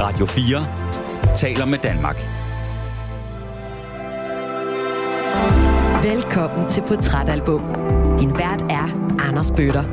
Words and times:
Radio 0.00 0.26
4 0.26 1.36
taler 1.36 1.64
med 1.64 1.78
Danmark. 1.78 2.16
Velkommen 6.02 6.70
til 6.70 6.82
Portrætalbum. 6.88 7.62
Din 8.18 8.30
vært 8.38 8.62
er 8.70 8.88
Anders 9.28 9.50
Bøtter. 9.50 9.84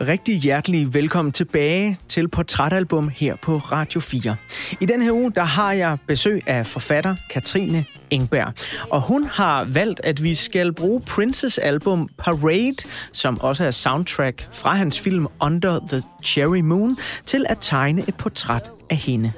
Rigtig 0.00 0.38
hjertelig 0.38 0.94
velkommen 0.94 1.32
tilbage 1.32 1.98
til 2.08 2.28
Portrætalbum 2.28 3.08
her 3.08 3.36
på 3.36 3.56
Radio 3.56 4.00
4. 4.00 4.36
I 4.80 4.86
den 4.86 5.02
her 5.02 5.12
uge, 5.12 5.32
der 5.32 5.42
har 5.42 5.72
jeg 5.72 5.98
besøg 6.06 6.42
af 6.46 6.66
forfatter 6.66 7.16
Katrine 7.30 7.84
Engberg. 8.10 8.52
Og 8.90 9.02
hun 9.02 9.24
har 9.24 9.64
valgt, 9.64 10.00
at 10.04 10.22
vi 10.22 10.34
skal 10.34 10.72
bruge 10.72 11.00
Princes 11.00 11.58
album 11.58 12.08
Parade, 12.18 12.76
som 13.12 13.40
også 13.40 13.64
er 13.64 13.70
soundtrack 13.70 14.48
fra 14.52 14.74
hans 14.74 15.00
film 15.00 15.26
Under 15.40 15.80
the 15.88 16.02
Cherry 16.24 16.60
Moon, 16.60 16.96
til 17.26 17.46
at 17.48 17.58
tegne 17.60 18.02
et 18.08 18.14
portræt 18.14 18.70
af 18.90 18.96
hende. 18.96 19.32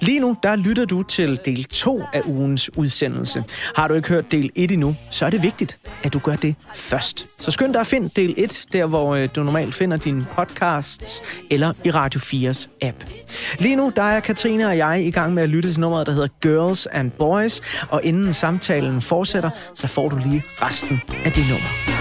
Lige 0.00 0.20
nu, 0.20 0.36
der 0.42 0.56
lytter 0.56 0.84
du 0.84 1.02
til 1.02 1.38
del 1.44 1.64
2 1.64 2.02
af 2.12 2.22
ugens 2.26 2.76
udsendelse. 2.76 3.44
Har 3.76 3.88
du 3.88 3.94
ikke 3.94 4.08
hørt 4.08 4.32
del 4.32 4.50
1 4.54 4.70
endnu, 4.70 4.96
så 5.10 5.26
er 5.26 5.30
det 5.30 5.42
vigtigt, 5.42 5.78
at 6.02 6.12
du 6.12 6.18
gør 6.18 6.36
det 6.36 6.54
først. 6.74 7.42
Så 7.42 7.50
skynd 7.50 7.72
dig 7.72 7.80
at 7.80 7.86
finde 7.86 8.10
del 8.16 8.34
1, 8.36 8.66
der 8.72 8.86
hvor 8.86 9.14
øh, 9.14 9.28
du 9.36 9.42
normalt 9.42 9.74
finder 9.74 9.96
dine 9.96 10.26
podcasts, 10.36 11.22
eller 11.50 11.72
i 11.84 11.90
Radio 11.90 12.20
4's 12.20 12.68
app. 12.82 12.96
Lige 13.58 13.76
nu, 13.76 13.92
der 13.96 14.02
er 14.02 14.20
Katrine 14.20 14.66
og 14.66 14.76
jeg 14.76 15.04
i 15.04 15.10
gang 15.10 15.34
med 15.34 15.42
at 15.42 15.48
lytte 15.48 15.72
til 15.72 15.80
nummeret, 15.80 16.06
der 16.06 16.12
hedder 16.12 16.28
Girls 16.40 16.86
and 16.86 17.10
Boys, 17.10 17.60
og 17.88 18.00
inden 18.04 18.34
samtalen 18.34 19.00
fortsætter, 19.00 19.50
så 19.74 19.86
får 19.86 20.08
du 20.08 20.16
lige 20.16 20.42
resten 20.62 21.00
af 21.24 21.32
det 21.32 21.44
nummer. 21.50 21.99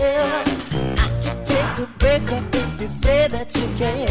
I 0.98 1.20
can't 1.22 1.46
take 1.46 1.78
a 1.78 1.86
break 1.98 2.30
up 2.30 2.44
if 2.54 2.80
you 2.80 2.88
say 2.88 3.28
that 3.28 3.54
you 3.56 3.66
care. 3.76 4.06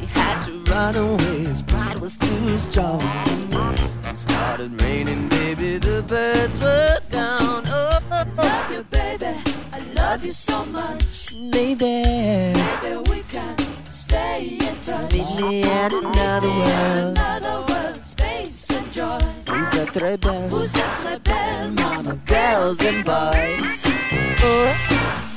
He 0.00 0.06
had 0.06 0.42
to 0.46 0.64
run 0.72 0.96
away, 0.96 1.44
his 1.44 1.62
pride 1.62 1.98
was 1.98 2.16
too 2.16 2.58
strong. 2.58 3.02
It 4.04 4.18
started 4.18 4.80
raining, 4.82 5.28
baby, 5.28 5.78
the 5.78 6.02
birds 6.02 6.58
were 6.58 6.98
gone. 7.10 7.64
Oh, 7.66 8.00
I 8.10 8.24
love 8.36 8.72
you, 8.72 8.82
baby. 8.84 9.34
I 9.72 9.78
love 9.94 10.24
you 10.24 10.32
so 10.32 10.64
much, 10.66 11.28
baby. 11.52 12.02
Maybe 12.54 12.96
we 13.10 13.22
can 13.30 13.57
stay 14.08 14.58
in 14.60 14.74
touch. 14.84 15.12
Meet 15.12 15.40
me 15.40 15.62
at 15.62 15.92
another 15.92 16.48
world. 16.48 17.16
Another 17.16 17.56
world, 17.68 18.02
space 18.02 18.70
and 18.70 18.92
joy. 18.92 19.18
Très 19.92 20.16
belle. 20.16 20.48
Vous 20.48 20.64
êtes 20.64 20.94
très 21.02 21.18
belle, 21.20 21.72
mama. 21.72 22.16
Girls 22.26 22.80
and 22.86 23.04
boys. 23.04 23.84
Oh. 24.44 25.27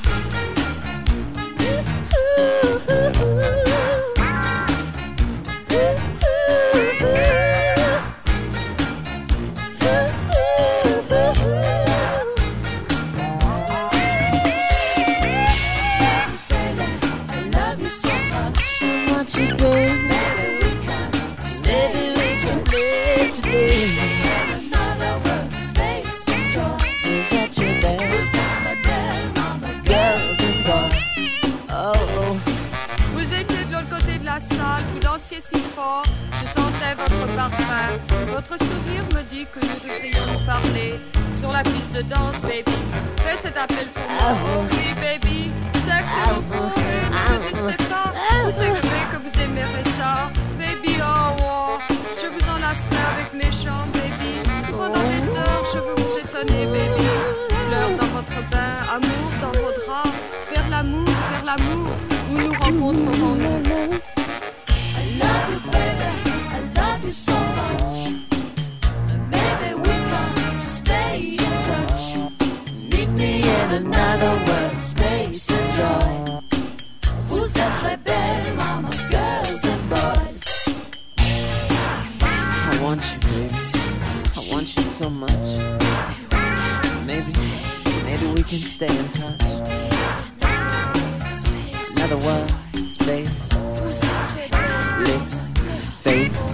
Votre 38.52 38.66
sourire 38.66 39.04
me 39.14 39.22
dit 39.30 39.46
que 39.50 39.60
nous 39.60 39.80
devrions 39.80 40.26
nous 40.30 40.44
parler 40.44 41.00
sur 41.32 41.50
la 41.50 41.62
piste 41.62 41.92
de 41.94 42.02
danse, 42.02 42.38
baby. 42.42 42.76
Fais 43.24 43.38
cet 43.40 43.56
appel 43.56 43.86
pour 43.94 44.04
moi, 44.12 44.36
oh 44.44 44.66
oui, 44.70 44.92
baby. 45.00 45.50
Sexe 45.86 46.12
et 46.20 46.30
repos, 46.34 46.68
ne 46.76 47.32
résistez 47.32 47.82
pas. 47.88 48.12
Vous 48.44 48.52
savez 48.52 49.04
que 49.10 49.16
vous 49.24 49.40
aimerez 49.40 49.84
ça, 49.96 50.30
baby. 50.58 50.98
Oh, 51.00 51.40
oh. 51.40 51.94
je 52.20 52.26
vous 52.26 52.44
enlacerai 52.50 53.02
avec 53.14 53.32
mes 53.32 53.50
chants, 53.50 53.88
baby. 53.94 54.32
Pendant 54.70 55.08
des 55.08 55.26
heures, 55.34 55.64
je 55.72 55.78
veux 55.78 55.94
vous 55.96 56.18
étonner, 56.18 56.66
baby. 56.66 57.08
Fleurs 57.68 57.96
dans 57.98 58.12
votre 58.18 58.50
bain, 58.50 58.74
amour 58.92 59.32
dans 59.40 59.58
vos 59.62 59.72
draps. 59.80 60.12
Faire 60.52 60.68
l'amour, 60.68 61.08
faire 61.08 61.44
l'amour, 61.46 61.88
où 62.30 62.36
nous 62.36 62.52
rencontrerons-nous 62.52 63.71
can 88.52 88.60
stay 88.60 88.98
in 88.98 89.08
touch. 89.12 89.40
Another 91.96 92.18
world, 92.18 92.50
space, 92.74 93.50
lips, 94.98 95.52
face 96.02 96.52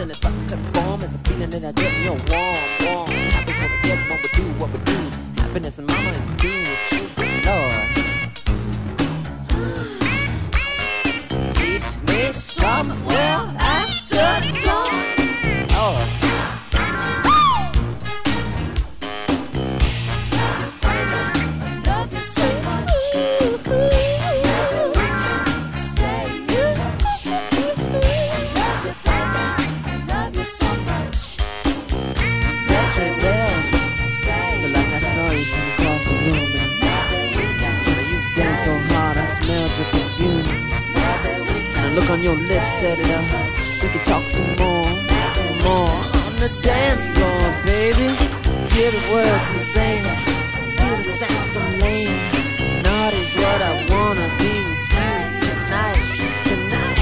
in 0.00 0.10
its 0.10 0.20
something 0.20 0.72
form 0.72 1.02
is 1.02 1.14
a 1.14 1.18
feeling 1.18 1.50
that 1.50 1.64
I 1.64 1.70
get 1.72 1.92
real 2.00 2.14
warm, 2.14 2.56
warm. 2.82 3.10
Happy 3.36 3.52
when 3.52 3.70
we 3.70 3.78
get 3.82 3.98
when 4.10 4.20
we 4.22 4.28
do 4.34 4.42
what 4.58 4.72
we 4.72 4.78
do. 4.80 4.98
Happiness 5.36 5.78
and 5.78 5.86
mama 5.86 6.10
is 6.10 6.30
being 6.42 6.62
with 6.62 6.92
you, 6.92 7.02
Lord. 7.46 7.88
Lead 11.56 11.82
me 12.08 12.32
somewhere 12.32 13.49
on 42.10 42.22
your 42.24 42.34
lips, 42.34 42.72
set 42.80 42.98
it 42.98 43.08
up. 43.10 43.24
We 43.82 43.88
can 43.88 44.04
talk 44.04 44.28
some 44.28 44.56
more, 44.56 44.84
some 45.38 45.58
more 45.66 45.94
on 46.26 46.32
the 46.42 46.50
dance 46.60 47.06
floor, 47.06 47.40
baby. 47.62 48.08
Hear 48.74 48.90
the 48.90 49.04
words 49.14 49.46
we 49.52 49.58
saying, 49.58 50.04
feel 50.76 50.96
the 51.06 51.14
of 51.60 51.66
lane. 51.78 52.16
Not 52.82 53.12
is 53.14 53.32
what 53.34 53.62
I 53.62 53.72
wanna 53.92 54.28
be 54.38 54.52
with 54.66 54.82
you 54.92 55.30
tonight, 55.46 56.02
tonight. 56.44 57.00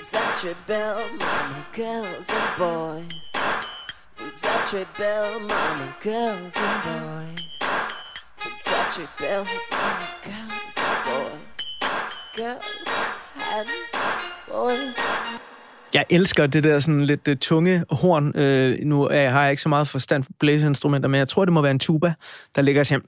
Such 0.00 0.44
a 0.50 0.56
bell, 0.66 1.08
mama, 1.18 1.66
girls 1.72 2.28
and 2.28 2.58
boys. 2.58 2.89
Such 4.70 4.82
a 4.82 4.98
bell, 4.98 5.40
mama, 5.40 5.96
girls 6.00 6.52
and 6.54 6.84
boys. 6.84 7.58
Such 8.60 8.98
a 8.98 9.08
bell, 9.18 9.44
mama, 9.68 10.08
girls 10.22 10.76
and 10.76 11.04
boys. 11.06 11.76
Girls 12.36 12.64
and 13.36 13.68
boys. 14.48 15.49
Jeg 15.94 16.04
elsker 16.10 16.46
det 16.46 16.64
der 16.64 16.78
sådan 16.78 17.04
lidt 17.04 17.28
uh, 17.28 17.34
tunge 17.40 17.84
horn. 17.90 18.26
Uh, 18.26 18.86
nu 18.88 19.02
er, 19.02 19.20
jeg- 19.20 19.32
har 19.32 19.42
jeg 19.42 19.50
ikke 19.50 19.62
så 19.62 19.68
meget 19.68 19.88
forstand 19.88 20.22
for 20.24 20.32
blæseinstrumenter, 20.40 21.08
men 21.08 21.18
jeg 21.18 21.28
tror, 21.28 21.44
det 21.44 21.52
må 21.52 21.62
være 21.62 21.70
en 21.70 21.78
tuba, 21.78 22.12
der 22.56 22.62
ligger 22.62 22.80
og 22.80 22.86
siger... 22.86 22.98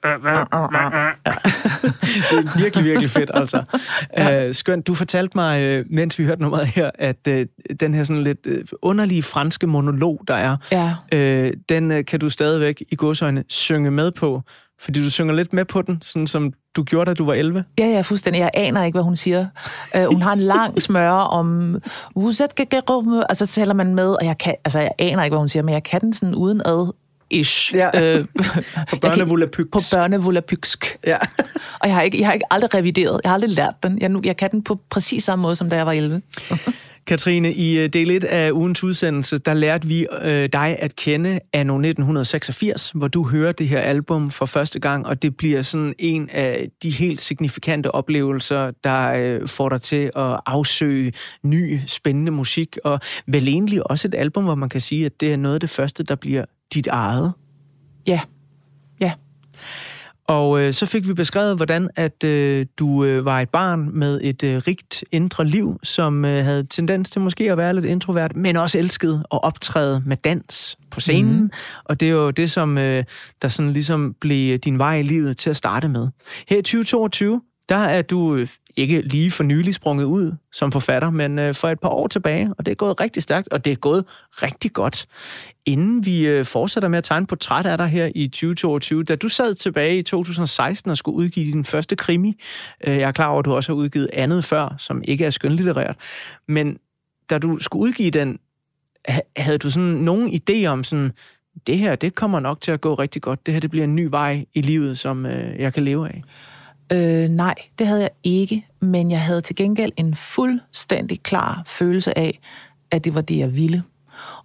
det 2.30 2.38
er 2.38 2.58
virkelig, 2.62 2.84
virkelig 2.84 3.10
fedt, 3.10 3.30
altså. 3.34 3.62
Uh, 4.20 4.54
skønt. 4.54 4.86
Du 4.86 4.94
fortalte 4.94 5.32
mig, 5.38 5.80
uh, 5.80 5.84
mens 5.90 6.18
vi 6.18 6.24
hørte 6.24 6.42
nummeret 6.42 6.66
her, 6.66 6.90
at 6.94 7.16
uh, 7.30 7.40
den 7.80 7.94
her 7.94 8.04
sådan 8.04 8.24
lidt 8.24 8.46
uh, 8.46 8.54
underlige 8.82 9.22
franske 9.22 9.66
monolog, 9.66 10.20
der 10.28 10.34
er, 10.34 10.56
Ja. 10.72 11.46
uh, 11.46 11.50
den 11.68 11.90
uh, 11.90 12.04
kan 12.06 12.20
du 12.20 12.28
stadigvæk 12.28 12.82
i 12.90 12.96
godsøjne 12.96 13.44
synge 13.48 13.90
med 13.90 14.12
på. 14.12 14.42
Fordi 14.80 15.02
du 15.02 15.10
synger 15.10 15.34
lidt 15.34 15.52
med 15.52 15.64
på 15.64 15.82
den, 15.82 15.98
sådan 16.02 16.26
som 16.26 16.52
du 16.76 16.82
gjorde, 16.82 17.08
da 17.10 17.14
du 17.14 17.24
var 17.24 17.34
11. 17.34 17.64
Ja, 17.78 17.86
ja, 17.86 18.00
fuldstændig. 18.00 18.40
Jeg 18.40 18.50
aner 18.54 18.84
ikke, 18.84 18.96
hvad 18.96 19.02
hun 19.02 19.16
siger. 19.16 19.46
Uh, 19.98 20.04
hun 20.12 20.22
har 20.22 20.32
en 20.32 20.38
lang 20.38 20.82
smøre 20.82 21.26
om... 21.28 21.76
Que- 22.60 23.26
Altså, 23.28 23.46
så 23.46 23.52
taler 23.52 23.74
man 23.74 23.94
med, 23.94 24.08
og 24.08 24.24
jeg, 24.24 24.38
kan, 24.38 24.54
altså, 24.64 24.78
jeg 24.78 24.90
aner 24.98 25.24
ikke, 25.24 25.32
hvad 25.34 25.40
hun 25.40 25.48
siger, 25.48 25.62
men 25.62 25.72
jeg 25.74 25.82
kan 25.82 26.00
den 26.00 26.12
sådan 26.12 26.34
uden 26.34 26.62
ad 26.64 26.92
ish. 27.30 27.74
Ja. 27.74 28.16
Øh, 28.18 28.24
På 28.90 28.96
børnevolapyks. 28.96 29.70
På 29.72 29.78
børnevolapyksk. 29.96 30.98
Ja. 31.06 31.16
Og 31.80 31.86
jeg 31.88 31.94
har, 31.94 32.02
ikke, 32.02 32.18
jeg 32.20 32.26
har 32.26 32.32
ikke 32.32 32.46
aldrig 32.50 32.74
revideret. 32.74 33.20
Jeg 33.24 33.30
har 33.30 33.34
aldrig 33.34 33.50
lært 33.50 33.74
den. 33.82 33.98
Jeg, 34.00 34.08
nu, 34.08 34.20
jeg 34.24 34.36
kan 34.36 34.50
den 34.50 34.62
på 34.64 34.78
præcis 34.90 35.24
samme 35.24 35.42
måde, 35.42 35.56
som 35.56 35.70
da 35.70 35.76
jeg 35.76 35.86
var 35.86 35.92
11. 35.92 36.22
Katrine, 37.06 37.52
i 37.52 37.78
øh, 37.78 37.88
del 37.88 38.10
1 38.10 38.24
af 38.24 38.52
ugens 38.52 38.84
udsendelse, 38.84 39.38
der 39.38 39.54
lærte 39.54 39.88
vi 39.88 40.06
øh, 40.22 40.48
dig 40.52 40.76
at 40.78 40.96
kende 40.96 41.40
anno 41.52 41.74
1986, 41.74 42.90
hvor 42.90 43.08
du 43.08 43.28
hører 43.28 43.52
det 43.52 43.68
her 43.68 43.80
album 43.80 44.30
for 44.30 44.46
første 44.46 44.80
gang, 44.80 45.06
og 45.06 45.22
det 45.22 45.36
bliver 45.36 45.62
sådan 45.62 45.94
en 45.98 46.30
af 46.30 46.68
de 46.82 46.90
helt 46.90 47.20
signifikante 47.20 47.94
oplevelser, 47.94 48.70
der 48.84 49.12
øh, 49.12 49.48
får 49.48 49.68
dig 49.68 49.82
til 49.82 50.10
at 50.16 50.40
afsøge 50.46 51.12
ny, 51.42 51.80
spændende 51.86 52.32
musik, 52.32 52.78
og 52.84 53.00
vel 53.26 53.48
egentlig 53.48 53.90
også 53.90 54.08
et 54.08 54.14
album, 54.14 54.44
hvor 54.44 54.54
man 54.54 54.68
kan 54.68 54.80
sige, 54.80 55.06
at 55.06 55.20
det 55.20 55.32
er 55.32 55.36
noget 55.36 55.54
af 55.54 55.60
det 55.60 55.70
første, 55.70 56.02
der 56.02 56.14
bliver 56.14 56.44
dit 56.74 56.86
eget. 56.86 57.32
Ja. 58.06 58.20
Ja. 59.00 59.12
Og 60.26 60.60
øh, 60.60 60.72
så 60.72 60.86
fik 60.86 61.08
vi 61.08 61.14
beskrevet, 61.14 61.56
hvordan 61.56 61.90
at 61.96 62.24
øh, 62.24 62.66
du 62.78 63.04
øh, 63.04 63.24
var 63.24 63.40
et 63.40 63.48
barn 63.48 63.90
med 63.92 64.20
et 64.22 64.42
øh, 64.42 64.62
rigt 64.66 65.04
indre 65.12 65.44
liv, 65.44 65.80
som 65.82 66.24
øh, 66.24 66.44
havde 66.44 66.66
tendens 66.66 67.10
til 67.10 67.20
måske 67.20 67.52
at 67.52 67.58
være 67.58 67.74
lidt 67.74 67.84
introvert, 67.84 68.36
men 68.36 68.56
også 68.56 68.78
elskede 68.78 69.24
at 69.32 69.44
optræde 69.44 70.02
med 70.06 70.16
dans 70.16 70.76
på 70.90 71.00
scenen. 71.00 71.40
Mm. 71.40 71.50
Og 71.84 72.00
det 72.00 72.08
er 72.08 72.12
jo 72.12 72.30
det, 72.30 72.50
som 72.50 72.78
øh, 72.78 73.04
der 73.42 73.48
sådan 73.48 73.72
ligesom 73.72 74.14
blev 74.20 74.58
din 74.58 74.78
vej 74.78 74.96
i 74.98 75.02
livet 75.02 75.36
til 75.36 75.50
at 75.50 75.56
starte 75.56 75.88
med. 75.88 76.08
Her 76.48 76.58
i 76.58 76.62
2022, 76.62 77.40
der 77.68 77.76
er 77.76 78.02
du 78.02 78.36
øh, 78.36 78.48
ikke 78.76 79.00
lige 79.00 79.30
for 79.30 79.44
nylig 79.44 79.74
sprunget 79.74 80.04
ud 80.04 80.32
som 80.52 80.72
forfatter, 80.72 81.10
men 81.10 81.38
øh, 81.38 81.54
for 81.54 81.68
et 81.68 81.80
par 81.80 81.88
år 81.88 82.06
tilbage, 82.06 82.54
og 82.58 82.66
det 82.66 82.72
er 82.72 82.76
gået 82.76 83.00
rigtig 83.00 83.22
stærkt, 83.22 83.48
og 83.48 83.64
det 83.64 83.70
er 83.70 83.76
gået 83.76 84.04
rigtig 84.32 84.72
godt. 84.72 85.06
Inden 85.66 86.06
vi 86.06 86.26
øh, 86.26 86.44
fortsætter 86.44 86.88
med 86.88 86.98
at 86.98 87.04
tegne 87.04 87.26
portræt 87.26 87.66
af 87.66 87.78
dig 87.78 87.86
her 87.86 88.10
i 88.14 88.28
2022, 88.28 89.04
da 89.04 89.16
du 89.16 89.28
sad 89.28 89.54
tilbage 89.54 89.98
i 89.98 90.02
2016 90.02 90.90
og 90.90 90.96
skulle 90.96 91.16
udgive 91.16 91.52
din 91.52 91.64
første 91.64 91.96
krimi, 91.96 92.34
øh, 92.86 92.96
jeg 92.96 93.08
er 93.08 93.12
klar 93.12 93.28
over, 93.28 93.38
at 93.38 93.44
du 93.44 93.54
også 93.54 93.72
har 93.72 93.76
udgivet 93.76 94.10
andet 94.12 94.44
før, 94.44 94.74
som 94.78 95.02
ikke 95.04 95.24
er 95.24 95.30
skønlitterært, 95.30 95.96
men 96.48 96.78
da 97.30 97.38
du 97.38 97.58
skulle 97.60 97.82
udgive 97.82 98.10
den, 98.10 98.38
havde 99.36 99.58
du 99.58 99.70
sådan 99.70 99.88
nogen 99.88 100.40
idé 100.40 100.66
om 100.66 100.84
sådan, 100.84 101.12
det 101.66 101.78
her, 101.78 101.96
det 101.96 102.14
kommer 102.14 102.40
nok 102.40 102.60
til 102.60 102.72
at 102.72 102.80
gå 102.80 102.94
rigtig 102.94 103.22
godt. 103.22 103.46
Det 103.46 103.54
her, 103.54 103.60
det 103.60 103.70
bliver 103.70 103.84
en 103.84 103.96
ny 103.96 104.08
vej 104.10 104.44
i 104.54 104.60
livet, 104.60 104.98
som 104.98 105.26
øh, 105.26 105.60
jeg 105.60 105.74
kan 105.74 105.84
leve 105.84 106.08
af. 106.08 106.22
Øh, 106.92 107.28
nej, 107.28 107.54
det 107.78 107.86
havde 107.86 108.00
jeg 108.00 108.10
ikke, 108.24 108.66
men 108.80 109.10
jeg 109.10 109.20
havde 109.20 109.40
til 109.40 109.56
gengæld 109.56 109.92
en 109.96 110.14
fuldstændig 110.14 111.22
klar 111.22 111.62
følelse 111.66 112.18
af, 112.18 112.40
at 112.90 113.04
det 113.04 113.14
var 113.14 113.20
det, 113.20 113.38
jeg 113.38 113.56
ville. 113.56 113.82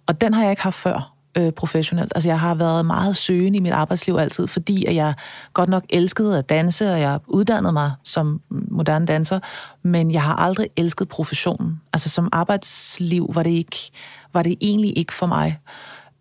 Og 0.06 0.20
den 0.20 0.34
har 0.34 0.42
jeg 0.42 0.50
ikke 0.50 0.62
haft 0.62 0.76
før 0.76 1.14
øh, 1.36 1.52
professionelt. 1.52 2.12
Altså, 2.14 2.28
jeg 2.28 2.40
har 2.40 2.54
været 2.54 2.86
meget 2.86 3.16
søgende 3.16 3.56
i 3.56 3.60
mit 3.60 3.72
arbejdsliv 3.72 4.14
altid, 4.14 4.46
fordi 4.46 4.84
at 4.84 4.94
jeg 4.94 5.14
godt 5.52 5.68
nok 5.68 5.84
elskede 5.90 6.38
at 6.38 6.48
danse, 6.48 6.92
og 6.92 7.00
jeg 7.00 7.20
uddannede 7.26 7.72
mig 7.72 7.92
som 8.04 8.40
moderne 8.50 9.06
danser, 9.06 9.40
men 9.82 10.10
jeg 10.10 10.22
har 10.22 10.36
aldrig 10.36 10.68
elsket 10.76 11.08
professionen. 11.08 11.80
Altså, 11.92 12.08
som 12.08 12.28
arbejdsliv 12.32 13.30
var 13.34 13.42
det, 13.42 13.50
ikke, 13.50 13.90
var 14.32 14.42
det 14.42 14.56
egentlig 14.60 14.98
ikke 14.98 15.14
for 15.14 15.26
mig. 15.26 15.58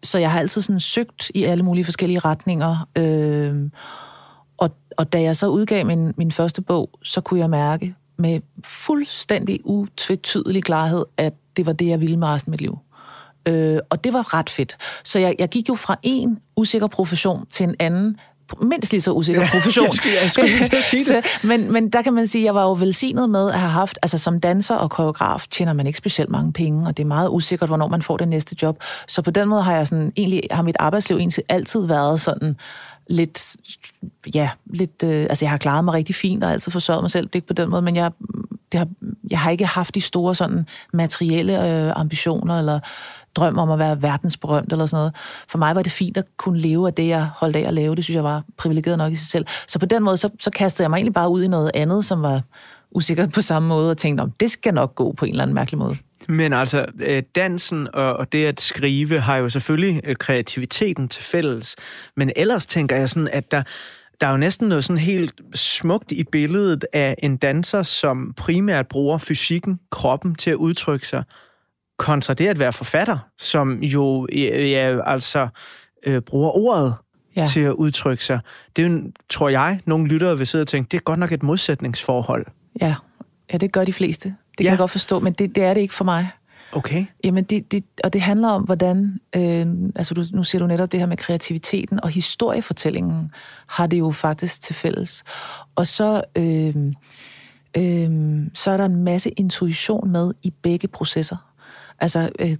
Så 0.03 0.17
jeg 0.17 0.31
har 0.31 0.39
altid 0.39 0.61
sådan 0.61 0.79
søgt 0.79 1.31
i 1.35 1.43
alle 1.43 1.63
mulige 1.63 1.85
forskellige 1.85 2.19
retninger, 2.19 2.87
øh, 2.97 3.69
og, 4.97 5.13
da 5.13 5.21
jeg 5.21 5.35
så 5.35 5.47
udgav 5.47 5.85
min, 5.85 6.13
min 6.17 6.31
første 6.31 6.61
bog, 6.61 6.89
så 7.03 7.21
kunne 7.21 7.39
jeg 7.39 7.49
mærke 7.49 7.95
med 8.17 8.39
fuldstændig 8.65 9.59
utvetydig 9.63 10.63
klarhed, 10.63 11.05
at 11.17 11.33
det 11.57 11.65
var 11.65 11.73
det, 11.73 11.87
jeg 11.87 12.01
ville 12.01 12.17
med 12.17 12.27
resten 12.27 12.49
af 12.49 12.53
mit 12.53 12.61
liv. 12.61 12.77
Øh, 13.47 13.79
og 13.89 14.03
det 14.03 14.13
var 14.13 14.33
ret 14.33 14.49
fedt. 14.49 14.77
Så 15.03 15.19
jeg, 15.19 15.35
jeg 15.39 15.49
gik 15.49 15.69
jo 15.69 15.75
fra 15.75 15.95
en 16.03 16.39
usikker 16.55 16.87
profession 16.87 17.45
til 17.51 17.63
en 17.63 17.75
anden, 17.79 18.17
mindst 18.61 18.91
lige 18.91 19.01
så 19.01 19.11
usikker 19.11 19.41
Ja, 19.41 19.49
profession. 19.59 19.85
jeg 19.85 19.93
skulle- 19.93 20.15
jeg 20.21 20.31
skulle 20.31 20.49
lige 20.49 20.81
sige 20.83 20.99
det. 21.15 21.25
Så, 21.25 21.47
men, 21.47 21.71
men 21.71 21.89
der 21.89 22.01
kan 22.01 22.13
man 22.13 22.27
sige, 22.27 22.41
at 22.41 22.45
jeg 22.45 22.55
var 22.55 22.63
jo 22.63 22.71
velsignet 22.73 23.29
med 23.29 23.49
at 23.51 23.59
have 23.59 23.71
haft, 23.71 23.99
altså 24.01 24.17
som 24.17 24.39
danser 24.39 24.75
og 24.75 24.89
koreograf 24.91 25.45
tjener 25.51 25.73
man 25.73 25.87
ikke 25.87 25.97
specielt 25.97 26.29
mange 26.31 26.53
penge, 26.53 26.87
og 26.87 26.97
det 26.97 27.03
er 27.03 27.07
meget 27.07 27.29
usikkert, 27.31 27.69
hvornår 27.69 27.87
man 27.87 28.01
får 28.01 28.17
det 28.17 28.27
næste 28.27 28.55
job. 28.61 28.79
Så 29.07 29.21
på 29.21 29.31
den 29.31 29.47
måde 29.47 29.63
har 29.63 29.75
jeg 29.75 29.87
sådan, 29.87 30.11
egentlig, 30.17 30.41
har 30.51 30.63
mit 30.63 30.75
arbejdsliv 30.79 31.17
egentlig 31.17 31.43
altid 31.49 31.85
været 31.85 32.19
sådan 32.21 32.55
lidt, 33.09 33.55
ja, 34.33 34.49
lidt, 34.65 35.03
øh, 35.03 35.21
altså 35.21 35.45
jeg 35.45 35.51
har 35.51 35.57
klaret 35.57 35.85
mig 35.85 35.93
rigtig 35.93 36.15
fint 36.15 36.43
og 36.43 36.51
altid 36.51 36.71
forsørget 36.71 37.03
mig 37.03 37.11
selv, 37.11 37.27
det 37.27 37.35
er 37.35 37.37
ikke 37.37 37.47
på 37.47 37.53
den 37.53 37.69
måde, 37.69 37.81
men 37.81 37.95
jeg, 37.95 38.11
det 38.71 38.77
har, 38.77 38.87
jeg 39.29 39.39
har 39.39 39.51
ikke 39.51 39.65
haft 39.65 39.95
de 39.95 40.01
store 40.01 40.35
sådan 40.35 40.65
materielle 40.93 41.85
øh, 41.85 41.93
ambitioner 41.95 42.59
eller 42.59 42.79
drøm 43.35 43.57
om 43.57 43.71
at 43.71 43.79
være 43.79 44.01
verdensberømt 44.01 44.71
eller 44.71 44.85
sådan 44.85 44.99
noget. 44.99 45.15
For 45.49 45.57
mig 45.57 45.75
var 45.75 45.81
det 45.81 45.91
fint 45.91 46.17
at 46.17 46.25
kunne 46.37 46.59
leve 46.59 46.87
af 46.87 46.93
det, 46.93 47.07
jeg 47.07 47.29
holdt 47.35 47.55
af 47.55 47.67
at 47.67 47.73
lave. 47.73 47.95
Det 47.95 48.03
synes 48.03 48.15
jeg 48.15 48.23
var 48.23 48.43
privilegeret 48.57 48.97
nok 48.97 49.13
i 49.13 49.15
sig 49.15 49.27
selv. 49.27 49.45
Så 49.67 49.79
på 49.79 49.85
den 49.85 50.03
måde, 50.03 50.17
så, 50.17 50.29
så 50.39 50.49
kastede 50.49 50.83
jeg 50.83 50.89
mig 50.89 50.97
egentlig 50.97 51.13
bare 51.13 51.29
ud 51.29 51.43
i 51.43 51.47
noget 51.47 51.71
andet, 51.73 52.05
som 52.05 52.21
var 52.21 52.41
usikkert 52.91 53.31
på 53.31 53.41
samme 53.41 53.67
måde, 53.67 53.91
og 53.91 53.97
tænkte, 53.97 54.21
om 54.21 54.31
det 54.31 54.51
skal 54.51 54.73
nok 54.73 54.95
gå 54.95 55.11
på 55.11 55.25
en 55.25 55.31
eller 55.31 55.43
anden 55.43 55.55
mærkelig 55.55 55.77
måde. 55.77 55.97
Men 56.27 56.53
altså, 56.53 56.85
øh, 56.99 57.23
dansen 57.35 57.87
og, 57.93 58.31
det 58.31 58.45
at 58.45 58.61
skrive 58.61 59.19
har 59.19 59.37
jo 59.37 59.49
selvfølgelig 59.49 60.01
øh, 60.03 60.15
kreativiteten 60.15 61.07
til 61.07 61.23
fælles. 61.23 61.75
Men 62.15 62.31
ellers 62.35 62.65
tænker 62.65 62.95
jeg 62.95 63.09
sådan, 63.09 63.29
at 63.31 63.51
der, 63.51 63.63
der 64.21 64.27
er 64.27 64.31
jo 64.31 64.37
næsten 64.37 64.67
noget 64.67 64.83
sådan 64.83 64.99
helt 64.99 65.41
smukt 65.53 66.11
i 66.11 66.23
billedet 66.23 66.85
af 66.93 67.15
en 67.23 67.37
danser, 67.37 67.83
som 67.83 68.33
primært 68.37 68.87
bruger 68.87 69.17
fysikken, 69.17 69.79
kroppen 69.91 70.35
til 70.35 70.51
at 70.51 70.55
udtrykke 70.55 71.07
sig, 71.07 71.23
kontra 71.97 72.33
det 72.33 72.47
at 72.47 72.59
være 72.59 72.73
forfatter, 72.73 73.17
som 73.37 73.83
jo 73.83 74.27
ja, 74.33 74.99
altså 75.05 75.47
øh, 76.05 76.21
bruger 76.21 76.57
ordet 76.57 76.95
Ja. 77.35 77.45
til 77.45 77.59
at 77.59 77.71
udtrykke 77.71 78.25
sig. 78.25 78.39
Det 78.75 78.85
er 78.85 78.89
jo, 78.89 79.01
tror 79.29 79.49
jeg, 79.49 79.79
nogle 79.85 80.07
lyttere 80.07 80.37
vil 80.37 80.47
sidde 80.47 80.61
og 80.61 80.67
tænke, 80.67 80.89
det 80.91 80.97
er 80.97 81.01
godt 81.01 81.19
nok 81.19 81.31
et 81.31 81.43
modsætningsforhold. 81.43 82.45
Ja, 82.81 82.95
ja 83.53 83.57
det 83.57 83.71
gør 83.71 83.85
de 83.85 83.93
fleste. 83.93 84.35
Det 84.57 84.63
kan 84.63 84.65
Ja. 84.65 84.69
jeg 84.71 84.77
godt 84.77 84.91
forstå, 84.91 85.19
men 85.19 85.33
det, 85.33 85.55
det 85.55 85.63
er 85.63 85.73
det 85.73 85.81
ikke 85.81 85.93
for 85.93 86.05
mig. 86.05 86.29
Okay. 86.71 87.05
Jamen, 87.23 87.43
det, 87.43 87.71
det, 87.71 87.83
og 88.03 88.13
det 88.13 88.21
handler 88.21 88.49
om, 88.49 88.63
hvordan, 88.63 89.19
øh, 89.35 89.67
altså 89.95 90.13
du, 90.13 90.23
nu 90.33 90.43
siger 90.43 90.59
du 90.59 90.67
netop 90.67 90.91
det 90.91 90.99
her 90.99 91.07
med 91.07 91.17
kreativiteten, 91.17 92.03
og 92.03 92.09
historiefortællingen 92.09 93.31
har 93.67 93.87
det 93.87 93.99
jo 93.99 94.11
faktisk 94.11 94.61
til 94.61 94.75
fælles. 94.75 95.23
Og 95.75 95.87
så, 95.87 96.21
øh, 96.35 96.75
øh, 97.77 98.39
så 98.53 98.71
er 98.71 98.77
der 98.77 98.85
en 98.85 99.03
masse 99.03 99.29
intuition 99.29 100.11
med 100.11 100.33
i 100.43 100.53
begge 100.61 100.87
processer. 100.87 101.37
Altså, 101.99 102.29
øh, 102.39 102.57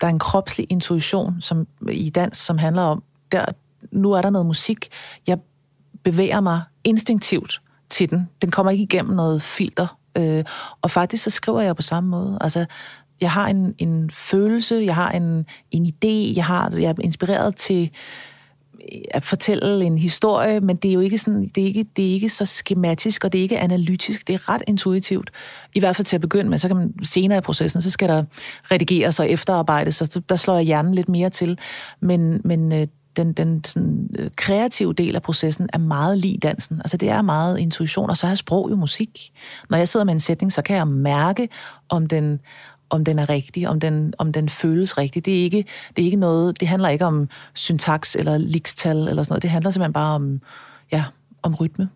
der 0.00 0.06
er 0.06 0.10
en 0.10 0.18
kropslig 0.18 0.66
intuition 0.70 1.40
som, 1.40 1.66
i 1.90 2.10
dans, 2.10 2.38
som 2.38 2.58
handler 2.58 2.82
om, 2.82 3.02
der, 3.32 3.44
nu 3.92 4.12
er 4.12 4.22
der 4.22 4.30
noget 4.30 4.46
musik, 4.46 4.88
jeg 5.26 5.38
bevæger 6.04 6.40
mig 6.40 6.62
instinktivt 6.84 7.60
til 7.90 8.10
den. 8.10 8.28
Den 8.42 8.50
kommer 8.50 8.70
ikke 8.70 8.84
igennem 8.84 9.16
noget 9.16 9.42
filter. 9.42 9.96
Øh, 10.16 10.44
og 10.82 10.90
faktisk 10.90 11.24
så 11.24 11.30
skriver 11.30 11.60
jeg 11.60 11.76
på 11.76 11.82
samme 11.82 12.10
måde. 12.10 12.38
Altså, 12.40 12.66
jeg 13.20 13.30
har 13.30 13.48
en, 13.48 13.74
en 13.78 14.10
følelse, 14.10 14.74
jeg 14.74 14.94
har 14.94 15.10
en, 15.10 15.46
en 15.70 15.86
idé, 15.86 16.36
jeg, 16.36 16.44
har, 16.44 16.72
jeg 16.76 16.90
er 16.90 16.94
inspireret 17.02 17.56
til 17.56 17.90
at 19.10 19.24
fortælle 19.24 19.84
en 19.84 19.98
historie, 19.98 20.60
men 20.60 20.76
det 20.76 20.88
er 20.88 20.92
jo 20.92 21.00
ikke, 21.00 21.18
sådan, 21.18 21.50
det 21.54 21.62
er 21.62 21.66
ikke, 21.66 21.84
det 21.96 22.08
er 22.08 22.12
ikke 22.12 22.28
så 22.28 22.44
skematisk, 22.44 23.24
og 23.24 23.32
det 23.32 23.38
er 23.38 23.42
ikke 23.42 23.58
analytisk, 23.58 24.26
det 24.26 24.34
er 24.34 24.48
ret 24.48 24.62
intuitivt. 24.66 25.30
I 25.74 25.80
hvert 25.80 25.96
fald 25.96 26.06
til 26.06 26.16
at 26.16 26.20
begynde 26.20 26.50
med, 26.50 26.58
så 26.58 26.68
kan 26.68 26.76
man 26.76 26.94
senere 27.02 27.38
i 27.38 27.40
processen, 27.40 27.82
så 27.82 27.90
skal 27.90 28.08
der 28.08 28.24
redigeres 28.70 29.20
og 29.20 29.30
efterarbejdes, 29.30 29.94
så 29.94 30.20
der 30.28 30.36
slår 30.36 30.54
jeg 30.54 30.64
hjernen 30.64 30.94
lidt 30.94 31.08
mere 31.08 31.30
til. 31.30 31.58
Men, 32.00 32.40
men 32.44 32.72
øh, 32.72 32.86
den, 33.16 33.32
den 33.32 33.64
sådan, 33.64 34.10
øh, 34.18 34.30
kreative 34.36 34.92
del 34.92 35.16
af 35.16 35.22
processen 35.22 35.68
er 35.72 35.78
meget 35.78 36.18
lig 36.18 36.42
dansen. 36.42 36.78
Altså 36.78 36.96
det 36.96 37.08
er 37.08 37.22
meget 37.22 37.58
intuition, 37.58 38.10
og 38.10 38.16
så 38.16 38.26
er 38.26 38.34
sprog 38.34 38.70
jo 38.70 38.76
musik. 38.76 39.32
Når 39.70 39.78
jeg 39.78 39.88
sidder 39.88 40.04
med 40.04 40.14
en 40.14 40.20
sætning, 40.20 40.52
så 40.52 40.62
kan 40.62 40.76
jeg 40.76 40.88
mærke, 40.88 41.48
om 41.88 42.06
den, 42.06 42.40
om 42.90 43.04
den 43.04 43.18
er 43.18 43.28
rigtig, 43.28 43.68
om 43.68 43.80
den, 43.80 44.14
om 44.18 44.32
den 44.32 44.48
føles 44.48 44.98
rigtig. 44.98 45.24
Det 45.24 45.38
er, 45.38 45.42
ikke, 45.42 45.64
det 45.96 46.02
er 46.02 46.06
ikke 46.06 46.16
noget, 46.16 46.60
det 46.60 46.68
handler 46.68 46.88
ikke 46.88 47.04
om 47.04 47.28
syntaks 47.54 48.16
eller 48.16 48.38
likstal 48.38 48.96
eller 48.96 49.22
sådan 49.22 49.32
noget. 49.32 49.42
Det 49.42 49.50
handler 49.50 49.70
simpelthen 49.70 49.92
bare 49.92 50.14
om, 50.14 50.40
ja, 50.92 51.04
om 51.42 51.54
rytme. 51.54 51.88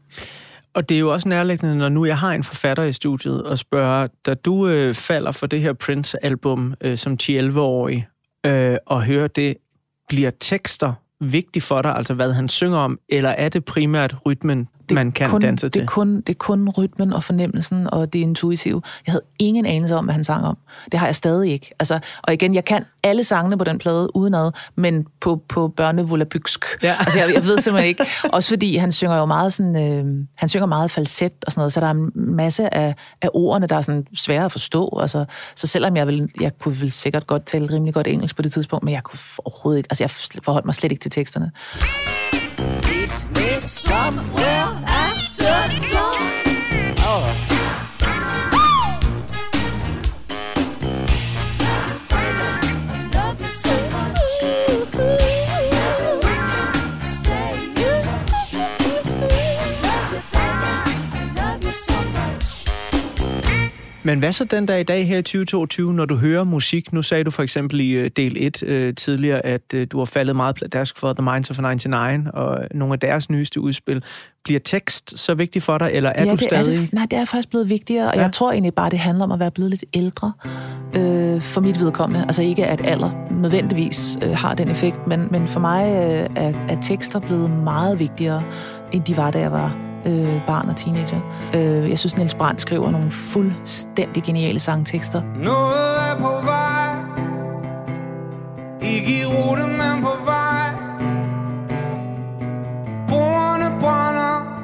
Og 0.75 0.89
det 0.89 0.95
er 0.95 0.99
jo 0.99 1.13
også 1.13 1.29
nærliggende, 1.29 1.77
når 1.77 1.89
nu 1.89 2.05
jeg 2.05 2.19
har 2.19 2.33
en 2.33 2.45
forfatter 2.45 2.83
i 2.83 2.93
studiet, 2.93 3.43
og 3.43 3.59
spørger, 3.59 4.09
da 4.27 4.35
du 4.35 4.69
øh, 4.69 4.95
falder 4.95 5.33
for 5.33 5.47
det 5.47 5.61
her 5.61 5.73
Prince-album 5.73 6.75
øh, 6.81 6.99
som 6.99 7.17
10-11-årig, 7.23 8.07
øh, 8.47 8.77
og 8.87 9.03
hører 9.03 9.29
det, 9.29 9.57
bliver 10.09 10.31
tekster 10.41 10.93
vigtig 11.21 11.63
for 11.63 11.83
dig, 11.83 11.97
altså 11.97 12.15
hvad 12.15 12.33
han 12.33 12.49
synger 12.49 12.79
om, 12.79 12.99
eller 13.09 13.31
er 13.31 13.49
det 13.49 13.65
primært 13.65 14.17
rytmen, 14.27 14.69
det 14.89 14.95
man 14.95 15.13
kan 15.13 15.31
kun, 15.31 15.41
danse 15.41 15.67
det 15.67 15.73
til? 15.73 15.83
Er 15.83 15.87
kun, 15.87 16.17
det 16.17 16.29
er 16.29 16.39
kun 16.39 16.69
rytmen 16.69 17.13
og 17.13 17.25
fornemmelsen 17.25 17.95
og 17.95 18.13
det 18.13 18.19
intuitive. 18.19 18.83
Jeg 19.07 19.13
havde 19.13 19.25
ingen 19.39 19.67
anelse 19.67 19.97
om, 19.97 20.05
hvad 20.05 20.15
han 20.15 20.25
sang 20.25 20.47
om. 20.47 20.59
Det 20.93 21.01
har 21.01 21.07
jeg 21.07 21.15
stadig 21.15 21.53
ikke. 21.53 21.71
Altså, 21.79 21.99
og 22.23 22.33
igen, 22.33 22.55
jeg 22.55 22.65
kan 22.65 22.85
alle 23.03 23.25
sangene 23.25 23.59
på 23.59 23.65
den 23.65 23.79
plade 23.79 24.17
udenad, 24.17 24.53
men 24.77 25.07
på, 25.21 25.43
på 25.49 25.69
børnevolabyksk. 25.69 26.65
Ja. 26.83 26.97
Altså, 27.05 27.19
jeg, 27.19 27.35
jeg 27.35 27.45
ved 27.45 27.59
simpelthen 27.59 27.89
ikke. 27.89 28.07
Også 28.25 28.49
fordi 28.49 28.77
han 28.77 28.93
synger 28.93 29.17
jo 29.17 29.25
meget 29.25 29.53
sådan, 29.53 29.77
øh, 29.77 30.27
han 30.35 30.49
synger 30.49 30.67
meget 30.67 30.91
falset 30.91 31.33
og 31.47 31.53
sådan 31.53 31.61
noget, 31.61 31.73
så 31.73 31.81
der 31.81 31.87
er 31.87 31.91
en 31.91 32.11
masse 32.15 32.75
af, 32.75 32.95
af 33.23 33.29
ordene, 33.35 33.67
der 33.67 33.77
er 33.77 33.81
sådan 33.81 34.07
svære 34.15 34.45
at 34.45 34.53
forstå. 34.53 34.99
Altså, 35.01 35.25
så 35.55 35.67
selvom 35.67 35.97
jeg, 35.97 36.07
vil, 36.07 36.29
jeg 36.41 36.59
kunne 36.59 36.81
vel 36.81 36.91
sikkert 36.91 37.27
godt 37.27 37.47
tale 37.47 37.75
rimelig 37.75 37.95
godt 37.95 38.07
engelsk 38.07 38.37
på 38.37 38.43
det 38.43 38.53
tidspunkt, 38.53 38.85
men 38.85 38.95
jeg 38.95 39.03
kunne 39.03 39.19
overhovedet 39.45 39.79
ikke, 39.79 39.87
altså 39.91 40.05
jeg 40.05 40.11
forholdt 40.45 40.67
mig 40.67 40.75
slet 40.75 40.93
ikke 40.93 41.03
til 41.03 41.11
teksterne. 41.11 41.51
somewhere 43.87 44.94
Men 64.07 64.19
hvad 64.19 64.33
så 64.33 64.45
den 64.45 64.67
dag 64.67 64.81
i 64.81 64.83
dag 64.83 65.07
her 65.07 65.19
i 65.19 65.23
2022, 65.23 65.95
når 65.95 66.05
du 66.05 66.17
hører 66.17 66.45
musik? 66.45 66.93
Nu 66.93 67.03
sagde 67.03 67.25
du 67.25 67.31
for 67.31 67.43
eksempel 67.43 67.81
i 67.81 67.91
øh, 67.91 68.11
del 68.17 68.37
1 68.37 68.63
øh, 68.63 68.95
tidligere, 68.95 69.47
at 69.47 69.75
øh, 69.75 69.87
du 69.91 69.99
har 69.99 70.05
faldet 70.05 70.37
meget 70.37 70.55
pladask 70.55 70.99
for 70.99 71.13
The 71.13 71.23
Minds 71.23 71.51
of 71.51 71.59
99 71.59 72.29
og 72.35 72.59
nogle 72.75 72.93
af 72.93 73.01
deres 73.01 73.31
nyeste 73.31 73.61
udspil. 73.61 74.03
Bliver 74.45 74.61
tekst 74.61 75.19
så 75.19 75.35
vigtig 75.35 75.63
for 75.63 75.79
dig, 75.79 75.91
eller 75.93 76.11
er 76.11 76.25
ja, 76.25 76.31
du 76.31 76.37
det 76.37 76.45
stadig... 76.45 76.77
Er 76.77 76.81
det, 76.81 76.93
nej, 76.93 77.07
det 77.11 77.19
er 77.19 77.25
faktisk 77.25 77.51
blevet 77.51 77.69
vigtigere, 77.69 78.09
og 78.09 78.15
Ja. 78.15 78.21
ja. 78.21 78.25
jeg 78.25 78.33
tror 78.33 78.53
egentlig 78.53 78.75
bare, 78.75 78.91
det 78.91 78.99
handler 78.99 79.25
om 79.25 79.33
at 79.33 79.41
være 79.41 79.51
blevet 79.51 79.71
lidt 79.71 79.85
ældre 79.95 80.33
øh, 80.97 81.41
for 81.41 81.61
mit 81.61 81.81
vedkommende. 81.81 82.25
Altså 82.25 82.43
ikke, 82.43 82.67
at 82.67 82.87
alder 82.87 83.11
nødvendigvis 83.31 84.19
øh, 84.23 84.31
har 84.31 84.55
den 84.55 84.71
effekt, 84.71 85.07
men, 85.07 85.29
men 85.31 85.47
for 85.47 85.61
mig 85.61 85.85
øh, 85.85 86.45
er, 86.45 86.53
er 86.69 86.81
tekster 86.83 87.21
blevet 87.21 87.51
meget 87.51 87.99
vigtigere, 87.99 88.43
end 88.93 89.05
de 89.05 89.17
var, 89.17 89.31
da 89.31 89.39
jeg 89.39 89.53
var 89.53 89.77
øh, 90.07 90.47
barn 90.47 90.69
og 90.69 90.77
teenager. 90.77 91.21
Øh, 91.55 91.91
jeg 91.91 91.99
synes, 91.99 92.17
Niels 92.17 92.35
Brandt 92.35 92.61
skriver 92.61 92.91
nogle 92.91 93.11
fuldstændig 93.11 94.23
geniale 94.23 94.61
sangtekster. 94.61 95.23
Noget 95.23 96.11
er 96.11 96.17
på 96.19 96.47
vej. 96.47 96.85
Ikke 98.91 99.21
i 99.21 99.25
rute, 99.25 99.63
men 99.63 100.03
på 100.03 100.25
vej. 100.25 100.71
Bordene 103.09 103.81
brænder. 103.81 104.55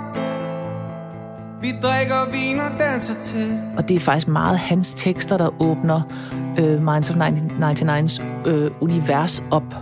Vi 1.61 1.73
drikker 1.83 2.31
vin 2.33 2.61
og 2.61 2.71
danser 2.79 3.15
til. 3.15 3.59
Og 3.77 3.89
det 3.89 3.97
er 3.97 4.01
faktisk 4.01 4.29
meget 4.29 4.59
hans 4.59 4.95
tekster, 4.95 5.37
der 5.37 5.63
åbner 5.63 6.03
øh, 6.59 6.83
Minds 6.83 7.11
of 7.11 7.17
99's 7.17 8.49
øh, 8.49 8.71
univers 8.81 9.43
op 9.51 9.75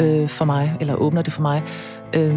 øh, 0.00 0.28
for 0.28 0.44
mig, 0.44 0.76
eller 0.80 0.94
åbner 0.94 1.22
det 1.22 1.32
for 1.32 1.42
mig, 1.42 1.62
øh, 2.14 2.34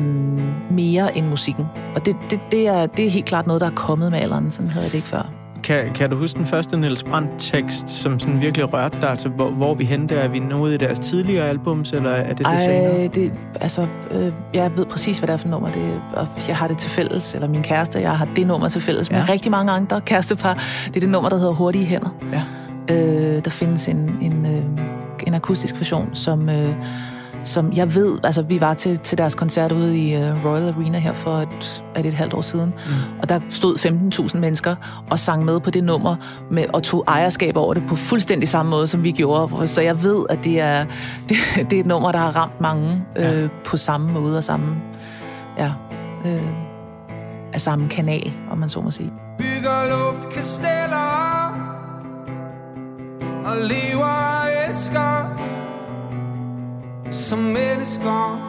mere 0.71 1.17
end 1.17 1.25
musikken. 1.27 1.65
Og 1.95 2.05
det, 2.05 2.15
det, 2.29 2.39
det, 2.51 2.67
er, 2.67 2.85
det 2.85 3.07
er 3.07 3.09
helt 3.09 3.25
klart 3.25 3.47
noget, 3.47 3.61
der 3.61 3.67
er 3.67 3.75
kommet 3.75 4.11
med 4.11 4.19
alderen. 4.19 4.51
Sådan 4.51 4.69
havde 4.69 4.83
jeg 4.83 4.91
det 4.91 4.97
ikke 4.97 5.07
før. 5.07 5.31
Kan, 5.63 5.93
kan 5.93 6.09
du 6.09 6.17
huske 6.17 6.38
den 6.38 6.45
første 6.45 6.77
Niels 6.77 7.03
Brandt-tekst, 7.03 7.89
som 7.89 8.19
sådan 8.19 8.41
virkelig 8.41 8.73
rørte 8.73 9.01
dig? 9.01 9.09
Altså, 9.09 9.29
hvor, 9.29 9.49
hvor 9.49 9.71
er 9.71 9.75
vi 9.75 9.85
henne 9.85 10.07
der? 10.07 10.19
Er 10.19 10.27
vi 10.27 10.39
nået 10.39 10.73
i 10.73 10.77
deres 10.77 10.99
tidligere 10.99 11.49
albums, 11.49 11.91
eller 11.91 12.09
er 12.09 12.33
det 12.33 12.38
det 12.38 12.59
senere? 12.59 13.01
Ej, 13.01 13.07
det, 13.07 13.31
altså, 13.61 13.88
øh, 14.11 14.31
jeg 14.53 14.71
ved 14.77 14.85
præcis, 14.85 15.17
hvad 15.17 15.27
det 15.27 15.33
er 15.33 15.38
for 15.38 15.47
nummer. 15.47 15.67
Det, 15.67 16.01
og 16.13 16.27
jeg 16.47 16.57
har 16.57 16.67
det 16.67 16.77
til 16.77 16.91
fælles, 16.91 17.33
eller 17.33 17.47
min 17.47 17.63
kæreste, 17.63 17.99
jeg 17.99 18.17
har 18.17 18.27
det 18.35 18.47
nummer 18.47 18.69
til 18.69 18.81
fælles 18.81 19.11
ja. 19.11 19.15
med 19.15 19.29
rigtig 19.29 19.51
mange 19.51 19.71
andre 19.71 20.01
kærestepar. 20.01 20.53
Det 20.88 20.95
er 20.95 20.99
det 20.99 21.09
nummer, 21.09 21.29
der 21.29 21.38
hedder 21.38 21.53
Hurtige 21.53 21.85
Hænder. 21.85 22.09
Ja. 22.31 22.41
Øh, 22.95 23.45
der 23.45 23.49
findes 23.49 23.88
en, 23.88 24.17
en, 24.21 24.45
øh, 24.45 24.63
en 25.27 25.33
akustisk 25.33 25.75
version, 25.77 26.09
som, 26.13 26.49
øh, 26.49 26.67
som 27.43 27.74
jeg 27.74 27.96
ved, 27.96 28.17
altså 28.24 28.41
vi 28.41 28.62
var 28.62 28.74
til, 28.74 28.98
til 29.00 29.17
deres 29.17 29.36
koncert 29.36 29.72
ude 29.72 29.98
i 29.98 30.15
øh, 30.15 30.46
Royal 30.46 30.67
Arena 30.77 31.00
her 31.00 31.13
for 31.13 31.38
et, 31.38 31.84
er 31.96 32.01
det 32.01 32.10
et 32.10 32.13
halvt 32.13 32.34
år 32.34 32.41
siden, 32.41 32.65
mm. 32.88 33.19
og 33.22 33.29
der 33.29 33.39
stod 33.50 33.77
15.000 34.34 34.38
mennesker 34.38 34.75
og 35.10 35.19
sang 35.19 35.46
med 35.46 35.60
på 35.60 35.69
det 35.69 35.84
nummer, 35.84 36.15
med, 36.51 36.65
og 36.74 36.84
tog 36.84 37.03
ejerskab 37.08 37.58
over 37.58 37.74
det 37.74 37.84
på 37.89 37.96
fuldstændig 37.96 38.50
samme 38.50 38.69
måde, 38.69 38.88
som 38.88 39.03
vi 39.03 39.12
gjorde. 39.12 39.67
Så 39.67 39.81
jeg 39.81 40.03
ved, 40.03 40.25
at 40.29 40.43
det 40.43 40.60
er, 40.60 40.86
det, 41.29 41.38
det 41.69 41.74
er 41.74 41.79
et 41.79 41.86
nummer, 41.86 42.12
der 42.12 42.19
har 42.19 42.36
ramt 42.36 42.62
mange 42.62 43.05
øh, 43.15 43.41
Ja. 43.41 43.48
på 43.65 43.77
samme 43.77 44.12
måde 44.13 44.38
og 44.38 44.43
samme, 44.43 44.75
ja, 45.58 45.72
øh, 46.25 46.41
af 47.53 47.62
samme 47.62 47.89
kanal, 47.89 48.34
om 48.51 48.58
man 48.58 48.69
så 48.69 48.81
må 48.81 48.91
sige. 48.91 49.12
Bygger 49.38 49.89
luftkasteller 49.89 51.10
Og 53.46 53.55
lever 53.62 54.05
og 54.05 54.69
elsker 54.69 55.18
som 57.29 57.39
mennesker. 57.39 58.39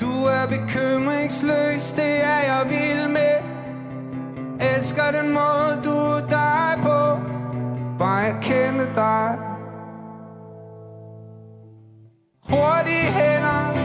Du 0.00 0.24
er 0.24 0.46
bekymringsløs, 0.48 1.92
det 1.92 2.24
er 2.24 2.42
jeg 2.50 2.62
vild 2.68 3.08
med. 3.08 3.34
Elsker 4.60 5.10
den 5.22 5.32
måde 5.32 5.80
du 5.84 5.90
er 5.90 6.26
dig 6.28 6.82
på. 6.82 7.18
Bare 7.98 8.16
jeg 8.16 8.36
kender 8.42 8.94
dig. 8.94 9.38
Hurtige 12.48 13.06
hænder. 13.18 13.76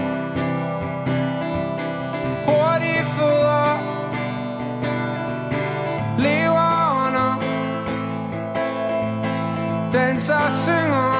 Danser 10.21 10.35
og 10.35 10.51
synger. 10.65 11.11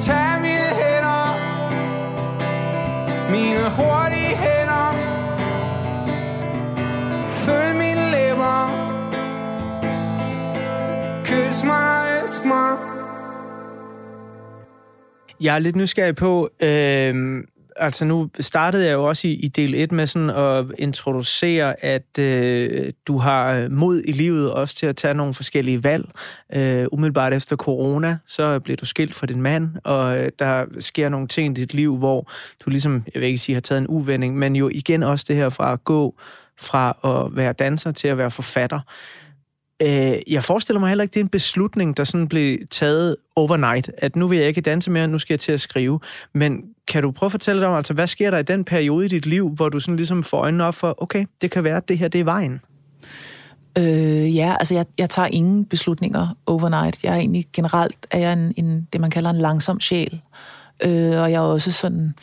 Tag 0.00 0.40
mine 0.40 0.70
hænder. 0.80 1.24
Mine 3.30 3.64
hurtige 3.78 4.34
hænder. 4.44 4.88
Følg 7.44 7.74
mine 7.82 8.04
læber. 8.14 8.58
Kys 11.24 11.64
mig, 11.64 12.22
elsk 12.22 12.44
mig. 12.44 12.76
Jeg 15.40 15.54
er 15.54 15.58
lidt 15.58 15.76
nysgerrig 15.76 16.16
på, 16.16 16.50
øh, 16.60 17.44
altså 17.76 18.04
nu 18.04 18.30
startede 18.40 18.86
jeg 18.86 18.92
jo 18.92 19.04
også 19.04 19.28
i, 19.28 19.32
i 19.32 19.48
del 19.48 19.74
1 19.74 19.92
med 19.92 20.06
sådan 20.06 20.30
at 20.30 20.66
introducere, 20.78 21.84
at 21.84 22.18
øh, 22.18 22.92
du 23.06 23.16
har 23.18 23.52
øh, 23.52 23.70
mod 23.70 24.02
i 24.04 24.12
livet 24.12 24.52
også 24.52 24.76
til 24.76 24.86
at 24.86 24.96
tage 24.96 25.14
nogle 25.14 25.34
forskellige 25.34 25.84
valg. 25.84 26.08
Øh, 26.54 26.86
umiddelbart 26.92 27.32
efter 27.32 27.56
corona, 27.56 28.18
så 28.26 28.58
blev 28.58 28.76
du 28.76 28.86
skilt 28.86 29.14
fra 29.14 29.26
din 29.26 29.42
mand, 29.42 29.70
og 29.84 30.18
øh, 30.18 30.30
der 30.38 30.64
sker 30.80 31.08
nogle 31.08 31.28
ting 31.28 31.58
i 31.58 31.60
dit 31.60 31.74
liv, 31.74 31.96
hvor 31.96 32.30
du 32.64 32.70
ligesom, 32.70 33.04
jeg 33.14 33.20
vil 33.20 33.26
ikke 33.26 33.38
sige, 33.38 33.54
har 33.54 33.60
taget 33.60 33.80
en 33.80 33.88
uvending, 33.88 34.38
men 34.38 34.56
jo 34.56 34.68
igen 34.68 35.02
også 35.02 35.24
det 35.28 35.36
her 35.36 35.48
fra 35.48 35.72
at 35.72 35.84
gå 35.84 36.14
fra 36.58 36.96
at 37.04 37.36
være 37.36 37.52
danser 37.52 37.92
til 37.92 38.08
at 38.08 38.18
være 38.18 38.30
forfatter. 38.30 38.80
Øh, 39.82 40.18
jeg 40.26 40.44
forestiller 40.44 40.80
mig 40.80 40.88
heller 40.88 41.02
ikke, 41.02 41.14
det 41.14 41.20
er 41.20 41.24
en 41.24 41.28
beslutning, 41.28 41.96
der 41.96 42.04
sådan 42.04 42.28
blev 42.28 42.58
taget 42.70 43.16
overnight, 43.36 43.90
at 43.98 44.16
nu 44.16 44.26
vil 44.26 44.38
jeg 44.38 44.48
ikke 44.48 44.60
danse 44.60 44.90
mere, 44.90 45.08
nu 45.08 45.18
skal 45.18 45.34
jeg 45.34 45.40
til 45.40 45.52
at 45.52 45.60
skrive. 45.60 46.00
Men 46.34 46.62
kan 46.88 47.02
du 47.02 47.10
prøve 47.10 47.28
at 47.28 47.32
fortælle 47.32 47.60
dig 47.60 47.68
om, 47.68 47.76
altså, 47.76 47.94
hvad 47.94 48.06
sker 48.06 48.30
der 48.30 48.38
i 48.38 48.42
den 48.42 48.64
periode 48.64 49.04
i 49.04 49.08
dit 49.08 49.26
liv, 49.26 49.48
hvor 49.48 49.68
du 49.68 49.80
sådan 49.80 49.96
ligesom 49.96 50.22
får 50.22 50.38
øjnene 50.38 50.64
op 50.64 50.74
for, 50.74 51.02
okay, 51.02 51.26
det 51.42 51.50
kan 51.50 51.64
være, 51.64 51.76
at 51.76 51.88
det 51.88 51.98
her, 51.98 52.08
det 52.08 52.20
er 52.20 52.24
vejen? 52.24 52.60
Øh, 53.78 54.36
ja, 54.36 54.54
altså 54.60 54.74
jeg, 54.74 54.86
jeg 54.98 55.10
tager 55.10 55.28
ingen 55.28 55.64
beslutninger 55.64 56.28
overnight. 56.46 57.04
Jeg 57.04 57.12
er 57.12 57.16
egentlig 57.16 57.46
generelt 57.52 58.06
er 58.10 58.18
jeg 58.18 58.32
en, 58.32 58.54
en, 58.56 58.88
det, 58.92 59.00
man 59.00 59.10
kalder 59.10 59.30
en 59.30 59.36
langsom 59.36 59.80
sjæl. 59.80 60.20
Øh, 60.84 61.20
og 61.20 61.30
jeg 61.32 61.34
er 61.34 61.40
også 61.40 61.72
sådan, 61.72 62.14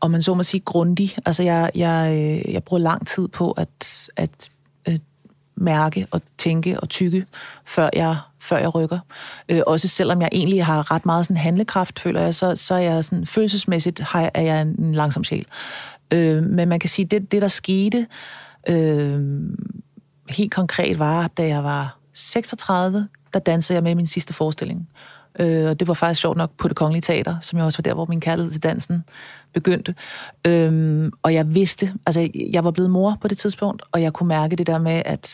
om 0.00 0.10
man 0.10 0.22
så 0.22 0.34
må 0.34 0.42
sige, 0.42 0.60
grundig. 0.60 1.10
Altså 1.26 1.42
jeg, 1.42 1.70
jeg, 1.74 2.10
øh, 2.12 2.52
jeg 2.52 2.64
bruger 2.64 2.82
lang 2.82 3.06
tid 3.06 3.28
på 3.28 3.50
at, 3.50 4.08
at 4.16 4.50
mærke 5.60 6.06
og 6.10 6.22
tænke 6.38 6.80
og 6.80 6.88
tykke, 6.88 7.26
før 7.64 7.88
jeg, 7.92 8.16
før 8.38 8.58
jeg 8.58 8.74
rykker. 8.74 8.98
Øh, 9.48 9.60
også 9.66 9.88
selvom 9.88 10.22
jeg 10.22 10.28
egentlig 10.32 10.64
har 10.64 10.90
ret 10.90 11.06
meget 11.06 11.26
sådan 11.26 11.36
handlekraft, 11.36 12.00
føler 12.00 12.20
jeg, 12.20 12.34
så, 12.34 12.56
så 12.56 12.74
er 12.74 12.78
jeg 12.78 13.04
sådan, 13.04 13.26
følelsesmæssigt 13.26 14.00
har 14.00 14.20
jeg, 14.20 14.30
er 14.34 14.42
jeg 14.42 14.62
en, 14.62 14.68
en 14.78 14.94
langsom 14.94 15.24
sjæl. 15.24 15.46
Øh, 16.10 16.42
men 16.42 16.68
man 16.68 16.80
kan 16.80 16.88
sige, 16.88 17.06
det, 17.06 17.32
det 17.32 17.42
der 17.42 17.48
skete 17.48 18.06
øh, 18.68 19.20
helt 20.28 20.54
konkret 20.54 20.98
var, 20.98 21.28
da 21.28 21.46
jeg 21.46 21.64
var 21.64 21.96
36, 22.12 23.08
der 23.34 23.38
dansede 23.38 23.76
jeg 23.76 23.82
med 23.82 23.90
i 23.90 23.94
min 23.94 24.06
sidste 24.06 24.32
forestilling. 24.32 24.88
Øh, 25.38 25.70
og 25.70 25.80
det 25.80 25.88
var 25.88 25.94
faktisk 25.94 26.20
sjovt 26.20 26.36
nok 26.36 26.50
på 26.58 26.68
det 26.68 26.76
kongelige 26.76 27.02
teater, 27.02 27.36
som 27.40 27.58
jo 27.58 27.64
også 27.64 27.78
var 27.78 27.82
der, 27.82 27.94
hvor 27.94 28.06
min 28.06 28.20
kærlighed 28.20 28.52
til 28.52 28.62
dansen 28.62 29.04
begyndte. 29.52 29.94
Øhm, 30.46 31.12
og 31.22 31.34
jeg 31.34 31.54
vidste, 31.54 31.92
altså 32.06 32.28
jeg 32.50 32.64
var 32.64 32.70
blevet 32.70 32.90
mor 32.90 33.18
på 33.20 33.28
det 33.28 33.38
tidspunkt, 33.38 33.82
og 33.92 34.02
jeg 34.02 34.12
kunne 34.12 34.28
mærke 34.28 34.56
det 34.56 34.66
der 34.66 34.78
med, 34.78 35.02
at 35.04 35.26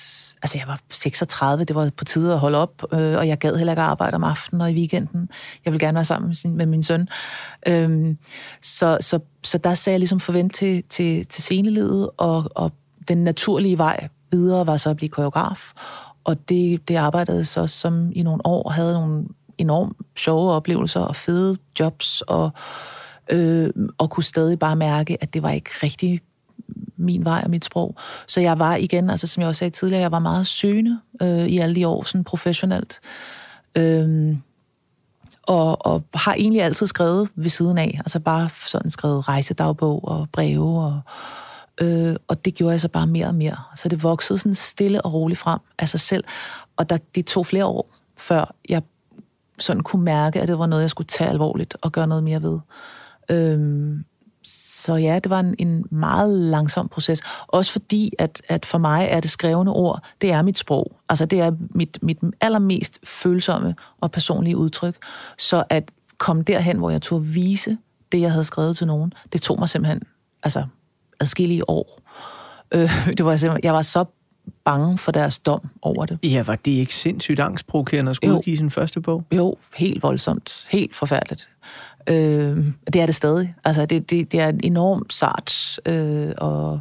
altså 0.43 0.59
jeg 0.59 0.67
var 0.67 0.81
36, 0.91 1.65
det 1.65 1.77
var 1.77 1.91
på 1.97 2.05
tide 2.05 2.33
at 2.33 2.39
holde 2.39 2.59
op, 2.59 2.83
øh, 2.93 3.19
og 3.19 3.29
jeg 3.29 3.39
gad 3.39 3.57
heller 3.57 3.73
ikke 3.73 3.83
at 3.83 3.89
arbejde 3.89 4.15
om 4.15 4.25
aftenen 4.25 4.61
og 4.61 4.71
i 4.71 4.75
weekenden. 4.75 5.29
Jeg 5.65 5.73
vil 5.73 5.81
gerne 5.81 5.95
være 5.95 6.05
sammen 6.05 6.29
med, 6.29 6.35
sin, 6.35 6.57
med 6.57 6.67
min 6.67 6.83
søn. 6.83 7.09
Øhm, 7.67 8.19
så, 8.63 8.99
så, 9.01 9.19
så 9.45 9.59
der 9.59 9.75
sagde 9.75 9.95
jeg 9.95 10.01
ligesom 10.01 10.21
forvent 10.21 10.55
til, 10.55 10.83
til, 10.89 11.27
til 11.27 11.43
scenelivet, 11.43 12.11
og, 12.17 12.51
og 12.55 12.73
den 13.09 13.25
naturlige 13.25 13.79
vej 13.79 14.09
videre 14.33 14.67
var 14.67 14.77
så 14.77 14.91
at 14.91 14.97
blive 14.97 15.11
koreograf. 15.11 15.73
Og 16.25 16.49
det, 16.49 16.89
det 16.89 16.97
arbejdede 16.97 17.45
så 17.45 17.67
som 17.67 18.11
i 18.13 18.23
nogle 18.23 18.47
år, 18.47 18.71
havde 18.71 18.93
nogle 18.93 19.25
enormt 19.59 19.97
sjove 20.17 20.53
oplevelser 20.53 21.01
og 21.01 21.17
fede 21.17 21.57
jobs, 21.81 22.21
og, 22.21 22.51
øh, 23.31 23.71
og 23.99 24.11
kunne 24.11 24.25
stadig 24.25 24.59
bare 24.59 24.77
mærke, 24.77 25.23
at 25.23 25.35
det 25.35 25.43
var 25.43 25.51
ikke 25.51 25.71
rigtig 25.83 26.21
min 26.97 27.25
vej 27.25 27.41
og 27.45 27.51
mit 27.51 27.65
sprog. 27.65 27.95
Så 28.27 28.41
jeg 28.41 28.59
var 28.59 28.77
igen, 28.77 29.11
altså 29.11 29.27
som 29.27 29.41
jeg 29.41 29.49
også 29.49 29.59
sagde 29.59 29.71
tidligere, 29.71 30.03
jeg 30.03 30.13
var 30.13 30.19
meget 30.19 30.47
søgende 30.47 31.01
øh, 31.23 31.47
i 31.47 31.59
alle 31.59 31.75
de 31.75 31.89
år, 31.89 32.05
sådan 32.05 32.25
professionelt. 32.25 33.01
Øh, 33.75 34.37
og, 35.43 35.87
og 35.87 36.03
har 36.15 36.35
egentlig 36.35 36.63
altid 36.63 36.87
skrevet 36.87 37.29
ved 37.35 37.51
siden 37.51 37.79
af, 37.79 37.95
altså 37.99 38.21
bare 38.21 38.49
sådan 38.67 38.91
skrevet 38.91 39.29
rejsedagbog 39.29 40.09
og 40.09 40.29
breve, 40.33 40.85
og, 40.85 41.01
øh, 41.81 42.17
og 42.29 42.45
det 42.45 42.55
gjorde 42.55 42.73
jeg 42.73 42.81
så 42.81 42.89
bare 42.89 43.07
mere 43.07 43.27
og 43.27 43.35
mere. 43.35 43.57
Så 43.77 43.89
det 43.89 44.03
voksede 44.03 44.39
sådan 44.39 44.55
stille 44.55 45.03
og 45.03 45.13
roligt 45.13 45.41
frem 45.41 45.61
af 45.79 45.89
sig 45.89 46.01
selv, 46.01 46.25
og 46.77 46.91
der, 46.91 46.99
det 47.15 47.27
tog 47.27 47.47
flere 47.47 47.67
år, 47.67 47.91
før 48.17 48.55
jeg 48.69 48.83
sådan 49.59 49.83
kunne 49.83 50.05
mærke, 50.05 50.41
at 50.41 50.49
det 50.49 50.59
var 50.59 50.67
noget, 50.67 50.83
jeg 50.83 50.91
skulle 50.91 51.07
tage 51.07 51.31
alvorligt 51.31 51.77
og 51.83 51.93
gøre 51.93 52.07
noget 52.07 52.25
mere 52.25 52.43
ved. 52.43 52.59
Øhm, 53.31 54.05
så 54.45 54.95
ja, 54.95 55.19
det 55.19 55.31
var 55.31 55.41
en, 55.41 55.55
en 55.59 55.85
meget 55.91 56.31
langsom 56.31 56.89
proces. 56.89 57.23
Også 57.47 57.73
fordi, 57.73 58.13
at, 58.19 58.43
at 58.49 58.67
for 58.67 58.79
mig 58.79 59.07
er 59.11 59.21
det 59.21 59.31
skrevne 59.31 59.71
ord, 59.71 60.03
det 60.21 60.33
er 60.33 60.43
mit 60.43 60.59
sprog. 60.59 60.97
Altså 61.09 61.27
det 61.27 61.41
er 61.41 61.53
mit, 61.71 61.99
mit 62.03 62.19
allermest 62.41 62.99
følsomme 63.05 63.75
og 64.01 64.11
personlige 64.11 64.57
udtryk. 64.57 64.97
Så 65.39 65.65
at 65.71 65.91
komme 66.19 66.43
derhen, 66.43 66.79
hvor 66.79 66.91
jeg 66.91 67.03
tog 67.03 67.35
vise 67.35 67.79
det, 68.13 68.21
jeg 68.21 68.31
havde 68.31 68.45
skrevet 68.45 68.77
til 68.77 68.87
nogen, 68.87 69.13
det 69.33 69.43
tog 69.43 69.59
mig 69.59 69.69
simpelthen 69.69 70.03
altså, 70.43 70.65
adskillige 71.21 71.71
år. 71.71 72.01
Øh, 72.73 72.91
det 73.17 73.25
var 73.25 73.37
simpelthen, 73.37 73.65
jeg 73.65 73.75
var 73.75 73.83
så 73.83 74.05
bange 74.65 74.99
for 74.99 75.13
deres 75.13 75.39
dom 75.39 75.61
over 75.83 76.07
det. 76.07 76.19
Ja, 76.23 76.43
var 76.43 76.57
det 76.57 76.71
ikke 76.73 76.95
sindssygt 76.95 77.41
angstprovokerende 77.41 78.11
at 78.11 78.17
skulle 78.17 78.33
Jo. 78.33 78.39
udgive 78.39 78.57
sin 78.57 78.71
første 78.71 79.01
bog? 79.01 79.25
Jo, 79.33 79.57
helt 79.77 80.03
voldsomt. 80.03 80.67
Helt 80.71 80.97
forfærdeligt. 80.97 81.51
Øh, 82.09 82.65
det 82.93 83.03
er 83.03 83.07
det 83.07 83.15
stadig. 83.15 83.55
Altså, 83.65 83.87
det, 83.87 84.11
det, 84.11 84.33
det 84.33 84.41
er 84.41 84.53
enormt 84.63 85.13
sart 85.13 85.81
øh, 85.87 86.33
og, 86.39 86.81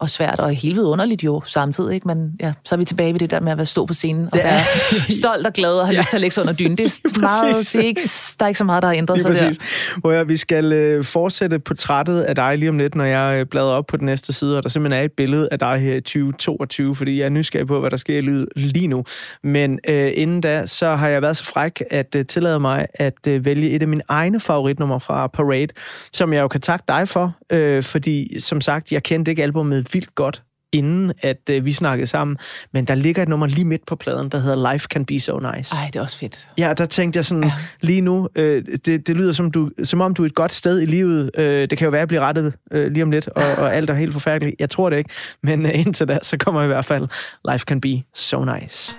og 0.00 0.10
svært, 0.10 0.40
og 0.40 0.50
helt 0.50 0.76
vidunderligt 0.76 1.24
jo 1.24 1.42
samtidig. 1.46 1.94
Ikke? 1.94 2.08
Men 2.08 2.32
ja, 2.40 2.52
så 2.64 2.74
er 2.74 2.78
vi 2.78 2.84
tilbage 2.84 3.12
ved 3.12 3.20
det 3.20 3.30
der 3.30 3.40
med 3.40 3.52
at 3.52 3.58
være 3.58 3.66
stå 3.66 3.86
på 3.86 3.94
scenen 3.94 4.28
og 4.32 4.38
Ja. 4.38 4.42
være 4.44 4.62
stolt 5.10 5.46
og 5.46 5.52
glad 5.52 5.72
og 5.72 5.86
have 5.86 5.94
Ja. 5.94 5.98
lyst 6.00 6.10
til 6.10 6.16
at 6.16 6.20
lægge 6.20 6.34
sig 6.34 6.42
under 6.42 6.54
dynen. 6.54 6.76
Det 6.76 6.84
er, 6.86 7.20
meget, 7.20 7.56
det 7.72 7.74
er 7.74 7.86
ikke, 7.86 8.00
der 8.38 8.44
er 8.44 8.48
ikke 8.48 8.58
så 8.58 8.64
meget, 8.64 8.82
der 8.82 8.88
har 8.88 8.94
ændret 8.94 9.16
Lige 9.16 9.22
sig 9.22 9.34
der. 9.34 9.44
præcis. 9.48 9.94
Hvor 9.96 10.12
jeg, 10.12 10.28
vi 10.28 10.36
skal 10.36 10.72
øh, 10.72 11.04
fortsætte 11.04 11.58
portrættet 11.58 12.20
af 12.22 12.34
dig 12.36 12.58
lige 12.58 12.68
om 12.68 12.78
lidt, 12.78 12.94
når 12.94 13.04
jeg 13.04 13.40
øh, 13.40 13.46
bladrer 13.46 13.68
op 13.72 13.86
på 13.86 13.96
den 13.96 14.06
næste 14.06 14.32
side, 14.32 14.56
og 14.56 14.62
der 14.62 14.68
simpelthen 14.68 15.00
er 15.00 15.04
et 15.04 15.12
billede 15.16 15.48
af 15.52 15.58
dig 15.58 15.78
her 15.78 15.94
i 15.94 16.00
2022, 16.00 16.94
fordi 16.96 17.18
jeg 17.18 17.24
er 17.24 17.28
nysgerrig 17.28 17.66
på, 17.66 17.80
hvad 17.80 17.90
der 17.90 17.96
sker 17.96 18.18
i 18.18 18.20
livet 18.20 18.48
lige 18.56 18.86
nu. 18.88 19.04
Men 19.42 19.78
øh, 19.88 20.12
inden 20.14 20.40
da, 20.40 20.66
så 20.66 20.94
har 20.94 21.08
jeg 21.08 21.22
været 21.22 21.36
så 21.36 21.44
fræk 21.44 21.82
at 21.90 22.14
øh, 22.16 22.24
tillade 22.26 22.60
mig 22.60 22.86
at 22.94 23.26
øh, 23.28 23.44
vælge 23.44 23.70
et 23.70 23.82
af 23.82 23.88
mine 23.88 24.02
egne 24.08 24.40
favoritnumre 24.40 25.00
fra 25.00 25.26
Parade, 25.26 25.68
som 26.12 26.32
jeg 26.32 26.40
jo 26.40 26.48
kan 26.48 26.60
takke 26.60 26.84
dig 26.88 27.08
for, 27.08 27.34
øh, 27.50 27.82
fordi 27.82 28.40
som 28.40 28.60
sagt, 28.60 28.92
jeg 28.92 29.02
kendte 29.02 29.30
ikke 29.32 29.42
albumet 29.42 29.85
vildt 29.92 30.14
godt 30.14 30.42
inden 30.72 31.12
at 31.22 31.50
øh, 31.50 31.64
vi 31.64 31.72
snakkede 31.72 32.06
sammen, 32.06 32.36
men 32.72 32.84
der 32.84 32.94
ligger 32.94 33.22
et 33.22 33.28
nummer 33.28 33.46
lige 33.46 33.64
midt 33.64 33.86
på 33.86 33.96
pladen, 33.96 34.28
der 34.28 34.38
hedder 34.38 34.72
Life 34.72 34.86
Can 34.90 35.04
Be 35.04 35.20
So 35.20 35.38
Nice. 35.38 35.74
Ej, 35.74 35.86
det 35.86 35.96
er 35.96 36.00
også 36.02 36.18
fedt. 36.18 36.48
Ja, 36.58 36.74
der 36.78 36.86
tænkte 36.86 37.16
jeg 37.16 37.24
sådan, 37.24 37.44
ja. 37.44 37.52
Lige 37.80 38.00
nu, 38.00 38.28
øh, 38.34 38.64
det, 38.84 39.06
det 39.06 39.16
lyder 39.16 39.32
som, 39.32 39.50
du, 39.50 39.70
som 39.84 40.00
om 40.00 40.14
du 40.14 40.22
er 40.22 40.26
et 40.26 40.34
godt 40.34 40.52
sted 40.52 40.80
i 40.80 40.86
livet. 40.86 41.30
Øh, 41.38 41.70
det 41.70 41.78
kan 41.78 41.84
jo 41.84 41.90
være, 41.90 41.98
at 41.98 42.00
jeg 42.00 42.08
bliver 42.08 42.20
rettet 42.20 42.54
øh, 42.72 42.92
lige 42.92 43.02
om 43.02 43.10
lidt, 43.10 43.28
og, 43.28 43.44
og 43.58 43.74
alt 43.74 43.90
er 43.90 43.94
helt 43.94 44.12
forfærdeligt. 44.12 44.56
Jeg 44.58 44.70
tror 44.70 44.90
det 44.90 44.96
ikke, 44.98 45.10
men 45.42 45.66
øh, 45.66 45.80
indtil 45.80 46.08
da, 46.08 46.18
så 46.22 46.36
kommer 46.36 46.62
i 46.62 46.66
hvert 46.66 46.84
fald 46.84 47.08
Life 47.50 47.64
Can 47.64 47.80
Be 47.80 48.02
So 48.14 48.44
Nice. 48.44 48.96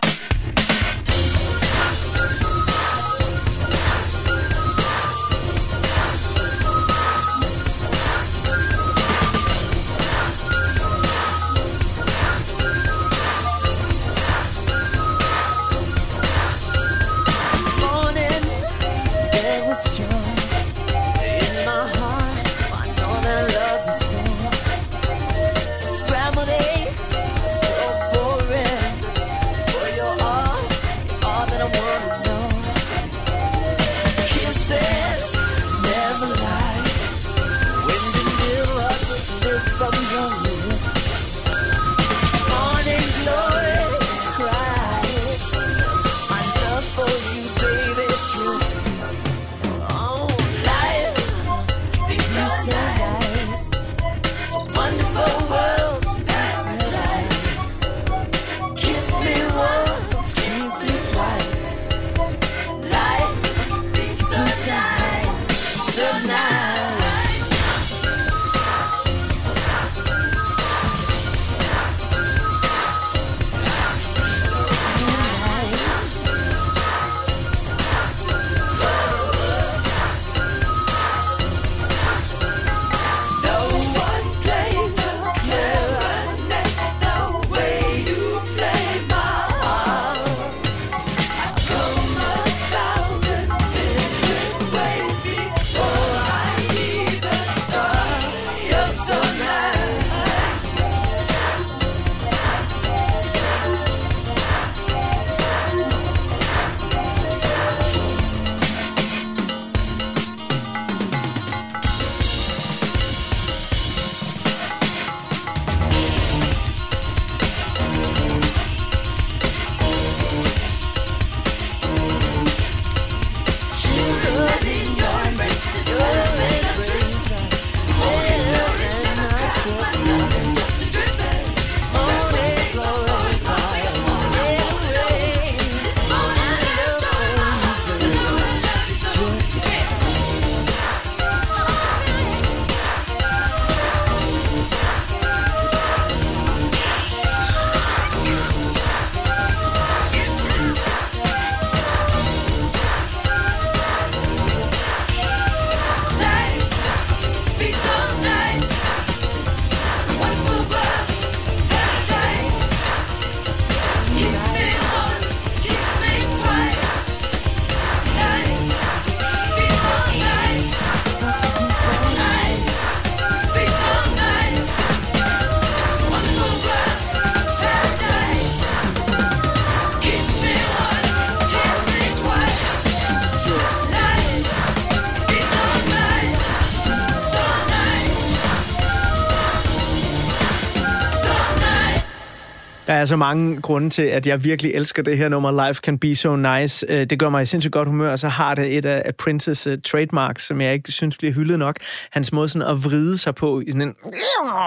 Er 192.97 193.05
så 193.05 193.15
mange 193.15 193.61
grunde 193.61 193.89
til, 193.89 194.01
at 194.03 194.27
jeg 194.27 194.43
virkelig 194.43 194.71
elsker 194.73 195.03
det 195.03 195.17
her 195.17 195.29
nummer, 195.29 195.67
Life 195.67 195.81
Can 195.83 195.97
Be 195.99 196.15
So 196.15 196.35
Nice. 196.35 196.85
Øh, 196.89 197.05
Det 197.09 197.19
gør 197.19 197.29
mig 197.29 197.41
i 197.41 197.45
sindssygt 197.45 197.71
godt 197.71 197.87
humør, 197.87 198.11
og 198.11 198.19
så 198.19 198.27
har 198.27 198.55
det 198.55 198.77
et 198.77 198.85
af 198.85 199.15
Princes 199.15 199.67
uh, 199.67 199.73
trademarks, 199.85 200.47
som 200.47 200.61
jeg 200.61 200.73
ikke 200.73 200.91
synes 200.91 201.17
bliver 201.17 201.33
hyldet 201.33 201.59
nok. 201.59 201.75
Hans 202.11 202.33
måde 202.33 202.47
sådan 202.49 202.67
at 202.67 202.83
vride 202.83 203.17
sig 203.17 203.35
på 203.35 203.59
i 203.59 203.71
sådan 203.71 203.81
en... 203.81 203.95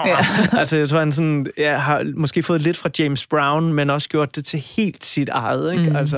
Ja. 0.05 0.17
altså, 0.59 0.77
jeg 0.77 0.89
tror, 0.89 0.99
han 0.99 1.11
sådan, 1.11 1.47
ja, 1.57 1.77
har 1.77 2.03
måske 2.15 2.43
fået 2.43 2.61
lidt 2.61 2.77
fra 2.77 2.89
James 2.99 3.25
Brown, 3.27 3.73
men 3.73 3.89
også 3.89 4.09
gjort 4.09 4.35
det 4.35 4.45
til 4.45 4.59
helt 4.77 5.05
sit 5.05 5.29
eget, 5.29 5.71
ikke? 5.73 5.89
Mm. 5.89 5.95
Altså, 5.95 6.17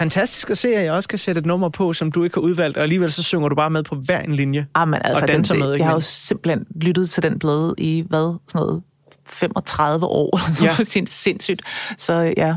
fantastisk 0.00 0.50
at 0.50 0.58
se, 0.58 0.68
at 0.76 0.84
jeg 0.84 0.92
også 0.92 1.08
kan 1.08 1.18
sætte 1.18 1.38
et 1.38 1.46
nummer 1.46 1.68
på, 1.68 1.92
som 1.92 2.12
du 2.12 2.24
ikke 2.24 2.34
har 2.34 2.40
udvalgt, 2.40 2.76
og 2.76 2.82
alligevel 2.82 3.12
så 3.12 3.22
synger 3.22 3.48
du 3.48 3.54
bare 3.54 3.70
med 3.70 3.82
på 3.82 3.94
hver 3.94 4.20
en 4.20 4.34
linje. 4.34 4.66
Jamen, 4.76 5.00
altså, 5.04 5.24
og 5.24 5.28
danser 5.28 5.54
den, 5.54 5.62
med, 5.62 5.72
ikke 5.72 5.82
Jeg 5.82 5.88
har 5.88 5.94
jo 5.94 6.00
simpelthen 6.00 6.66
lyttet 6.76 7.10
til 7.10 7.22
den 7.22 7.38
plade 7.38 7.74
i, 7.78 8.04
hvad, 8.08 8.38
sådan 8.48 8.60
noget 8.66 8.82
35 9.26 10.06
år, 10.06 10.40
ja. 10.64 10.70
det 10.78 10.96
er 10.96 11.06
sindssygt. 11.06 11.62
Så 11.98 12.34
ja, 12.36 12.56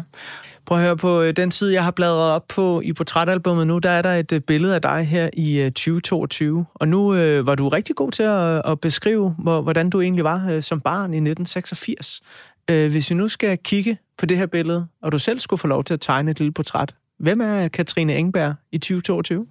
Prøv 0.66 0.78
at 0.78 0.84
høre 0.84 0.98
på 0.98 1.22
øh, 1.22 1.34
den 1.36 1.52
side, 1.52 1.74
jeg 1.74 1.84
har 1.84 1.92
bladret 1.92 2.32
op 2.32 2.48
på 2.48 2.82
i 2.82 2.94
portrætalbummet 2.94 3.68
nu, 3.68 3.80
der 3.80 3.90
er 3.90 4.02
der 4.02 4.14
et 4.14 4.32
øh, 4.32 4.42
billede 4.42 4.76
af 4.76 4.82
dig 4.82 5.08
her 5.08 5.30
i 5.34 5.60
øh, 5.60 5.72
2022. 5.72 6.66
Og 6.76 6.88
nu 6.88 7.16
øh, 7.16 7.46
var 7.46 7.56
du 7.56 7.70
rigtig 7.70 7.96
god 7.96 8.12
til 8.12 8.24
at, 8.24 8.62
at 8.66 8.80
beskrive, 8.80 9.36
hvor, 9.40 9.62
hvordan 9.62 9.90
du 9.90 10.02
egentlig 10.02 10.24
var 10.24 10.48
øh, 10.52 10.62
som 10.62 10.82
barn 10.82 11.14
i 11.14 11.18
1986. 11.18 12.22
Øh, 12.70 12.92
hvis 12.92 13.10
vi 13.10 13.16
nu 13.16 13.28
skal 13.28 13.58
kigge 13.58 13.98
på 14.18 14.26
det 14.26 14.38
her 14.38 14.46
billede, 14.46 14.88
og 15.02 15.12
du 15.12 15.18
selv 15.18 15.40
skulle 15.40 15.60
få 15.60 15.68
lov 15.68 15.84
til 15.84 15.94
at 15.94 16.02
tegne 16.02 16.32
et 16.32 16.40
lille 16.40 16.54
portræt, 16.54 16.94
hvem 17.24 17.42
er 17.42 17.68
Katrine 17.68 18.16
Engberg 18.16 18.56
i 18.72 18.78
2022? 18.78 19.48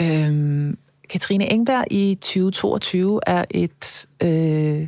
Øhm, 0.00 0.78
Katrine 1.10 1.52
Engberg 1.52 1.84
i 1.90 2.18
2022 2.20 3.20
er 3.26 3.44
et, 3.50 4.06
øh, 4.22 4.82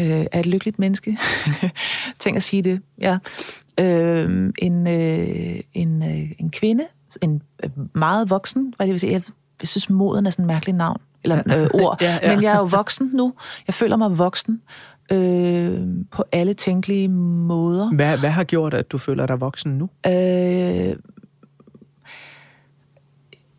øh, 0.00 0.26
er 0.32 0.40
et 0.40 0.46
lykkeligt 0.46 0.78
menneske. 0.78 1.18
Tænk 2.18 2.36
at 2.36 2.42
sige 2.42 2.62
det, 2.62 2.80
ja. 3.00 3.18
Øhm, 3.80 4.52
en, 4.58 4.86
øh, 4.86 5.60
en, 5.74 6.02
øh, 6.02 6.30
en 6.38 6.50
kvinde, 6.50 6.84
en 7.22 7.42
øh, 7.64 7.70
meget 7.94 8.30
voksen, 8.30 8.74
hvad 8.76 8.86
det 8.86 8.92
vil 8.92 9.00
sige, 9.00 9.12
jeg, 9.12 9.22
jeg 9.60 9.68
synes 9.68 9.90
moden 9.90 10.26
er 10.26 10.30
sådan 10.30 10.44
et 10.44 10.46
mærkeligt 10.46 10.76
navn, 10.78 11.00
eller 11.24 11.42
øh, 11.56 11.68
ord, 11.74 11.98
Ja, 12.00 12.18
ja. 12.22 12.34
men 12.34 12.42
jeg 12.42 12.52
er 12.54 12.58
jo 12.58 12.64
voksen 12.64 13.10
nu. 13.14 13.32
Jeg 13.66 13.74
føler 13.74 13.96
mig 13.96 14.18
voksen 14.18 14.62
øh, 15.10 15.80
på 16.10 16.24
alle 16.32 16.54
tænkelige 16.54 17.08
måder. 17.08 17.94
Hvad, 17.94 18.18
hvad 18.18 18.30
har 18.30 18.44
gjort, 18.44 18.74
at 18.74 18.92
du 18.92 18.98
føler 18.98 19.26
dig 19.26 19.40
voksen 19.40 19.78
nu? 19.78 19.90
Øh, 20.06 20.96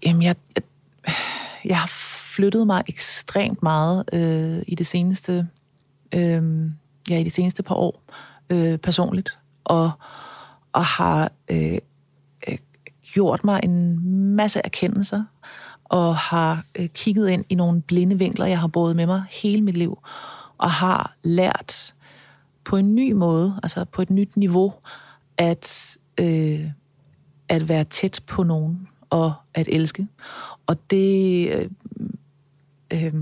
jamen, 0.05 0.23
jeg, 0.23 0.35
jeg, 0.55 0.63
jeg 1.65 1.77
har 1.77 1.89
flyttet 2.35 2.67
mig 2.67 2.83
ekstremt 2.87 3.63
meget 3.63 4.03
øh, 4.13 4.63
i 4.67 4.75
det 4.75 4.87
seneste, 4.87 5.47
øh, 6.13 6.69
ja, 7.09 7.19
i 7.19 7.23
de 7.23 7.29
seneste 7.29 7.63
par 7.63 7.75
år 7.75 8.03
øh, 8.49 8.77
personligt, 8.77 9.37
og, 9.63 9.91
og 10.73 10.85
har 10.85 11.31
øh, 11.51 11.77
øh, 12.49 12.57
gjort 13.13 13.43
mig 13.43 13.59
en 13.63 13.99
masse 14.35 14.61
erkendelser, 14.63 15.23
og 15.83 16.15
har 16.15 16.65
øh, 16.75 16.89
kigget 16.89 17.29
ind 17.29 17.45
i 17.49 17.55
nogle 17.55 17.81
blinde 17.81 18.19
vinkler, 18.19 18.45
jeg 18.45 18.59
har 18.59 18.67
båret 18.67 18.95
med 18.95 19.05
mig 19.05 19.23
hele 19.29 19.61
mit 19.61 19.77
liv, 19.77 19.97
og 20.63 20.71
har 20.71 21.15
lært 21.23 21.93
på 22.63 22.77
en 22.77 22.95
ny 22.95 23.11
måde, 23.11 23.59
altså 23.63 23.85
på 23.85 24.01
et 24.01 24.09
nyt 24.09 24.37
niveau, 24.37 24.73
at, 25.37 25.97
øh, 26.19 26.69
at 27.49 27.69
være 27.69 27.83
tæt 27.83 28.19
på 28.27 28.43
nogen 28.43 28.87
og 29.09 29.33
at 29.53 29.67
elske. 29.71 30.07
Og 30.67 30.89
det 30.89 31.49
øh, 31.53 31.69
øh, 32.93 33.13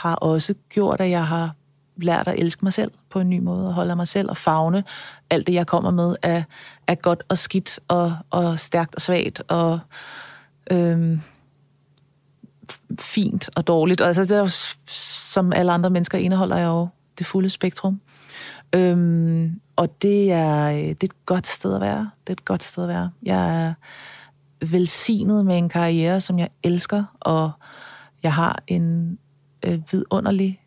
har 0.00 0.14
også 0.14 0.54
gjort, 0.68 1.00
at 1.00 1.10
jeg 1.10 1.26
har 1.26 1.54
lært 1.96 2.28
at 2.28 2.38
elske 2.38 2.64
mig 2.64 2.72
selv 2.72 2.90
på 3.10 3.20
en 3.20 3.30
ny 3.30 3.38
måde, 3.38 3.66
og 3.66 3.74
holde 3.74 3.96
mig 3.96 4.08
selv 4.08 4.30
og 4.30 4.36
fagne 4.36 4.84
alt 5.30 5.46
det, 5.46 5.54
jeg 5.54 5.66
kommer 5.66 5.90
med, 5.90 6.16
er, 6.22 6.42
er 6.86 6.94
godt 6.94 7.22
og 7.28 7.38
skidt 7.38 7.80
og, 7.88 8.16
og 8.30 8.58
stærkt 8.58 8.94
og 8.94 9.00
svagt 9.00 9.42
og 9.48 9.78
øh, 10.70 11.18
fint 13.00 13.50
og 13.56 13.66
dårligt. 13.66 14.00
Og 14.00 14.06
altså, 14.06 14.22
det 14.22 14.30
er 14.30 14.38
jo, 14.38 14.48
som 14.86 15.52
alle 15.52 15.72
andre 15.72 15.90
mennesker 15.90 16.18
indeholder 16.18 16.56
jeg 16.56 16.66
jo 16.66 16.88
det 17.18 17.26
fulde 17.26 17.50
spektrum. 17.50 18.00
Øhm, 18.74 19.60
og 19.76 20.02
det 20.02 20.32
er, 20.32 20.70
det 20.70 21.02
er 21.02 21.04
et 21.04 21.26
godt 21.26 21.46
sted 21.46 21.74
at 21.74 21.80
være. 21.80 22.10
Det 22.26 22.30
er 22.30 22.32
et 22.32 22.44
godt 22.44 22.62
sted 22.62 22.82
at 22.82 22.88
være. 22.88 23.10
Jeg 23.22 23.64
er 23.64 23.74
velsignet 24.66 25.46
med 25.46 25.58
en 25.58 25.68
karriere, 25.68 26.20
som 26.20 26.38
jeg 26.38 26.48
elsker, 26.62 27.04
og 27.20 27.50
jeg 28.22 28.34
har 28.34 28.62
en 28.66 29.18
øh, 29.64 29.80
vidunderlig 29.92 30.60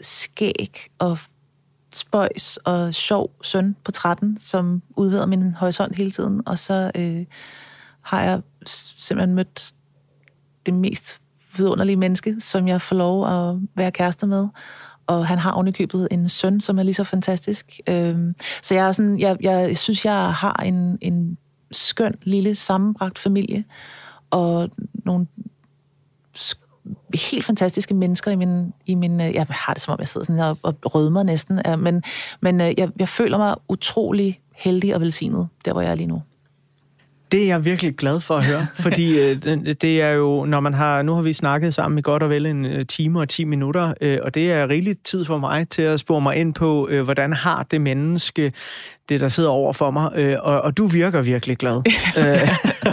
skæg 0.00 0.78
og 0.98 1.18
spøjs 1.92 2.56
og 2.56 2.94
sjov 2.94 3.30
søn 3.42 3.76
på 3.84 3.90
13, 3.90 4.38
som 4.38 4.82
udvider 4.96 5.26
min 5.26 5.54
horisont 5.54 5.96
hele 5.96 6.10
tiden. 6.10 6.42
Og 6.46 6.58
så 6.58 6.90
øh, 6.94 7.26
har 8.00 8.22
jeg 8.22 8.42
simpelthen 8.66 9.34
mødt 9.34 9.74
det 10.66 10.74
mest 10.74 11.20
vidunderlige 11.56 11.96
menneske, 11.96 12.36
som 12.40 12.68
jeg 12.68 12.80
får 12.80 12.96
lov 12.96 13.26
at 13.26 13.56
være 13.76 13.90
kæreste 13.90 14.26
med. 14.26 14.48
Og 15.06 15.26
han 15.26 15.38
har 15.38 15.52
ovenikøbet 15.52 16.08
en 16.10 16.28
søn, 16.28 16.60
som 16.60 16.78
er 16.78 16.82
lige 16.82 16.94
så 16.94 17.04
fantastisk. 17.04 17.80
Øhm, 17.88 18.34
så 18.62 18.74
jeg, 18.74 18.88
er 18.88 18.92
sådan, 18.92 19.18
jeg, 19.18 19.36
jeg 19.40 19.76
synes, 19.76 20.04
jeg 20.04 20.34
har 20.34 20.62
en, 20.64 20.98
en 21.00 21.38
skøn, 21.72 22.14
lille, 22.22 22.54
sammenbragt 22.54 23.18
familie, 23.18 23.64
og 24.30 24.70
nogle 25.04 25.26
helt 27.14 27.44
fantastiske 27.44 27.94
mennesker 27.94 28.30
i 28.30 28.34
min... 28.34 28.72
I 28.86 28.94
min 28.94 29.20
øh, 29.20 29.34
jeg 29.34 29.46
har 29.50 29.74
det, 29.74 29.82
som 29.82 29.92
om 29.92 30.00
jeg 30.00 30.08
sidder 30.08 30.24
sådan 30.24 30.38
her 30.38 30.54
og, 30.62 30.74
og 30.82 30.94
rødmer 30.94 31.22
næsten, 31.22 31.60
øh, 31.66 31.78
men, 31.78 32.02
men 32.40 32.60
øh, 32.60 32.72
jeg, 32.78 32.88
jeg 32.98 33.08
føler 33.08 33.38
mig 33.38 33.54
utrolig 33.68 34.40
heldig 34.54 34.94
og 34.94 35.00
velsignet, 35.00 35.48
der 35.64 35.72
hvor 35.72 35.80
jeg 35.80 35.90
er 35.90 35.94
lige 35.94 36.06
nu. 36.06 36.22
Det 37.34 37.42
er 37.42 37.46
jeg 37.46 37.64
virkelig 37.64 37.96
glad 37.96 38.20
for 38.20 38.36
at 38.36 38.44
høre, 38.44 38.66
fordi 38.84 39.18
øh, 39.18 39.36
det 39.80 40.02
er 40.02 40.10
jo, 40.10 40.44
når 40.44 40.60
man 40.60 40.74
har, 40.74 41.02
nu 41.02 41.14
har 41.14 41.22
vi 41.22 41.32
snakket 41.32 41.74
sammen 41.74 41.98
i 41.98 42.02
godt 42.02 42.22
og 42.22 42.30
vel 42.30 42.46
en 42.46 42.64
øh, 42.64 42.86
time 42.86 43.20
og 43.20 43.28
10 43.28 43.44
minutter, 43.44 43.94
øh, 44.00 44.18
og 44.22 44.34
det 44.34 44.52
er 44.52 44.68
rigeligt 44.68 45.04
tid 45.04 45.24
for 45.24 45.38
mig 45.38 45.68
til 45.68 45.82
at 45.82 46.00
spore 46.00 46.20
mig 46.20 46.36
ind 46.36 46.54
på, 46.54 46.88
øh, 46.90 47.02
hvordan 47.02 47.32
har 47.32 47.62
det 47.62 47.80
menneske, 47.80 48.52
det 49.08 49.20
der 49.20 49.28
sidder 49.28 49.50
over 49.50 49.72
for 49.72 49.90
mig, 49.90 50.10
øh, 50.16 50.36
og, 50.42 50.60
og 50.60 50.76
du 50.76 50.86
virker 50.86 51.22
virkelig 51.22 51.56
glad. 51.58 51.76
øh, 52.18 52.48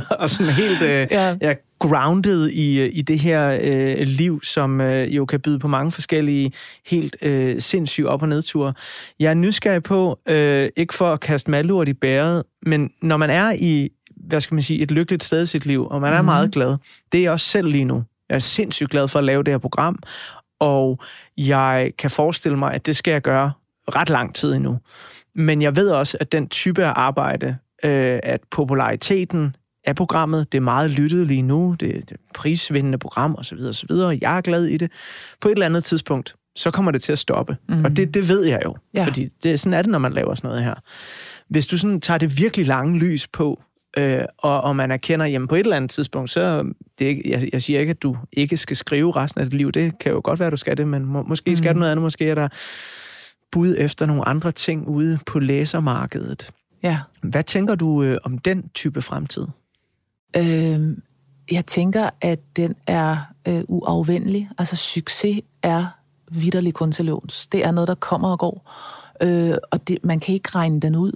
og 0.10 0.30
sådan 0.30 0.54
helt 0.54 0.82
øh, 0.82 1.08
Ja. 1.12 1.36
ja, 1.42 1.54
grounded 1.80 2.50
i, 2.50 2.80
øh, 2.80 2.90
i 2.94 3.02
det 3.02 3.20
her 3.20 3.60
øh, 3.62 3.98
liv, 4.08 4.44
som 4.44 4.82
øh, 4.82 5.16
jo 5.16 5.26
kan 5.26 5.40
byde 5.40 5.60
på 5.60 5.68
mange 5.68 5.92
forskellige 5.92 6.52
helt 6.86 7.18
øh, 7.22 7.62
sindssyge 7.62 8.10
op- 8.10 8.22
og 8.22 8.30
nedture. 8.30 8.74
Jeg 9.20 9.30
er 9.30 9.34
nysgerrig 9.34 9.84
på, 9.84 10.20
øh, 10.28 10.70
ikke 10.76 10.94
for 10.94 11.14
at 11.14 11.20
kaste 11.20 11.52
malurt 11.52 11.88
i 11.88 11.94
bæret, 11.94 12.44
men 12.66 12.90
når 13.02 13.18
man 13.18 13.30
er 13.30 13.52
i 13.52 13.90
hvad 14.32 14.42
skal 14.42 14.56
man 14.56 14.62
sige, 14.64 14.82
et 14.82 14.92
lykkeligt 14.92 15.24
sted 15.24 15.44
i 15.44 15.46
sit 15.46 15.66
liv, 15.66 15.88
og 15.88 16.02
man 16.02 16.14
er 16.14 16.18
Mhm. 16.22 16.26
meget 16.26 16.52
glad. 16.52 16.78
Det 17.12 17.18
er 17.18 17.22
jeg 17.24 17.32
også 17.32 17.46
selv 17.46 17.68
lige 17.68 17.86
nu. 17.86 18.04
Jeg 18.30 18.36
er 18.36 18.40
sindssygt 18.40 18.90
glad 18.90 19.08
for 19.08 19.20
at 19.20 19.26
lave 19.26 19.44
det 19.44 19.54
her 19.54 19.58
program, 19.58 20.00
og 20.60 21.00
jeg 21.38 21.92
kan 21.98 22.12
forestille 22.12 22.58
mig, 22.58 22.74
at 22.74 22.86
det 22.86 22.96
skal 22.96 23.12
jeg 23.12 23.22
gøre 23.22 23.52
ret 23.96 24.10
lang 24.10 24.36
tid 24.36 24.54
endnu. 24.54 24.80
Men 25.36 25.62
jeg 25.62 25.76
ved 25.76 25.90
også, 25.90 26.18
at 26.20 26.32
den 26.32 26.48
type 26.50 26.86
af 26.86 26.94
arbejde, 26.96 27.48
øh, 27.84 28.20
at 28.24 28.42
populariteten 28.52 29.56
af 29.84 29.96
programmet, 29.96 30.52
det 30.52 30.58
er 30.58 30.62
meget 30.62 30.92
lyttet 30.92 31.28
lige 31.28 31.42
nu, 31.42 31.76
det 31.80 31.96
det 31.96 32.12
er 32.12 32.16
prisvindende 32.36 32.98
program 32.98 33.36
osv. 33.38 33.58
osv. 33.70 33.90
Jeg 34.22 34.38
er 34.38 34.42
glad 34.42 34.66
i 34.66 34.78
det. 34.78 34.92
På 35.42 35.48
et 35.48 35.52
eller 35.52 35.66
andet 35.66 35.84
tidspunkt, 35.84 36.36
så 36.56 36.72
kommer 36.72 36.92
det 36.92 37.02
til 37.02 37.12
at 37.12 37.20
stoppe. 37.20 37.58
Mm. 37.70 37.86
Og 37.86 37.98
det, 37.98 38.14
det 38.14 38.28
ved 38.30 38.46
jeg 38.46 38.62
jo. 38.66 38.76
Ja. 38.94 39.06
fordi 39.06 39.30
det, 39.44 39.60
sådan 39.60 39.74
er 39.74 39.82
det, 39.82 39.92
når 39.92 40.00
man 40.00 40.14
laver 40.14 40.36
sådan 40.36 40.48
noget 40.48 40.64
her. 40.64 40.74
Hvis 41.50 41.68
du 41.68 41.78
sådan 41.78 42.02
tager 42.02 42.18
det 42.18 42.38
virkelig 42.38 42.68
lange 42.68 43.00
lys 43.00 43.28
på, 43.28 43.62
øh, 43.98 44.24
og, 44.38 44.62
og 44.62 44.76
man 44.76 44.92
erkender, 44.92 45.26
jamen 45.26 45.48
på 45.48 45.56
et 45.56 45.60
eller 45.60 45.76
andet 45.76 45.92
tidspunkt, 45.92 46.32
så 46.32 46.74
det 47.00 47.06
ikke, 47.06 47.30
jeg, 47.30 47.50
jeg 47.54 47.62
siger 47.62 47.80
ikke, 47.80 47.90
at 47.90 48.02
du 48.02 48.18
ikke 48.32 48.58
skal 48.58 48.76
skrive 48.76 49.12
resten 49.12 49.42
af 49.42 49.50
dit 49.50 49.58
liv. 49.58 49.72
Det 49.72 50.00
kan 50.00 50.12
jo 50.12 50.22
godt 50.24 50.40
være, 50.40 50.48
at 50.48 50.52
du 50.52 50.58
skal 50.58 50.78
det, 50.78 50.88
men 50.88 51.06
må, 51.06 51.24
måske 51.24 51.56
skal 51.56 51.74
du 51.74 51.80
noget 51.80 51.92
andet. 51.92 52.04
Måske 52.04 52.30
er 52.30 52.36
der 52.36 52.48
bud 53.52 53.76
efter 53.78 54.06
nogle 54.06 54.28
andre 54.28 54.52
ting 54.52 54.88
ude 54.88 55.20
på 55.26 55.40
læsermarkedet. 55.40 56.52
Ja. 56.84 57.00
Hvad 57.24 57.44
tænker 57.44 57.76
du 57.76 58.04
øh, 58.04 58.18
om 58.24 58.38
den 58.38 58.70
type 58.74 59.02
fremtid? 59.02 59.48
Øh, 60.38 60.98
jeg 61.52 61.66
tænker, 61.68 62.10
at 62.22 62.40
den 62.56 62.76
er 62.88 63.18
øh, 63.48 63.62
uafvendelig. 63.68 64.50
Altså 64.58 64.76
succes 64.76 65.42
er 65.64 65.86
vidderlig 66.32 66.74
kun 66.74 66.92
til 66.92 67.06
låns. 67.06 67.48
Det 67.48 67.66
er 67.66 67.72
noget, 67.72 67.88
der 67.88 67.96
kommer 67.96 68.32
og 68.32 68.40
går. 68.40 68.72
Øh, 69.24 69.54
og 69.72 69.88
det, 69.88 69.98
man 70.04 70.20
kan 70.20 70.34
ikke 70.34 70.50
regne 70.56 70.80
den 70.80 70.96
ud. 70.96 71.12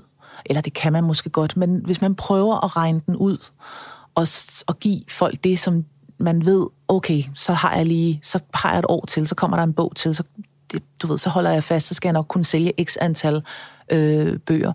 Eller 0.45 0.61
det 0.61 0.73
kan 0.73 0.93
man 0.93 1.03
måske 1.03 1.29
godt, 1.29 1.57
men 1.57 1.81
hvis 1.85 2.01
man 2.01 2.15
prøver 2.15 2.63
at 2.65 2.75
regne 2.75 3.01
den 3.05 3.15
ud, 3.15 3.37
og, 4.15 4.27
og 4.67 4.79
give 4.79 5.01
folk 5.09 5.43
det, 5.43 5.59
som 5.59 5.85
man 6.17 6.45
ved, 6.45 6.67
okay, 6.87 7.23
så 7.33 7.53
har 7.53 7.75
jeg 7.75 7.85
lige, 7.85 8.19
så 8.23 8.39
har 8.53 8.71
jeg 8.71 8.79
et 8.79 8.85
år 8.89 9.05
til, 9.05 9.27
så 9.27 9.35
kommer 9.35 9.57
der 9.57 9.63
en 9.63 9.73
bog 9.73 9.95
til, 9.95 10.15
så, 10.15 10.23
det, 10.71 10.83
du 11.01 11.07
ved, 11.07 11.17
så 11.17 11.29
holder 11.29 11.51
jeg 11.51 11.63
fast, 11.63 11.87
så 11.87 11.93
skal 11.93 12.09
jeg 12.09 12.13
nok 12.13 12.27
kunne 12.27 12.45
sælge 12.45 12.73
x 12.83 12.97
antal 13.01 13.43
øh, 13.89 14.39
bøger. 14.39 14.73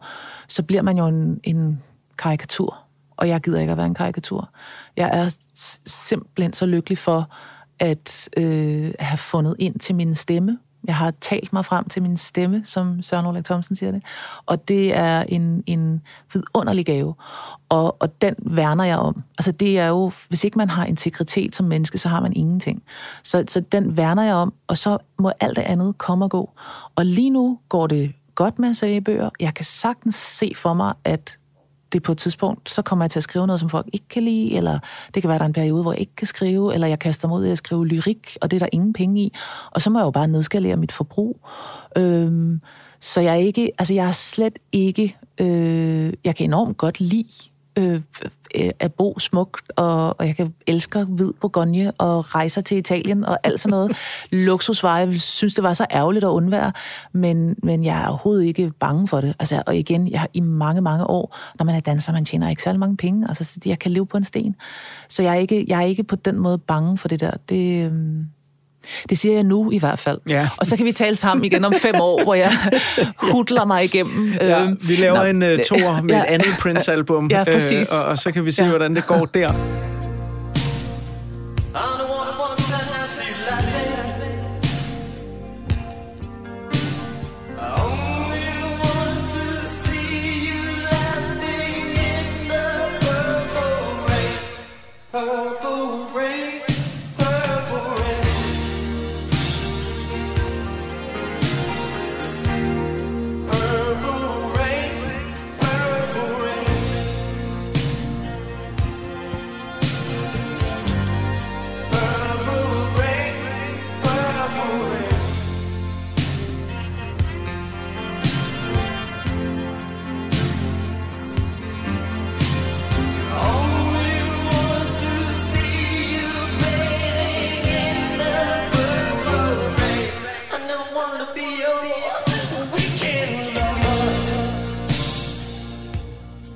Så 0.49 0.63
bliver 0.63 0.83
man 0.83 0.99
jo 0.99 1.07
en, 1.07 1.41
en 1.45 1.83
karikatur, 2.19 2.79
og 3.17 3.29
jeg 3.29 3.41
gider 3.41 3.61
ikke 3.61 3.71
at 3.71 3.77
være 3.77 3.87
en 3.87 3.95
karikatur. 3.95 4.51
Jeg 4.97 5.11
er 5.13 5.37
simpelthen 5.87 6.53
så 6.53 6.67
lykkelig 6.67 6.99
for 6.99 7.31
at 7.79 8.29
øh, 8.37 8.93
have 8.99 9.19
fundet 9.19 9.57
ind 9.59 9.79
til 9.79 9.95
min 9.95 10.15
stemme. 10.15 10.59
Jeg 10.85 10.97
har 10.97 11.13
talt 11.21 11.53
mig 11.53 11.65
frem 11.65 11.89
til 11.89 12.03
min 12.03 12.17
stemme, 12.17 12.63
som 12.65 13.03
Søren 13.03 13.27
Ulrik 13.27 13.45
Thomsen 13.45 13.77
siger 13.77 13.93
det. 13.93 14.03
Og 14.47 14.69
det 14.69 14.97
er 14.97 15.25
en, 15.29 15.65
en 15.67 16.03
vidunderlig 16.33 16.87
gave. 16.87 17.15
Og, 17.69 18.03
og 18.03 18.21
den 18.23 18.35
værner 18.39 18.85
jeg 18.85 18.99
om. 18.99 19.23
Altså 19.39 19.53
det 19.53 19.79
er 19.79 19.87
jo, 19.87 20.13
hvis 20.29 20.45
ikke 20.45 20.59
man 20.59 20.71
har 20.71 20.85
integritet 20.85 21.57
som 21.57 21.67
menneske, 21.67 21.99
så 21.99 22.09
har 22.09 22.21
man 22.21 22.33
ingenting. 22.33 22.83
Så, 23.23 23.45
så 23.49 23.61
den 23.61 23.97
værner 23.97 24.23
jeg 24.23 24.35
om, 24.35 24.53
og 24.67 24.79
så 24.79 24.99
må 25.19 25.33
alt 25.41 25.57
det 25.57 25.63
andet 25.63 25.99
komme 25.99 26.25
og 26.25 26.31
gå. 26.31 26.51
Og 26.97 27.07
lige 27.07 27.31
nu 27.31 27.59
går 27.69 27.87
det 27.87 28.13
godt 28.35 28.59
med 28.59 28.69
at 28.69 28.77
sælge 28.77 29.01
bøger. 29.01 29.31
Jeg 29.41 29.55
kan 29.55 29.65
sagtens 29.65 30.15
se 30.15 30.53
for 30.57 30.75
mig, 30.75 30.95
at 31.05 31.39
det 31.93 32.03
på 32.03 32.13
et 32.13 32.19
tidspunkt, 32.19 32.71
så 32.71 32.83
kommer 32.83 33.05
jeg 33.05 33.11
til 33.11 33.19
at 33.19 33.23
skrive 33.23 33.47
noget, 33.47 33.61
som 33.61 33.71
folk 33.71 33.87
ikke 33.93 34.09
kan 34.09 34.23
lide, 34.23 34.57
eller 34.57 34.79
det 35.15 35.23
kan 35.23 35.29
være, 35.29 35.39
der 35.39 35.45
er 35.45 35.49
en 35.49 35.53
periode, 35.53 35.83
hvor 35.83 35.93
jeg 35.93 36.01
ikke 36.01 36.17
kan 36.17 36.27
skrive, 36.27 36.75
eller 36.75 36.87
jeg 36.87 36.99
kaster 36.99 37.29
mig 37.29 37.39
ud 37.39 37.47
i 37.47 37.51
at 37.51 37.59
skrive 37.59 37.87
lyrik, 37.87 38.37
og 38.41 38.51
det 38.51 38.57
er 38.57 38.61
der 38.61 38.69
ingen 38.73 38.93
penge 38.93 39.21
i. 39.23 39.33
Og 39.71 39.83
så 39.83 39.91
må 39.91 39.99
jeg 39.99 40.05
jo 40.05 40.11
bare 40.11 40.29
nedskalere 40.29 40.77
mit 40.77 40.93
forbrug. 40.93 41.41
Øhm, 41.97 42.61
så 43.01 43.21
jeg 43.21 43.33
er 43.33 43.39
ikke, 43.39 43.71
altså 43.79 43.95
jeg 43.95 44.07
er 44.07 44.13
slet 44.13 44.59
ikke, 44.73 45.17
øh, 45.41 46.13
jeg 46.25 46.37
kan 46.37 46.47
enormt 46.47 46.77
godt 46.77 47.01
lide 47.01 47.51
øh, 47.79 48.01
øh, 48.55 48.71
at 48.81 48.95
bo 48.95 49.19
smukt, 49.19 49.73
og, 49.77 50.21
og 50.21 50.27
jeg 50.27 50.37
kan 50.37 50.55
elske 50.67 51.05
hvid 51.05 51.33
Bourgogne 51.41 51.93
og 51.99 52.35
rejser 52.35 52.61
til 52.61 52.77
Italien 52.77 53.25
og 53.25 53.39
alt 53.43 53.61
sådan 53.61 53.71
noget. 53.71 53.97
Luksusvarer, 54.31 55.07
jeg 55.07 55.21
synes, 55.21 55.55
det 55.55 55.65
var 55.65 55.73
så 55.73 55.87
ærgerligt 55.91 56.25
at 56.25 56.29
undvære, 56.29 56.73
men, 57.13 57.57
men 57.63 57.85
jeg 57.85 58.03
er 58.03 58.09
overhovedet 58.09 58.45
ikke 58.45 58.73
bange 58.81 59.09
for 59.09 59.21
det. 59.21 59.35
Altså, 59.39 59.63
og 59.67 59.77
igen, 59.77 60.09
jeg 60.09 60.21
har 60.21 60.29
i 60.35 60.41
mange, 60.41 60.81
mange 60.81 61.07
år, 61.07 61.37
når 61.59 61.65
man 61.65 61.75
er 61.75 61.81
danser, 61.81 62.13
man 62.13 62.25
tjener 62.25 62.49
ikke 62.49 62.63
særlig 62.63 62.81
mange 62.81 62.97
penge. 62.97 63.29
Altså, 63.29 63.45
så 63.45 63.61
jeg 63.67 63.79
kan 63.79 63.91
leve 63.91 64.07
på 64.07 64.17
en 64.17 64.25
sten. 64.25 64.57
Så 65.09 65.23
jeg 65.23 65.31
er 65.31 65.39
ikke, 65.39 65.65
jeg 65.69 65.79
er 65.79 65.87
ikke 65.87 66.05
på 66.05 66.17
den 66.17 66.39
måde 66.39 66.59
bange 66.59 66.99
for 66.99 67.09
det 67.09 67.21
der. 67.21 67.33
Det, 67.49 67.87
øhm, 67.87 68.27
det 69.09 69.19
siger 69.19 69.35
jeg 69.35 69.45
nu 69.45 69.71
i 69.71 69.79
hvert 69.79 69.99
fald. 69.99 70.19
Ja. 70.29 70.49
Og 70.57 70.67
så 70.67 70.77
kan 70.77 70.85
vi 70.87 70.93
tale 70.93 71.17
sammen 71.17 71.45
igen 71.45 71.65
om 71.65 71.73
fem 71.83 71.95
år, 72.01 72.23
hvor 72.25 72.35
jeg 72.35 72.51
hudler 73.33 73.65
mig 73.65 73.85
igennem. 73.85 74.33
Ja, 74.41 74.63
Øhm, 74.63 74.79
vi 74.89 74.97
laver 74.97 75.17
nå, 75.19 75.25
en 75.25 75.43
uh, 75.43 75.49
det- 75.49 75.63
tour 75.67 76.01
med 76.03 76.15
ja. 76.15 76.21
et 76.21 76.25
andet 76.27 76.49
Prince-album, 76.61 77.29
Ja, 77.31 77.45
præcis. 77.45 77.93
øh, 77.93 78.05
og, 78.05 78.11
og 78.11 78.19
så 78.19 78.33
kan 78.33 78.45
vi 78.45 78.51
se, 78.51 78.63
Ja. 78.63 78.69
hvordan 78.69 78.95
det 78.95 79.07
går 79.07 79.25
der. 79.35 79.53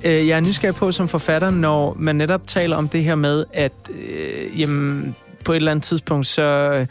Øh, 0.05 0.27
jeg 0.27 0.37
er 0.37 0.39
nysgerrig 0.39 0.75
på 0.75 0.91
som 0.91 1.07
forfatter, 1.07 1.49
når 1.49 1.95
man 1.99 2.15
netop 2.15 2.47
taler 2.47 2.75
om 2.77 2.89
det 2.89 3.03
her 3.03 3.15
med, 3.15 3.45
at 3.53 3.73
øh, 3.89 4.59
jamen, 4.59 5.15
på 5.45 5.51
et 5.51 5.55
eller 5.55 5.71
andet 5.71 5.83
tidspunkt, 5.83 6.27
så 6.27 6.71
øh, 6.75 6.87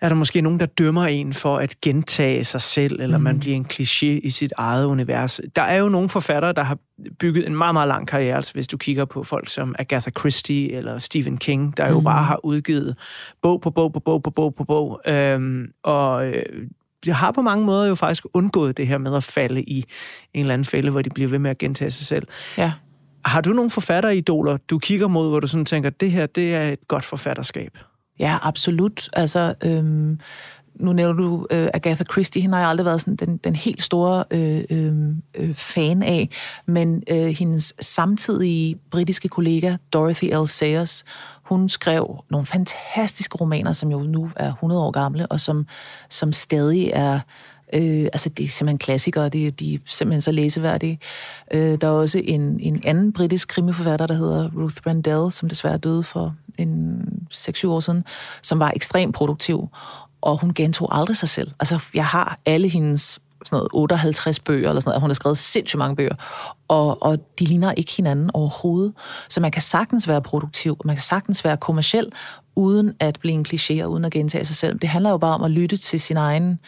er 0.00 0.08
der 0.08 0.16
måske 0.16 0.40
nogen, 0.40 0.60
der 0.60 0.66
dømmer 0.66 1.06
en 1.06 1.32
for 1.32 1.58
at 1.58 1.80
gentage 1.82 2.44
sig 2.44 2.62
selv, 2.62 3.00
eller 3.00 3.18
mm. 3.18 3.24
man 3.24 3.38
bliver 3.40 3.56
en 3.56 3.66
kliché 3.72 4.06
i 4.06 4.30
sit 4.30 4.52
eget 4.56 4.86
univers. 4.86 5.40
Der 5.56 5.62
er 5.62 5.76
jo 5.76 5.88
nogle 5.88 6.08
forfattere, 6.08 6.52
der 6.52 6.62
har 6.62 6.78
bygget 7.18 7.46
en 7.46 7.56
meget, 7.56 7.74
meget 7.74 7.88
lang 7.88 8.08
karriere, 8.08 8.36
altså 8.36 8.52
hvis 8.52 8.68
du 8.68 8.76
kigger 8.76 9.04
på 9.04 9.24
folk 9.24 9.50
som 9.50 9.74
Agatha 9.78 10.10
Christie 10.18 10.72
eller 10.72 10.98
Stephen 10.98 11.36
King, 11.38 11.76
der 11.76 11.88
jo 11.88 11.98
Mm. 11.98 12.04
bare 12.04 12.24
har 12.24 12.44
udgivet 12.44 12.96
bog 13.42 13.60
på 13.60 13.70
bog 13.70 13.92
på 13.92 14.00
bog 14.00 14.22
på 14.22 14.30
bog 14.30 14.54
på 14.54 14.64
bog. 14.64 15.00
Øhm, 15.06 15.66
og 15.82 16.26
øh, 16.26 16.42
de 17.04 17.12
har 17.12 17.32
på 17.32 17.42
mange 17.42 17.64
måder 17.64 17.86
jo 17.86 17.94
faktisk 17.94 18.24
undgået 18.34 18.76
det 18.76 18.86
her 18.86 18.98
med 18.98 19.16
at 19.16 19.24
falde 19.24 19.62
i 19.62 19.84
en 20.34 20.40
eller 20.40 20.54
anden 20.54 20.64
fælde, 20.64 20.90
hvor 20.90 21.02
de 21.02 21.10
bliver 21.10 21.28
ved 21.28 21.38
med 21.38 21.50
at 21.50 21.58
gentage 21.58 21.90
sig 21.90 22.06
selv. 22.06 22.26
Ja. 22.58 22.72
Har 23.24 23.40
du 23.40 23.50
nogle 23.50 23.70
forfatteridoler, 23.70 24.56
du 24.56 24.78
kigger 24.78 25.08
mod, 25.08 25.28
hvor 25.28 25.40
du 25.40 25.46
sådan 25.46 25.64
tænker, 25.64 25.90
det 25.90 26.10
her, 26.10 26.26
det 26.26 26.54
er 26.54 26.68
et 26.68 26.88
godt 26.88 27.04
forfatterskab? 27.04 27.78
Ja, 28.18 28.38
absolut. 28.42 29.08
Altså, 29.12 29.54
øhm, 29.64 30.20
nu 30.80 30.92
nævner 30.92 31.14
du 31.14 31.46
øh, 31.50 31.68
Agatha 31.74 32.04
Christie, 32.04 32.42
hende 32.42 32.54
har 32.54 32.62
jeg 32.62 32.70
aldrig 32.70 32.84
været 32.84 33.00
sådan 33.00 33.16
den, 33.16 33.36
den 33.36 33.56
helt 33.56 33.82
store 33.82 34.24
øh, 34.30 34.64
øh, 34.70 34.94
øh, 35.34 35.54
fan 35.54 36.02
af, 36.02 36.28
men 36.66 37.02
øh, 37.10 37.26
hendes 37.26 37.74
samtidige 37.80 38.76
britiske 38.90 39.28
kollega, 39.28 39.76
Dorothy 39.92 40.24
L. 40.24 40.46
Sayers, 40.46 41.04
hun 41.48 41.68
skrev 41.68 42.24
nogle 42.30 42.46
fantastiske 42.46 43.36
romaner, 43.36 43.72
som 43.72 43.90
jo 43.90 43.98
nu 43.98 44.30
er 44.36 44.48
100 44.52 44.82
år 44.82 44.90
gamle, 44.90 45.26
og 45.26 45.40
som, 45.40 45.66
som 46.10 46.32
stadig 46.32 46.90
er 46.94 47.20
Øh, 47.74 48.04
altså, 48.12 48.28
det 48.28 48.44
er 48.44 48.48
simpelthen 48.48 48.78
klassikere, 48.78 49.28
de, 49.28 49.50
de 49.50 49.74
er 49.74 49.78
simpelthen 49.86 50.20
så 50.20 50.32
læseværdige. 50.32 50.98
Øh, 51.54 51.78
der 51.80 51.86
er 51.86 51.90
også 51.90 52.20
en, 52.24 52.60
en 52.60 52.82
anden 52.84 53.12
britisk 53.12 53.48
krimiforfatter, 53.48 54.06
der 54.06 54.14
hedder 54.14 54.50
Ruth 54.56 54.76
Randell, 54.86 55.32
som 55.32 55.48
desværre 55.48 55.78
døde 55.78 56.02
for 56.02 56.34
en 56.58 57.02
6-7 57.34 57.68
år 57.68 57.80
siden, 57.80 58.04
som 58.42 58.58
var 58.58 58.72
ekstremt 58.76 59.14
produktiv, 59.14 59.68
og 60.20 60.40
hun 60.40 60.54
gentog 60.54 60.96
aldrig 60.98 61.16
sig 61.16 61.28
selv. 61.28 61.50
Altså, 61.60 61.84
jeg 61.94 62.06
har 62.06 62.38
alle 62.46 62.68
hendes 62.68 63.18
sådan 63.46 63.56
noget 63.56 63.68
58 63.72 64.40
bøger, 64.40 64.68
eller 64.68 64.80
sådan 64.80 64.90
noget. 64.90 65.00
Hun 65.00 65.10
har 65.10 65.14
skrevet 65.14 65.38
sindssygt 65.38 65.78
mange 65.78 65.96
bøger, 65.96 66.14
og, 66.68 67.02
og 67.02 67.18
de 67.38 67.44
ligner 67.44 67.72
ikke 67.72 67.92
hinanden 67.96 68.30
overhovedet. 68.34 68.92
Så 69.28 69.40
man 69.40 69.50
kan 69.50 69.62
sagtens 69.62 70.08
være 70.08 70.22
produktiv, 70.22 70.80
man 70.84 70.96
kan 70.96 71.02
sagtens 71.02 71.44
være 71.44 71.56
kommersiel, 71.56 72.12
uden 72.56 72.92
at 73.00 73.18
blive 73.20 73.34
en 73.34 73.46
kliché 73.48 73.84
og 73.84 73.90
uden 73.90 74.04
at 74.04 74.12
gentage 74.12 74.44
sig 74.44 74.56
selv. 74.56 74.78
Det 74.78 74.88
handler 74.88 75.10
jo 75.10 75.18
bare 75.18 75.34
om 75.34 75.42
at 75.42 75.50
lytte 75.50 75.76
til 75.76 76.00
sin 76.00 76.16
egen 76.16 76.58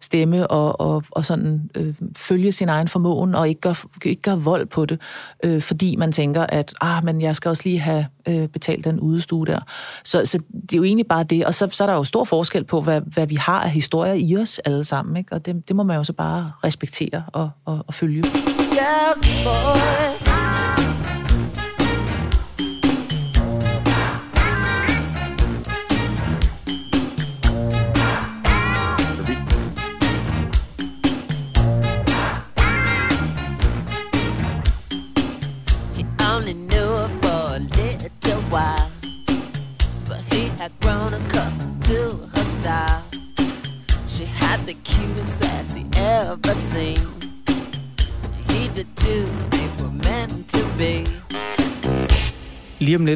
stemme 0.00 0.46
og, 0.46 0.80
og, 0.80 1.04
og 1.10 1.24
sådan 1.24 1.70
øh, 1.74 1.94
følge 2.16 2.52
sin 2.52 2.68
egen 2.68 2.88
formåen 2.88 3.34
og 3.34 3.48
ikke 3.48 3.60
gøre, 3.60 3.74
ikke 4.04 4.22
gøre 4.22 4.40
vold 4.40 4.66
på 4.66 4.86
det, 4.86 5.00
øh, 5.44 5.62
fordi 5.62 5.96
man 5.96 6.12
tænker, 6.12 6.46
at 6.48 6.74
ah, 6.80 7.04
men 7.04 7.20
jeg 7.20 7.36
skal 7.36 7.48
også 7.48 7.62
lige 7.64 7.78
have 7.78 8.06
øh, 8.28 8.48
betalt 8.48 8.84
den 8.84 9.00
udestue 9.00 9.46
der. 9.46 9.60
Så, 10.04 10.24
så 10.24 10.38
det 10.52 10.72
er 10.72 10.76
jo 10.76 10.84
egentlig 10.84 11.06
bare 11.06 11.24
det. 11.24 11.46
Og 11.46 11.54
så, 11.54 11.68
så 11.72 11.84
er 11.84 11.88
der 11.88 11.94
jo 11.94 12.04
stor 12.04 12.24
forskel 12.24 12.64
på, 12.64 12.80
hvad, 12.80 13.00
hvad 13.00 13.26
vi 13.26 13.34
har 13.34 13.60
af 13.60 13.70
historier 13.70 14.12
i 14.12 14.36
os 14.36 14.58
alle 14.58 14.84
sammen. 14.84 15.16
Ikke? 15.16 15.32
Og 15.32 15.46
det, 15.46 15.68
det 15.68 15.76
må 15.76 15.82
man 15.82 15.96
jo 15.96 16.04
så 16.04 16.12
bare 16.12 16.52
respektere 16.64 17.22
og, 17.32 17.50
og, 17.64 17.84
og 17.86 17.94
følge. 17.94 18.18
Yes, 18.18 19.44
boy. 19.44 20.35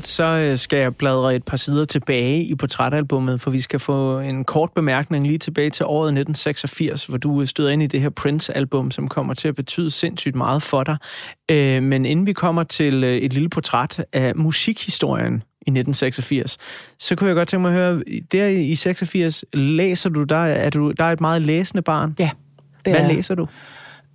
Lidt, 0.01 0.07
så 0.07 0.25
øh, 0.25 0.59
skal 0.59 0.79
jeg 0.79 0.97
bladre 0.97 1.35
et 1.35 1.45
par 1.45 1.57
sider 1.57 1.85
tilbage 1.85 2.45
i 2.45 2.55
portrætalbummet, 2.55 3.41
for 3.41 3.51
vi 3.51 3.61
skal 3.61 3.81
få 3.81 4.19
en 4.19 4.45
kort 4.45 4.71
bemærkning 4.75 5.27
lige 5.27 5.39
tilbage 5.39 5.71
til 5.71 5.87
året 5.87 6.09
1986, 6.09 7.07
hvor 7.07 7.19
du 7.19 7.47
støder 7.47 7.71
ind 7.71 7.83
i 7.83 7.87
det 7.87 8.01
her 8.01 8.11
Prince-album, 8.11 8.91
som 8.91 9.09
kommer 9.09 9.35
til 9.35 9.49
at 9.49 9.55
betyde 9.55 9.91
sindssygt 9.91 10.35
meget 10.35 10.63
for 10.63 10.85
dig. 10.85 10.97
Øh, 11.51 11.83
Men 11.83 12.05
inden 12.05 12.27
vi 12.27 12.33
kommer 12.33 12.63
til 12.63 13.05
øh, 13.05 13.17
et 13.17 13.33
lille 13.33 13.49
portræt 13.49 14.05
af 14.13 14.37
musikhistorien 14.37 15.35
i 15.35 15.71
1986, 15.71 16.59
så 16.99 17.17
kunne 17.17 17.29
jeg 17.29 17.35
godt 17.35 17.49
tænke 17.49 17.63
mig 17.63 17.71
at 17.71 17.77
høre, 17.77 18.03
der 18.33 18.47
i 18.47 18.75
86, 18.75 19.45
læser 19.53 20.11
du, 20.11 20.23
der 20.23 20.37
er, 20.37 20.71
du, 20.71 20.93
der 20.93 21.05
er 21.05 21.13
et 21.13 21.21
meget 21.21 21.43
læsende 21.43 21.83
barn. 21.83 22.17
Ja, 22.19 22.31
det 22.85 22.93
Hvad 22.93 23.03
er 23.03 23.13
læser 23.13 23.35
du? 23.35 23.47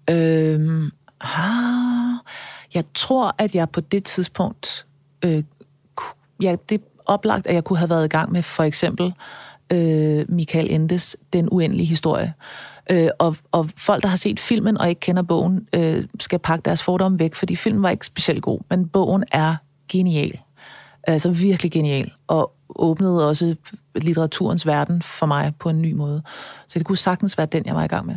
Øhm, 0.09 0.89
ah, 1.21 2.13
Jeg 2.73 2.83
tror, 2.93 3.35
at 3.37 3.55
jeg 3.55 3.69
på 3.69 3.81
det 3.81 4.03
tidspunkt... 4.03 4.85
Øh, 5.25 5.43
ja, 6.41 6.55
det 6.69 6.81
er 6.81 6.85
oplagt, 7.05 7.47
at 7.47 7.55
jeg 7.55 7.63
kunne 7.63 7.79
have 7.79 7.89
været 7.89 8.05
i 8.05 8.07
gang 8.07 8.31
med 8.31 8.41
for 8.41 8.63
eksempel 8.63 9.13
øh, 9.73 10.25
Michael 10.29 10.71
Endes 10.71 11.17
Den 11.33 11.49
Uendelige 11.51 11.87
Historie. 11.87 12.33
Øh, 12.91 13.09
og, 13.19 13.35
og 13.51 13.69
folk, 13.77 14.03
der 14.03 14.09
har 14.09 14.15
set 14.15 14.39
filmen 14.39 14.77
og 14.77 14.89
ikke 14.89 14.99
kender 14.99 15.21
bogen, 15.21 15.67
øh, 15.75 16.03
skal 16.19 16.39
pakke 16.39 16.63
deres 16.65 16.83
fordomme 16.83 17.19
væk, 17.19 17.35
fordi 17.35 17.55
filmen 17.55 17.83
var 17.83 17.89
ikke 17.89 18.05
specielt 18.05 18.43
god, 18.43 18.59
men 18.69 18.87
bogen 18.87 19.23
er 19.31 19.55
genial. 19.91 20.39
Altså 21.03 21.29
virkelig 21.29 21.71
genial, 21.71 22.11
og 22.27 22.51
åbnede 22.69 23.27
også 23.27 23.55
litteraturens 23.95 24.67
verden 24.67 25.01
for 25.01 25.25
mig 25.25 25.53
på 25.59 25.69
en 25.69 25.81
ny 25.81 25.93
måde. 25.93 26.21
Så 26.67 26.79
det 26.79 26.87
kunne 26.87 26.97
sagtens 26.97 27.37
være 27.37 27.47
den, 27.47 27.63
jeg 27.65 27.75
var 27.75 27.83
i 27.83 27.87
gang 27.87 28.05
med. 28.05 28.15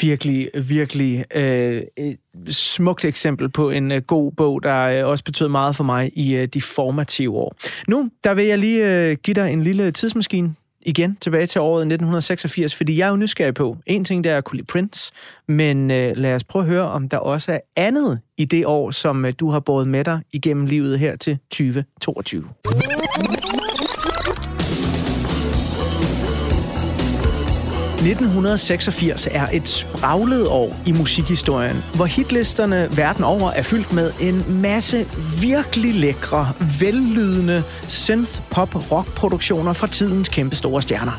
Virkelig, 0.00 0.50
virkelig 0.54 1.24
øh, 1.34 1.82
et 1.96 2.18
smukt 2.48 3.04
eksempel 3.04 3.48
på 3.48 3.70
en 3.70 3.92
øh, 3.92 4.02
god 4.02 4.32
bog, 4.32 4.62
der 4.62 4.84
øh, 4.84 5.06
også 5.06 5.24
betød 5.24 5.48
meget 5.48 5.76
for 5.76 5.84
mig 5.84 6.10
i 6.14 6.34
øh, 6.34 6.46
de 6.46 6.62
formative 6.62 7.36
år. 7.36 7.56
Nu, 7.88 8.10
der 8.24 8.34
vil 8.34 8.44
jeg 8.44 8.58
lige 8.58 8.86
øh, 8.86 9.16
give 9.22 9.34
dig 9.34 9.52
en 9.52 9.62
lille 9.62 9.90
tidsmaskine 9.90 10.54
igen 10.82 11.16
tilbage 11.20 11.46
til 11.46 11.60
året 11.60 11.80
1986, 11.80 12.74
fordi 12.74 12.98
jeg 12.98 13.06
er 13.06 13.10
jo 13.10 13.16
nysgerrig 13.16 13.54
på. 13.54 13.76
En 13.86 14.04
ting, 14.04 14.24
der 14.24 14.32
er 14.32 14.36
at 14.38 14.44
kunne 14.44 14.56
lide 14.56 14.66
Prince, 14.66 15.12
men 15.48 15.90
øh, 15.90 16.16
lad 16.16 16.34
os 16.34 16.44
prøve 16.44 16.62
at 16.62 16.68
høre, 16.68 16.84
om 16.84 17.08
der 17.08 17.18
også 17.18 17.52
er 17.52 17.58
andet 17.76 18.20
i 18.36 18.44
det 18.44 18.66
år, 18.66 18.90
som 18.90 19.24
øh, 19.24 19.32
du 19.40 19.50
har 19.50 19.60
båret 19.60 19.88
med 19.88 20.04
dig 20.04 20.20
igennem 20.32 20.66
livet 20.66 20.98
her 20.98 21.16
til 21.16 21.38
2022. 21.50 22.44
1986 27.98 29.28
er 29.30 29.46
et 29.52 29.68
spraglet 29.68 30.48
år 30.48 30.76
i 30.86 30.92
musikhistorien, 30.92 31.84
hvor 31.94 32.04
hitlisterne 32.04 32.88
verden 32.96 33.24
over 33.24 33.50
er 33.50 33.62
fyldt 33.62 33.92
med 33.92 34.12
en 34.20 34.62
masse 34.62 35.06
virkelig 35.40 35.94
lækre, 35.94 36.52
vellydende 36.80 37.62
synth-pop-rock-produktioner 37.88 39.72
fra 39.72 39.86
tidens 39.86 40.28
kæmpestore 40.28 40.82
stjerner. 40.82 41.12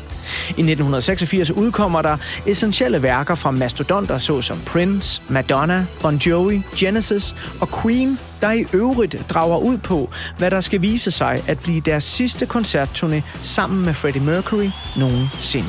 I 0.46 0.50
1986 0.50 1.50
udkommer 1.50 2.02
der 2.02 2.16
essentielle 2.46 3.02
værker 3.02 3.34
fra 3.34 3.50
mastodonter 3.50 4.18
såsom 4.18 4.58
Prince, 4.66 5.22
Madonna, 5.28 5.86
Bon 6.02 6.16
Jovi, 6.16 6.62
Genesis 6.76 7.34
og 7.60 7.68
Queen, 7.82 8.18
der 8.40 8.52
i 8.52 8.64
øvrigt 8.72 9.16
drager 9.30 9.58
ud 9.58 9.78
på, 9.78 10.10
hvad 10.38 10.50
der 10.50 10.60
skal 10.60 10.82
vise 10.82 11.10
sig 11.10 11.42
at 11.48 11.58
blive 11.58 11.80
deres 11.80 12.04
sidste 12.04 12.46
koncertturné 12.54 13.20
sammen 13.42 13.84
med 13.84 13.94
Freddie 13.94 14.22
Mercury 14.22 14.68
nogensinde. 14.96 15.68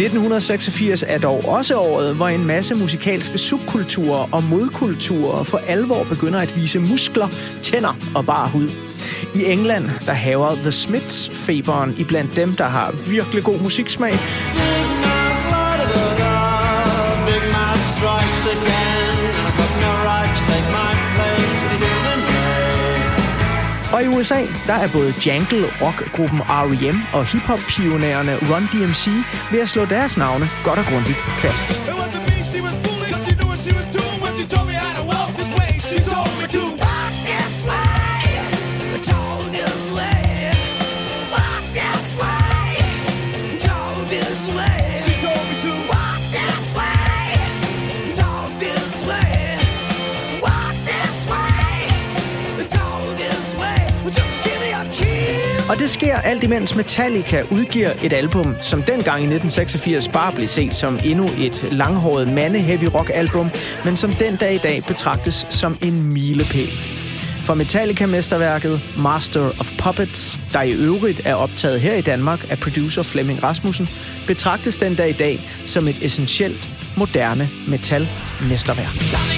1986 0.00 1.04
er 1.08 1.18
dog 1.18 1.40
også 1.48 1.78
året, 1.78 2.16
hvor 2.16 2.28
en 2.28 2.46
masse 2.46 2.74
musikalske 2.74 3.38
subkulturer 3.38 4.28
og 4.32 4.42
modkulturer 4.44 5.44
for 5.44 5.58
alvor 5.58 6.04
begynder 6.08 6.38
at 6.38 6.56
vise 6.56 6.78
muskler, 6.78 7.28
tænder 7.62 7.96
og 8.14 8.24
bare 8.26 8.48
hud. 8.48 8.68
I 9.34 9.52
England, 9.52 9.84
der 10.06 10.12
haver 10.12 10.54
The 10.54 10.72
Smiths 10.72 11.28
feberen 11.28 11.94
i 11.98 12.04
blandt 12.04 12.36
dem, 12.36 12.52
der 12.52 12.64
har 12.64 13.10
virkelig 13.10 13.44
god 13.44 13.58
musiksmag. 13.58 14.12
Og 23.92 24.04
i 24.04 24.06
USA, 24.06 24.40
der 24.66 24.74
er 24.74 24.88
både 24.92 25.14
jangle 25.26 25.66
rockgruppen 25.82 26.40
R.E.M. 26.40 26.98
og 27.12 27.24
hiphop-pionærerne 27.24 28.34
Run 28.50 28.64
DMC 28.72 29.04
ved 29.52 29.60
at 29.60 29.68
slå 29.68 29.84
deres 29.84 30.16
navne 30.16 30.50
godt 30.64 30.78
og 30.78 30.84
grundigt 30.84 31.18
fast. 31.42 32.09
Det 55.90 55.94
sker 55.94 56.16
alt 56.16 56.44
imens 56.44 56.76
Metallica 56.76 57.42
udgiver 57.50 57.90
et 58.02 58.12
album, 58.12 58.54
som 58.60 58.82
dengang 58.82 59.20
i 59.20 59.24
1986 59.24 60.08
bare 60.08 60.32
blev 60.32 60.48
set 60.48 60.74
som 60.74 60.98
endnu 61.04 61.24
et 61.38 61.68
langhåret 61.72 62.32
mande-heavy 62.32 62.84
rock-album, 62.94 63.50
men 63.84 63.96
som 63.96 64.10
den 64.10 64.36
dag 64.36 64.54
i 64.54 64.58
dag 64.58 64.82
betragtes 64.88 65.46
som 65.50 65.78
en 65.82 66.12
milepæl. 66.12 66.70
For 67.44 67.54
Metallica-mesterværket 67.54 68.80
Master 68.98 69.40
of 69.60 69.72
Puppets, 69.78 70.38
der 70.52 70.62
i 70.62 70.72
øvrigt 70.72 71.20
er 71.24 71.34
optaget 71.34 71.80
her 71.80 71.94
i 71.94 72.02
Danmark 72.02 72.46
af 72.50 72.58
producer 72.58 73.02
Flemming 73.02 73.42
Rasmussen, 73.42 73.88
betragtes 74.26 74.76
den 74.76 74.94
dag 74.94 75.10
i 75.10 75.12
dag 75.12 75.40
som 75.66 75.88
et 75.88 75.96
essentielt, 76.02 76.68
moderne 76.96 77.48
metal-mesterværk. 77.68 79.29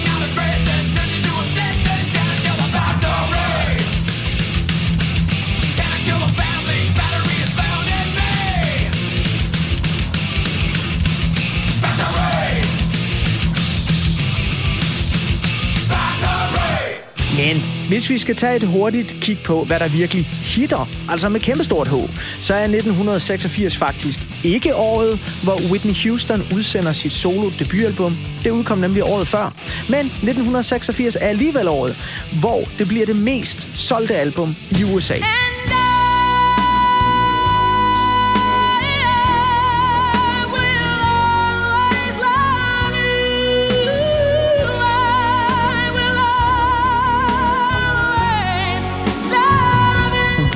Men 17.46 17.62
hvis 17.88 18.10
vi 18.10 18.18
skal 18.18 18.36
tage 18.36 18.56
et 18.56 18.62
hurtigt 18.62 19.16
kig 19.20 19.38
på, 19.44 19.64
hvad 19.64 19.78
der 19.78 19.88
virkelig 19.88 20.24
hitter, 20.26 20.88
altså 21.08 21.28
med 21.28 21.40
kæmpestort 21.40 21.88
H, 21.88 21.92
så 22.40 22.54
er 22.54 22.62
1986 22.62 23.76
faktisk 23.76 24.18
ikke 24.44 24.74
året, 24.74 25.18
hvor 25.42 25.70
Whitney 25.70 25.94
Houston 26.02 26.42
udsender 26.56 26.92
sit 26.92 27.12
solo 27.12 27.50
debutalbum. 27.58 28.16
Det 28.44 28.50
udkom 28.50 28.78
nemlig 28.78 29.02
året 29.02 29.28
før. 29.28 29.54
Men 29.88 30.06
1986 30.06 31.16
er 31.16 31.20
alligevel 31.20 31.68
året, 31.68 31.96
hvor 32.40 32.60
det 32.78 32.88
bliver 32.88 33.06
det 33.06 33.16
mest 33.16 33.78
solgte 33.78 34.14
album 34.14 34.56
i 34.70 34.84
USA. 34.84 35.14
And 35.14 35.61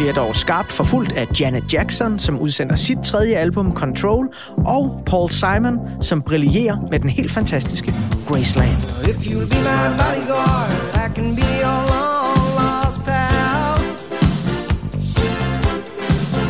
bliver 0.06 0.24
dog 0.24 0.36
skarpt 0.36 0.72
forfulgt 0.72 1.12
af 1.12 1.26
Janet 1.40 1.72
Jackson, 1.72 2.18
som 2.18 2.40
udsender 2.40 2.76
sit 2.76 2.98
tredje 3.04 3.34
album 3.34 3.74
Control, 3.74 4.28
og 4.66 5.02
Paul 5.06 5.30
Simon, 5.30 5.78
som 6.00 6.22
brillerer 6.22 6.76
med 6.90 7.00
den 7.00 7.10
helt 7.10 7.32
fantastiske 7.32 7.94
Graceland. 8.28 8.70
If 9.02 9.26
you'll 9.26 9.48
be 9.54 9.60
my 9.70 9.86
bodyguard, 10.00 10.70
I 10.94 11.14
can 11.14 11.36
be 11.36 11.48
your 11.62 11.80
long 11.92 12.46
lost 12.58 13.04
pal. 13.04 13.80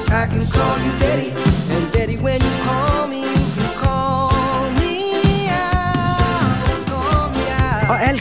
I 0.08 0.26
can 0.32 0.46
call 0.46 0.76
you 0.86 0.92
daddy, 1.00 1.45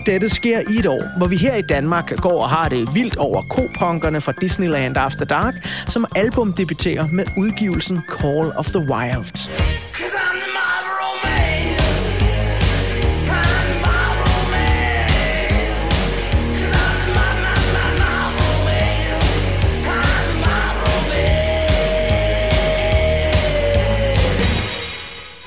dette 0.05 0.29
sker 0.29 0.59
i 0.59 0.79
et 0.79 0.85
år, 0.85 1.17
hvor 1.17 1.27
vi 1.27 1.35
her 1.35 1.55
i 1.55 1.61
Danmark 1.61 2.15
går 2.21 2.41
og 2.41 2.49
har 2.49 2.69
det 2.69 2.95
vildt 2.95 3.17
over 3.17 3.41
kopunkerne 3.49 4.21
fra 4.21 4.33
Disneyland 4.41 4.97
After 4.97 5.25
Dark, 5.25 5.67
som 5.87 6.05
album 6.15 6.53
debuterer 6.53 7.07
med 7.07 7.25
udgivelsen 7.37 8.01
Call 8.21 8.51
of 8.55 8.65
the 8.65 8.79
Wild. 8.79 9.64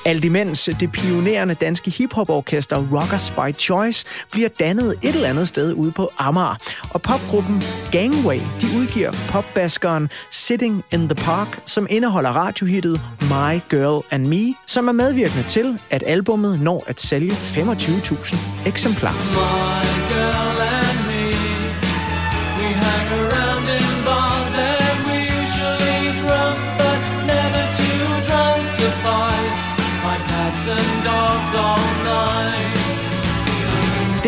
Alt 0.09 0.25
imens 0.25 0.69
det 0.79 0.91
pionerende 0.91 1.53
danske 1.53 1.91
hiphop-orkester 1.91 2.77
Rockers 2.91 3.31
by 3.31 3.59
Choice 3.59 4.05
bliver 4.31 4.49
dannet 4.59 4.95
et 5.03 5.15
eller 5.15 5.29
andet 5.29 5.47
sted 5.47 5.73
ude 5.73 5.91
på 5.91 6.09
Amager. 6.17 6.55
Og 6.89 7.01
popgruppen 7.01 7.63
Gangway, 7.91 8.37
de 8.37 8.65
udgiver 8.77 9.11
popbaskeren 9.29 10.09
Sitting 10.31 10.83
in 10.93 11.09
the 11.09 11.15
Park, 11.15 11.61
som 11.65 11.87
indeholder 11.89 12.29
radiohittet 12.29 13.01
My 13.21 13.59
Girl 13.69 14.05
and 14.11 14.25
Me, 14.25 14.53
som 14.65 14.87
er 14.87 14.91
medvirkende 14.91 15.43
til, 15.43 15.79
at 15.89 16.03
albummet 16.07 16.61
når 16.61 16.83
at 16.87 17.01
sælge 17.01 17.31
25.000 17.31 18.67
eksemplarer. 18.67 19.13
My 19.13 20.13
girl 20.13 20.18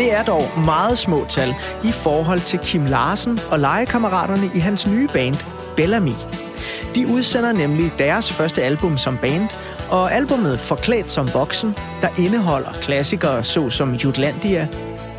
Det 0.02 0.12
er 0.12 0.22
dog 0.22 0.42
meget 0.64 0.98
små 0.98 1.26
tal 1.28 1.54
i 1.84 1.92
forhold 1.92 2.40
til 2.40 2.58
Kim 2.58 2.86
Larsen 2.86 3.38
og 3.50 3.58
legekammeraterne 3.58 4.50
i 4.54 4.58
hans 4.58 4.86
nye 4.86 5.08
band, 5.08 5.34
Bellamy. 5.76 6.12
De 6.94 7.06
udsender 7.06 7.52
nemlig 7.52 7.92
deres 7.98 8.32
første 8.32 8.62
album 8.62 8.98
som 8.98 9.18
band, 9.18 9.48
og 9.90 10.12
albummet 10.14 10.60
Forklædt 10.60 11.12
som 11.12 11.34
voksen, 11.34 11.76
der 12.00 12.08
indeholder 12.18 12.72
klassikere 12.72 13.44
såsom 13.44 13.94
Jutlandia, 13.94 14.68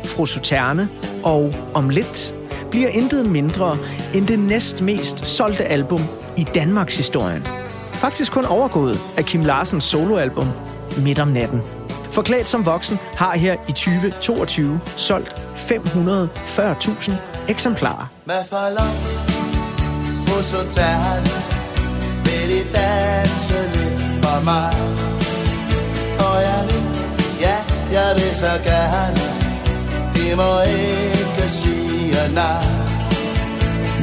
Frosuterne 0.04 0.88
og 1.22 1.52
Om 1.74 1.88
lidt, 1.88 2.34
bliver 2.70 2.88
intet 2.88 3.26
mindre 3.26 3.78
end 4.14 4.26
det 4.26 4.38
næstmest 4.38 5.26
solgte 5.26 5.64
album 5.64 6.00
i 6.36 6.44
Danmarks 6.54 6.96
historien. 6.96 7.46
Faktisk 7.92 8.32
kun 8.32 8.44
overgået 8.44 8.98
af 9.18 9.24
Kim 9.24 9.44
Larsens 9.44 9.84
soloalbum 9.84 10.48
Midt 11.04 11.18
om 11.18 11.28
natten. 11.28 11.83
Forklædt 12.14 12.48
som 12.48 12.66
voksen 12.66 12.98
har 13.16 13.36
her 13.36 13.56
i 13.68 13.72
2022 13.72 14.80
solgt 14.96 15.28
540.000 15.28 17.12
eksemplarer. 17.48 18.06
Hvad 18.24 18.44
for 18.48 18.68
langt 18.78 19.04
Frosuterne 20.28 21.32
Vil 22.24 22.44
de 22.50 22.62
danse 22.76 23.58
lidt 23.74 24.24
for 24.24 24.44
mig? 24.44 24.72
Og 26.26 26.36
jeg 26.48 26.60
vil, 26.68 26.82
ja, 27.40 27.56
jeg 27.92 28.10
vil 28.14 28.34
så 28.34 28.52
gerne. 28.70 29.20
De 30.14 30.36
må 30.36 30.60
ikke 30.60 31.48
sige 31.48 32.34
nej. 32.34 32.64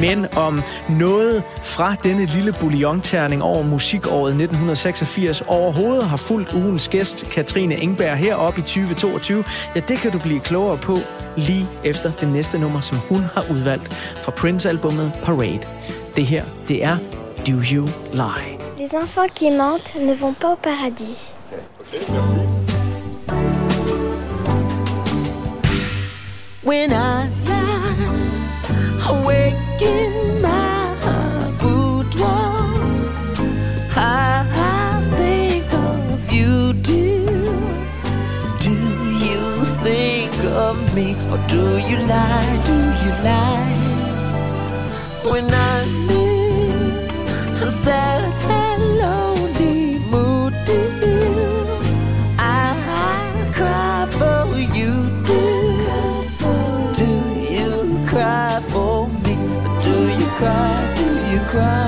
Men 0.00 0.26
om 0.36 0.62
noget 0.88 1.42
fra 1.72 1.94
denne 1.94 2.26
lille 2.26 2.52
bouillonterning 2.52 3.42
over 3.42 3.62
musikåret 3.62 4.30
1986 4.30 5.40
overhovedet 5.40 6.04
har 6.04 6.16
fulgt 6.16 6.52
ugens 6.52 6.88
gæst, 6.88 7.26
Katrine 7.30 7.74
Engberg, 7.74 8.16
heroppe 8.16 8.60
i 8.60 8.62
2022, 8.62 9.44
ja, 9.74 9.80
det 9.80 9.98
kan 9.98 10.10
du 10.12 10.18
blive 10.18 10.40
klogere 10.40 10.76
på 10.76 10.96
lige 11.36 11.68
efter 11.84 12.12
det 12.20 12.28
næste 12.28 12.58
nummer, 12.58 12.80
som 12.80 12.98
hun 13.08 13.20
har 13.34 13.44
udvalgt 13.50 13.94
fra 13.94 14.32
Prince-albummet 14.32 15.12
Parade. 15.24 15.60
Det 16.16 16.26
her, 16.26 16.44
det 16.68 16.84
er 16.84 16.96
Do 17.46 17.52
You 17.72 17.88
Lie. 18.12 18.58
Les 18.78 18.94
enfants 18.94 19.32
qui 19.38 19.50
mentent 19.50 19.94
ne 20.06 20.14
vont 20.20 20.38
pas 20.40 20.50
au 20.50 20.56
paradis. 20.62 21.32
When 26.64 26.92
I 26.92 27.26
lie 27.46 27.82
awake 29.08 30.41
me, 40.94 41.14
or 41.30 41.38
do 41.48 41.78
you 41.88 41.96
lie? 42.06 42.60
Do 42.66 42.76
you 43.02 43.12
lie? 43.24 43.76
When 45.30 45.46
I'm 45.52 46.10
in 46.10 46.72
a 47.62 47.70
sad 47.70 48.24
and 48.50 48.82
lonely 48.98 49.98
mood, 50.12 50.54
dear, 50.66 51.66
I, 52.38 52.74
I 53.08 53.52
cry 53.54 54.06
for 54.18 54.58
you, 54.76 54.92
dear. 55.26 55.72
Do 57.00 57.10
you 57.58 58.06
cry 58.06 58.60
for 58.68 59.08
me? 59.24 59.36
Do 59.86 59.94
you 60.18 60.26
cry? 60.38 60.94
Do 60.98 61.06
you 61.32 61.40
cry? 61.52 61.81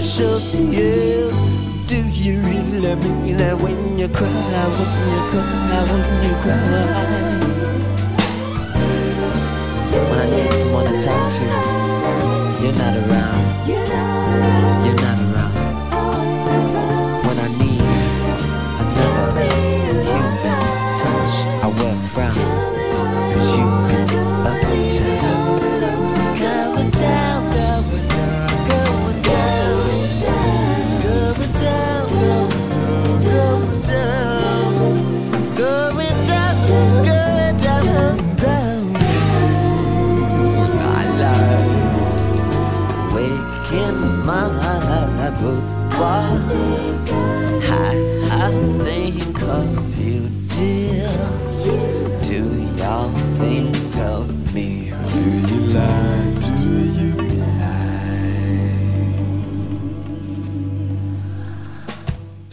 Artificial 0.00 0.70
tears? 0.70 1.30
Do 1.86 1.96
you 2.08 2.40
really 2.40 2.94
mean 2.96 3.36
that 3.36 3.60
when 3.60 3.98
you 3.98 4.08
cry, 4.08 4.28
when 4.28 4.88
you 5.12 5.20
cry, 5.30 5.82
when 5.90 6.02
you 6.24 6.34
cry? 6.40 6.56
When 9.92 10.18
I 10.18 10.26
need 10.30 10.52
someone 10.58 10.86
to 10.86 10.92
talk 11.04 11.32
to, 11.32 11.44
you're 12.62 12.72
not 12.72 12.96
around. 12.96 13.68
You're 13.68 13.88
not 13.88 13.98
around. 14.32 15.00
When 15.00 15.19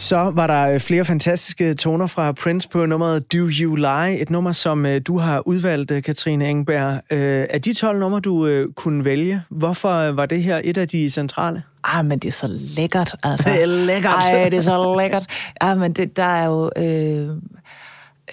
Så 0.07 0.31
var 0.35 0.47
der 0.47 0.73
øh, 0.73 0.79
flere 0.79 1.05
fantastiske 1.05 1.73
toner 1.73 2.07
fra 2.07 2.31
Prince 2.31 2.69
på 2.69 2.85
nummeret 2.85 3.33
Do 3.33 3.37
You 3.37 3.75
Lie, 3.75 4.19
et 4.19 4.29
nummer, 4.29 4.51
som 4.51 4.85
øh, 4.85 5.01
du 5.07 5.17
har 5.17 5.47
udvalgt, 5.47 5.91
øh, 5.91 6.03
Katrine 6.03 6.49
Engberg. 6.49 7.01
Af 7.49 7.61
de 7.61 7.73
12 7.73 7.99
numre, 7.99 8.19
du 8.19 8.65
kunne 8.75 9.05
vælge, 9.05 9.41
hvorfor 9.49 10.11
var 10.11 10.25
det 10.25 10.43
her 10.43 10.61
et 10.63 10.77
af 10.77 10.87
de 10.87 11.09
centrale? 11.09 11.63
Ah, 11.83 12.05
men 12.05 12.19
det 12.19 12.27
er 12.27 12.31
så 12.31 12.47
lækkert, 12.77 13.15
altså. 13.23 13.49
Det 13.53 13.61
er 13.61 13.65
lækkert. 13.65 14.13
Ej, 14.13 14.49
det 14.49 14.57
er 14.57 14.61
så 14.61 14.95
lækkert. 14.97 15.25
Ah, 15.61 15.79
men 15.79 15.93
det, 15.93 16.17
der 16.17 16.23
er 16.23 16.45
jo... 16.45 16.71
Øh, 16.77 17.29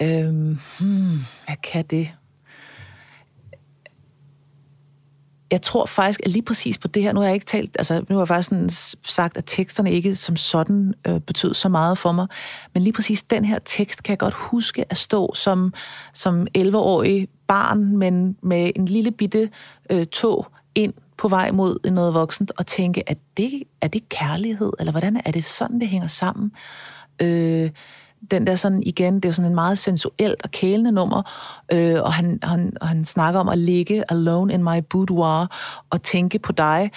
øh, 0.01 0.57
hmm, 0.79 1.19
hvad 1.45 1.55
kan 1.63 1.85
det? 1.85 2.09
Jeg 5.55 5.61
tror 5.61 5.85
faktisk, 5.85 6.21
at 6.23 6.31
lige 6.31 6.43
præcis 6.43 6.77
på 6.77 6.87
det 6.87 7.03
her, 7.03 7.13
nu 7.13 7.19
har 7.19 7.27
jeg 7.27 7.33
ikke 7.33 7.45
talt, 7.45 7.75
altså 7.79 8.03
nu 8.09 8.15
har 8.15 8.21
jeg 8.21 8.27
faktisk 8.27 8.49
sådan 8.49 8.69
sagt, 9.03 9.37
at 9.37 9.43
teksterne 9.47 9.91
ikke 9.91 10.15
som 10.15 10.35
sådan 10.35 10.93
øh, 11.07 11.19
betød 11.19 11.53
så 11.53 11.69
meget 11.69 11.97
for 11.97 12.11
mig, 12.11 12.27
men 12.73 12.83
lige 12.83 12.93
præcis 12.93 13.23
den 13.23 13.45
her 13.45 13.59
tekst 13.59 14.03
kan 14.03 14.11
jeg 14.11 14.19
godt 14.19 14.33
huske 14.33 14.85
at 14.89 14.97
stå 14.97 15.35
som, 15.35 15.73
som 16.13 16.47
11-årig 16.57 17.27
barn, 17.47 17.97
men 17.97 18.37
med 18.41 18.71
en 18.75 18.85
lille 18.85 19.11
bitte 19.11 19.49
øh, 19.89 20.05
tog 20.05 20.47
ind 20.75 20.93
på 21.17 21.27
vej 21.27 21.51
mod 21.51 21.91
noget 21.91 22.13
voksent, 22.13 22.51
og 22.57 22.67
tænke, 22.67 23.09
at 23.09 23.17
det, 23.37 23.63
er 23.81 23.87
det 23.87 24.09
kærlighed, 24.09 24.71
eller 24.79 24.91
hvordan 24.91 25.21
er 25.25 25.31
det 25.31 25.43
sådan, 25.43 25.79
det 25.79 25.87
hænger 25.87 26.07
sammen? 26.07 26.51
Øh, 27.21 27.69
den 28.31 28.47
der 28.47 28.55
sådan 28.55 28.83
igen, 28.83 29.15
det 29.15 29.25
er 29.25 29.29
jo 29.29 29.33
sådan 29.33 29.51
en 29.51 29.55
meget 29.55 29.77
sensuelt 29.77 30.43
og 30.43 30.51
kælende 30.51 30.91
nummer, 30.91 31.21
øh, 31.71 32.01
og 32.01 32.13
han, 32.13 32.39
han, 32.43 32.73
han 32.81 33.05
snakker 33.05 33.39
om 33.39 33.49
at 33.49 33.57
ligge 33.57 34.03
alone 34.11 34.53
in 34.53 34.63
my 34.63 34.79
boudoir 34.89 35.47
og 35.89 36.03
tænke 36.03 36.39
på 36.39 36.51
dig, 36.51 36.91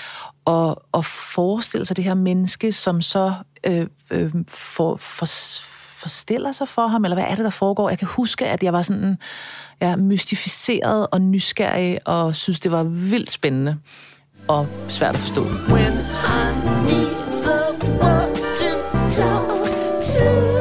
og, 0.44 0.82
og 0.92 1.04
forestille 1.04 1.84
sig 1.86 1.96
det 1.96 2.04
her 2.04 2.14
menneske, 2.14 2.72
som 2.72 3.02
så 3.02 3.32
øh, 3.66 3.86
øh, 4.10 4.34
for, 4.48 4.96
for, 4.96 5.26
forstiller 5.98 6.52
sig 6.52 6.68
for 6.68 6.86
ham, 6.86 7.04
eller 7.04 7.16
hvad 7.16 7.24
er 7.28 7.34
det, 7.34 7.44
der 7.44 7.50
foregår? 7.50 7.88
Jeg 7.88 7.98
kan 7.98 8.08
huske, 8.08 8.46
at 8.46 8.62
jeg 8.62 8.72
var 8.72 8.82
sådan 8.82 9.16
ja, 9.80 9.96
mystificeret 9.96 11.06
og 11.10 11.20
nysgerrig, 11.20 11.98
og 12.04 12.34
synes, 12.34 12.60
det 12.60 12.72
var 12.72 12.82
vildt 12.82 13.30
spændende 13.30 13.76
og 14.48 14.66
svært 14.88 15.14
at 15.14 15.20
forstå. 15.20 15.42
When 15.42 15.92
I 16.24 16.52
need 16.86 17.30
someone 17.30 18.34
to 18.34 19.10
talk 19.10 19.48
to, 20.00 20.57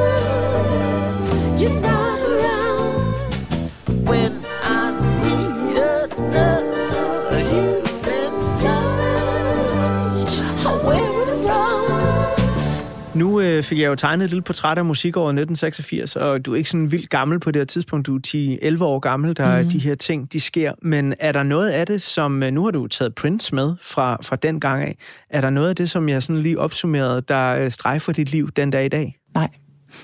nu 13.18 13.40
øh, 13.40 13.62
fik 13.62 13.78
jeg 13.78 13.86
jo 13.86 13.94
tegnet 13.94 14.24
et 14.24 14.30
lille 14.30 14.42
portræt 14.42 14.78
af 14.78 14.84
musikåret 14.84 15.28
1986, 15.28 16.16
og 16.16 16.46
du 16.46 16.52
er 16.52 16.56
ikke 16.56 16.70
sådan 16.70 16.92
vildt 16.92 17.10
gammel 17.10 17.40
på 17.40 17.50
det 17.50 17.60
her 17.60 17.64
tidspunkt. 17.64 18.06
Du 18.06 18.16
er 18.16 18.76
10-11 18.78 18.84
år 18.84 18.98
gammel, 18.98 19.36
der 19.36 19.62
mm. 19.62 19.68
de 19.68 19.78
her 19.78 19.94
ting, 19.94 20.32
de 20.32 20.40
sker. 20.40 20.72
Men 20.82 21.14
er 21.20 21.32
der 21.32 21.42
noget 21.42 21.70
af 21.70 21.86
det, 21.86 22.02
som... 22.02 22.42
øh, 22.42 22.50
Nu 22.52 22.64
har 22.64 22.70
du 22.70 22.86
taget 22.86 23.14
Prince 23.14 23.54
med 23.54 23.74
fra, 23.82 24.18
fra 24.22 24.36
den 24.36 24.60
gang 24.60 24.82
af. 24.82 24.96
Er 25.30 25.40
der 25.40 25.50
noget 25.50 25.68
af 25.68 25.76
det, 25.76 25.90
som 25.90 26.08
jeg 26.08 26.22
sådan 26.22 26.42
lige 26.42 26.58
opsummerede, 26.58 27.22
der 27.28 27.54
øh, 27.54 27.70
strejfer 27.70 28.12
dit 28.12 28.30
liv 28.30 28.50
den 28.50 28.70
dag 28.70 28.84
i 28.84 28.88
dag? 28.88 29.16
Nej. 29.34 29.48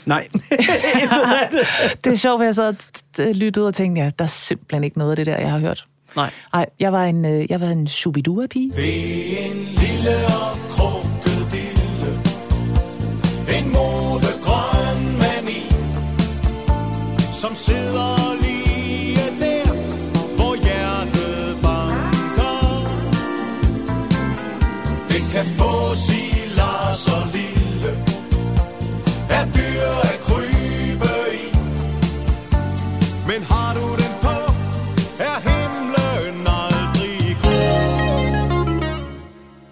Nej. 0.07 0.28
det 2.05 2.12
er 2.12 2.16
sjovt, 2.16 2.43
at 2.43 2.59
jeg 2.59 2.74
t- 3.18 3.32
lyttede 3.32 3.66
og 3.66 3.74
tænkte, 3.74 4.03
ja, 4.03 4.11
der 4.18 4.24
er 4.24 4.28
simpelthen 4.28 4.85
ikke 4.85 4.99
noget 4.99 5.11
af 5.11 5.16
det 5.16 5.26
der, 5.26 5.39
jeg 5.39 5.51
har 5.51 5.59
hørt. 5.59 5.85
Nej. 6.16 6.30
Nej, 6.53 6.66
jeg 6.80 6.93
var 6.93 7.05
en, 7.05 7.24
øh, 7.24 7.47
jeg 7.51 7.61
var 7.61 7.66
en 7.66 7.89
shubidua-pige. 7.89 8.70
Det 8.70 9.41
er 9.41 9.51
en 9.51 9.57
lille 9.57 10.16
og 10.26 10.57
krukket 10.70 11.53
dille 11.53 12.11
En 13.59 13.72
modegrøn 13.72 15.18
mani 15.18 15.62
Som 17.32 17.55
sidder 17.55 18.43
lige 18.43 19.16
der 19.41 19.66
Hvor 20.37 20.55
hjertet 20.64 21.57
banker 21.62 22.87
Det 25.09 25.22
kan 25.32 25.45
få 25.45 25.95
sig 25.95 26.24
så 26.95 27.16
lille 27.32 27.53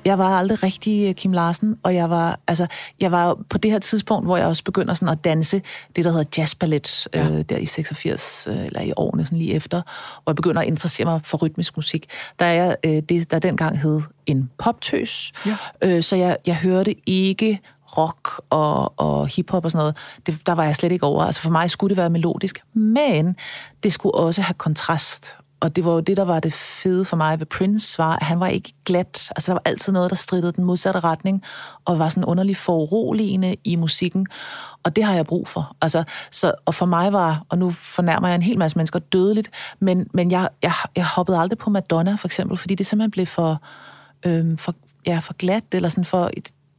Jeg 0.05 0.19
var 0.19 0.39
aldrig 0.39 0.63
rigtig 0.63 1.09
øh, 1.09 1.15
Kim 1.15 1.33
Larsen, 1.33 1.77
og 1.83 1.95
jeg 1.95 2.11
var, 2.11 2.39
altså, 2.49 2.67
jeg 3.01 3.13
var 3.13 3.39
på 3.51 3.59
det 3.59 3.71
her 3.71 3.79
tidspunkt, 3.79 4.27
hvor 4.27 4.37
jeg 4.37 4.47
også 4.47 4.65
begynder 4.65 4.95
sådan 4.95 5.09
at 5.09 5.25
danse 5.25 5.63
det, 5.97 6.05
der 6.05 6.11
hedder 6.11 6.25
jazzballet, 6.39 7.09
ja. 7.15 7.29
øh, 7.29 7.45
der 7.49 7.57
i 7.57 7.67
86, 7.67 8.49
øh, 8.51 8.67
eller 8.67 8.81
i 8.81 8.93
årene 8.97 9.25
sådan 9.25 9.39
lige 9.39 9.55
efter, 9.55 9.83
og 10.17 10.23
jeg 10.27 10.37
begynder 10.37 10.61
at 10.63 10.67
interessere 10.69 11.05
mig 11.05 11.21
for 11.25 11.39
rytmisk 11.39 11.77
musik. 11.77 12.07
Der 12.39 12.47
er 12.47 12.53
jeg, 12.53 12.77
øh, 12.85 13.03
det, 13.09 13.31
der 13.31 13.39
dengang 13.39 13.79
hed 13.79 14.01
en 14.27 14.51
poptøs, 14.59 15.33
Ja. 15.47 15.57
øh, 15.83 16.03
så 16.03 16.17
jeg, 16.17 16.37
jeg 16.47 16.57
hørte 16.57 16.95
ikke 17.07 17.61
rock 17.99 18.29
og, 18.51 19.01
og 19.01 19.27
hiphop 19.27 19.65
og 19.65 19.71
sådan 19.71 19.79
noget. 19.79 19.97
Det, 20.27 20.47
der 20.47 20.53
var 20.53 20.65
jeg 20.65 20.77
slet 20.77 20.93
ikke 20.93 21.07
over. 21.07 21.25
Altså 21.25 21.41
for 21.41 21.51
mig 21.51 21.71
skulle 21.71 21.89
det 21.89 21.97
være 21.97 22.11
melodisk, 22.11 22.63
men 22.75 23.37
det 23.83 23.93
skulle 23.93 24.15
også 24.15 24.43
have 24.43 24.55
kontrast. 24.55 25.37
Og 25.63 25.77
det 25.77 25.85
var 25.85 25.93
jo 25.93 26.01
det, 26.01 26.17
der 26.17 26.25
var 26.25 26.41
det 26.41 26.53
fede 26.53 27.05
for 27.05 27.17
mig 27.17 27.39
ved 27.39 27.47
Prince, 27.47 27.99
var, 27.99 28.17
at 28.17 28.23
han 28.23 28.41
var 28.41 28.47
ikke 28.47 28.73
glat. 28.85 29.31
Altså, 29.37 29.47
der 29.47 29.53
var 29.53 29.63
altid 29.65 29.93
noget, 29.93 30.11
der 30.11 30.17
stridede 30.17 30.53
den 30.53 30.65
modsatte 30.65 31.01
retning, 31.01 31.43
og 31.85 31.99
var 31.99 32.09
sådan 32.09 32.25
underligt 32.25 32.59
foruroligende 32.59 33.57
i 33.65 33.77
musikken. 33.77 34.27
Og 34.83 34.97
det 34.97 35.05
har 35.05 35.15
jeg 35.15 35.27
brug 35.27 35.49
for. 35.49 35.77
Altså, 35.81 36.05
så, 36.31 36.53
og 36.65 36.75
for 36.75 36.87
mig 36.87 37.13
var, 37.13 37.45
og 37.49 37.59
nu 37.59 37.71
fornærmer 37.71 38.29
jeg 38.29 38.35
en 38.35 38.43
hel 38.43 38.59
masse 38.59 38.79
mennesker 38.79 38.99
dødeligt, 38.99 39.51
men, 39.81 40.07
men 40.15 40.31
jeg, 40.31 40.49
jeg, 40.63 40.73
jeg 40.97 41.07
hoppede 41.07 41.39
aldrig 41.39 41.59
på 41.59 41.71
Madonna, 41.71 42.15
for 42.15 42.29
eksempel, 42.29 42.57
fordi 42.57 42.75
det 42.75 42.87
simpelthen 42.87 43.11
blev 43.11 43.27
for, 43.27 43.63
øhm, 44.27 44.59
for, 44.59 44.75
ja, 45.07 45.19
for 45.19 45.35
glat, 45.35 45.65
eller 45.73 45.89
sådan 45.89 46.05
for... 46.05 46.31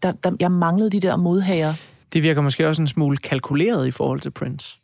Der, 0.03 0.11
der, 0.11 0.31
jeg 0.39 0.51
manglede 0.51 0.89
de 0.89 0.99
der 0.99 1.15
modhager. 1.15 1.73
Det 2.13 2.23
virker 2.23 2.41
måske 2.41 2.67
også 2.67 2.81
en 2.81 2.87
smule 2.87 3.17
kalkuleret 3.17 3.87
i 3.87 3.91
forhold 3.91 4.19
til 4.19 4.31
Prince. 4.31 4.79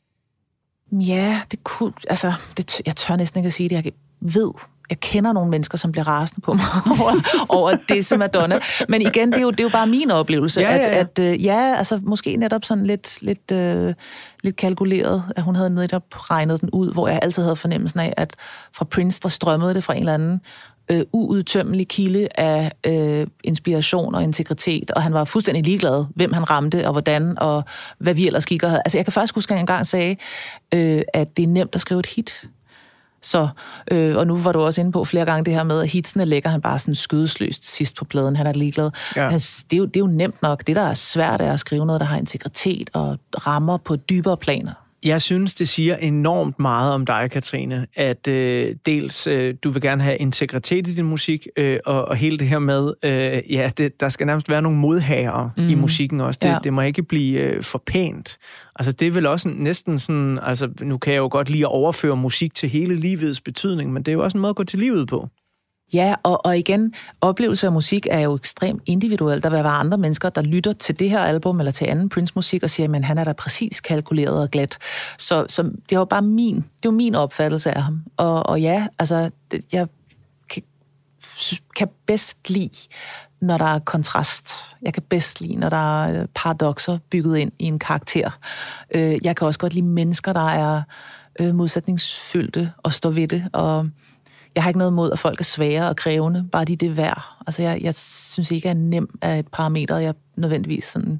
Ja, 0.91 1.41
det 1.51 1.63
kunne, 1.63 1.93
altså, 2.09 2.33
det, 2.57 2.81
jeg 2.85 2.95
tør 2.95 3.15
næsten 3.15 3.39
ikke 3.39 3.47
at 3.47 3.53
sige 3.53 3.69
det. 3.69 3.75
Jeg 3.75 3.91
ved, 4.21 4.51
jeg 4.89 4.99
kender 4.99 5.33
nogle 5.33 5.49
mennesker, 5.49 5.77
som 5.77 5.91
bliver 5.91 6.07
rasende 6.07 6.41
på 6.41 6.53
mig 6.53 6.65
over, 6.99 7.13
over 7.49 7.77
det 7.89 8.05
som 8.05 8.19
Madonna. 8.19 8.59
Men 8.89 9.01
igen, 9.01 9.31
det 9.31 9.37
er 9.37 9.41
jo, 9.41 9.51
det 9.51 9.59
er 9.59 9.63
jo 9.63 9.69
bare 9.69 9.87
min 9.87 10.11
oplevelse, 10.11 10.61
Ja, 10.61 10.75
ja, 10.75 10.77
ja. 10.77 10.99
at, 10.99 11.19
at 11.19 11.33
øh, 11.33 11.45
ja, 11.45 11.75
altså 11.77 11.99
måske 12.03 12.37
netop 12.37 12.65
sådan 12.65 12.85
lidt, 12.85 13.21
lidt, 13.21 13.51
øh, 13.51 13.93
lidt 14.43 14.55
kalkuleret, 14.55 15.23
at 15.35 15.43
hun 15.43 15.55
havde 15.55 15.69
netop 15.69 16.03
regnet 16.13 16.61
den 16.61 16.69
ud, 16.73 16.93
hvor 16.93 17.07
jeg 17.07 17.19
altid 17.21 17.43
havde 17.43 17.55
fornemmelsen 17.55 17.99
af, 17.99 18.13
at 18.17 18.35
fra 18.73 18.85
Prince, 18.85 19.19
der 19.23 19.29
strømmede 19.29 19.73
det 19.73 19.83
fra 19.83 19.93
en 19.93 19.99
eller 19.99 20.13
anden 20.13 20.41
øh, 20.91 21.03
uudtømmelig 21.13 21.87
kilde 21.87 22.27
af 22.35 22.71
øh, 22.85 23.27
inspiration 23.43 24.15
og 24.15 24.23
integritet, 24.23 24.91
og 24.91 25.03
han 25.03 25.13
var 25.13 25.23
fuldstændig 25.23 25.63
ligeglad, 25.63 26.05
hvem 26.15 26.33
han 26.33 26.49
ramte, 26.49 26.85
og 26.85 26.91
hvordan, 26.91 27.39
og 27.39 27.63
hvad 27.97 28.13
vi 28.13 28.27
ellers 28.27 28.45
gik 28.45 28.63
og 28.63 28.69
havde. 28.69 28.81
Altså, 28.85 28.97
jeg 28.97 29.05
kan 29.05 29.13
faktisk 29.13 29.35
huske, 29.35 29.51
at 29.51 29.55
jeg 29.55 29.59
engang 29.59 29.87
sagde, 29.87 30.15
øh, 30.73 31.01
at 31.13 31.37
det 31.37 31.43
er 31.43 31.47
nemt 31.47 31.75
at 31.75 31.81
skrive 31.81 31.99
et 31.99 32.05
hit. 32.05 32.49
Så, 33.21 33.47
øh, 33.91 34.15
og 34.17 34.27
nu 34.27 34.37
var 34.37 34.51
du 34.51 34.61
også 34.61 34.81
inde 34.81 34.91
på 34.91 35.05
flere 35.05 35.25
gange 35.25 35.45
det 35.45 35.53
her 35.53 35.63
med, 35.63 35.81
at 35.81 35.89
hitsene 35.89 36.25
lægger 36.25 36.49
han 36.49 36.61
bare 36.61 36.79
sådan 36.79 36.95
skødesløst 36.95 37.75
sidst 37.75 37.95
på 37.95 38.05
pladen. 38.05 38.35
Han 38.35 38.47
er 38.47 38.53
ligeglad. 38.53 38.91
Ja. 39.15 39.31
Altså, 39.31 39.65
det, 39.69 39.75
er 39.75 39.77
jo, 39.77 39.85
det 39.85 39.95
er 39.95 39.99
jo 39.99 40.07
nemt 40.07 40.41
nok. 40.41 40.67
Det, 40.67 40.75
der 40.75 40.81
er 40.81 40.93
svært, 40.93 41.41
er 41.41 41.53
at 41.53 41.59
skrive 41.59 41.85
noget, 41.85 41.99
der 41.99 42.07
har 42.07 42.17
integritet 42.17 42.89
og 42.93 43.17
rammer 43.47 43.77
på 43.77 43.95
dybere 43.95 44.37
planer. 44.37 44.73
Jeg 45.03 45.21
synes, 45.21 45.53
det 45.53 45.67
siger 45.69 45.95
enormt 45.95 46.59
meget 46.59 46.93
om 46.93 47.05
dig, 47.05 47.29
Katrine, 47.31 47.87
at 47.95 48.27
øh, 48.27 48.75
dels 48.85 49.27
øh, 49.27 49.55
du 49.63 49.69
vil 49.69 49.81
gerne 49.81 50.03
have 50.03 50.17
integritet 50.17 50.87
i 50.87 50.95
din 50.95 51.05
musik, 51.05 51.47
øh, 51.57 51.79
og, 51.85 52.05
og 52.05 52.15
hele 52.15 52.37
det 52.37 52.47
her 52.47 52.59
med, 52.59 52.93
øh, 53.03 53.53
ja, 53.53 53.71
det, 53.77 53.99
der 53.99 54.09
skal 54.09 54.27
nærmest 54.27 54.49
være 54.49 54.61
nogle 54.61 54.77
modhager 54.77 55.49
mm. 55.57 55.69
i 55.69 55.75
musikken 55.75 56.21
også. 56.21 56.39
Det, 56.43 56.49
Ja. 56.49 56.57
det 56.63 56.73
må 56.73 56.81
ikke 56.81 57.03
blive 57.03 57.39
øh, 57.39 57.63
for 57.63 57.83
pænt. 57.85 58.37
Altså 58.75 58.91
det 58.91 59.07
er 59.07 59.11
vel 59.11 59.25
også 59.25 59.49
næsten 59.49 59.99
sådan, 59.99 60.39
altså 60.41 60.69
nu 60.81 60.97
kan 60.97 61.13
jeg 61.13 61.19
jo 61.19 61.27
godt 61.31 61.49
lide 61.49 61.63
at 61.63 61.71
overføre 61.71 62.15
musik 62.15 62.53
til 62.55 62.69
hele 62.69 62.95
livets 62.95 63.41
betydning, 63.41 63.93
men 63.93 64.03
det 64.03 64.11
er 64.11 64.13
jo 64.13 64.23
også 64.23 64.37
en 64.37 64.41
måde 64.41 64.49
at 64.49 64.55
gå 64.55 64.63
til 64.63 64.79
livet 64.79 65.07
på. 65.07 65.29
Ja, 65.93 66.15
og, 66.23 66.45
og 66.45 66.57
igen, 66.57 66.93
oplevelse 67.21 67.67
af 67.67 67.73
musik 67.73 68.07
er 68.11 68.19
jo 68.19 68.35
ekstremt 68.35 68.83
individuel. 68.85 69.43
Der 69.43 69.49
vil 69.49 69.63
være 69.63 69.73
andre 69.73 69.97
mennesker, 69.97 70.29
der 70.29 70.41
lytter 70.41 70.73
til 70.73 70.99
det 70.99 71.09
her 71.09 71.19
album 71.19 71.59
eller 71.59 71.71
til 71.71 71.85
anden 71.85 72.09
Prince-musik 72.09 72.63
og 72.63 72.69
siger, 72.69 72.95
at 72.95 73.05
han 73.05 73.17
er 73.17 73.23
da 73.23 73.33
præcis 73.33 73.81
kalkuleret 73.81 74.41
og 74.41 74.49
glat. 74.49 74.77
Så, 75.17 75.45
så 75.49 75.63
det 75.63 75.91
er 75.91 75.97
jo 75.99 76.05
bare 76.05 76.21
min, 76.21 76.55
det 76.55 76.61
er 76.61 76.65
jo 76.85 76.91
min 76.91 77.15
opfattelse 77.15 77.71
af 77.71 77.83
ham. 77.83 78.03
Og, 78.17 78.45
og 78.49 78.61
ja, 78.61 78.87
altså, 78.99 79.29
jeg 79.71 79.87
kan, 80.49 80.63
kan 81.75 81.87
bedst 82.07 82.49
lide, 82.49 82.69
når 83.41 83.57
der 83.57 83.65
er 83.65 83.79
kontrast. 83.79 84.51
Jeg 84.81 84.93
kan 84.93 85.03
bedst 85.09 85.41
lide, 85.41 85.55
når 85.55 85.69
der 85.69 86.03
er 86.05 86.25
paradoxer 86.35 86.97
bygget 87.09 87.37
ind 87.37 87.51
i 87.59 87.65
en 87.65 87.79
karakter. 87.79 88.29
Øh, 88.95 89.17
Jeg 89.23 89.35
kan 89.35 89.47
også 89.47 89.59
godt 89.59 89.73
lide 89.73 89.85
mennesker, 89.85 90.33
der 90.33 90.49
er 90.49 90.81
øh, 91.39 91.55
modsætningsfyldte 91.55 92.71
og 92.77 92.93
står 92.93 93.09
ved 93.09 93.27
det. 93.27 93.45
Og 93.53 93.89
jeg 94.55 94.63
har 94.63 94.69
ikke 94.69 94.77
noget 94.77 94.91
imod, 94.91 95.11
at 95.11 95.19
folk 95.19 95.39
er 95.39 95.43
svære 95.43 95.89
og 95.89 95.95
krævende, 95.95 96.47
bare 96.51 96.65
de 96.65 96.75
det 96.75 96.89
er 96.89 96.93
værd. 96.93 97.23
Altså, 97.47 97.61
jeg, 97.61 97.79
jeg 97.81 97.95
synes 97.95 98.51
ikke, 98.51 98.69
at 98.69 98.77
nem 98.77 99.09
er 99.21 99.35
et 99.35 99.47
parameter, 99.47 99.97
jeg 99.97 100.13
nødvendigvis 100.37 100.83
sådan 100.83 101.19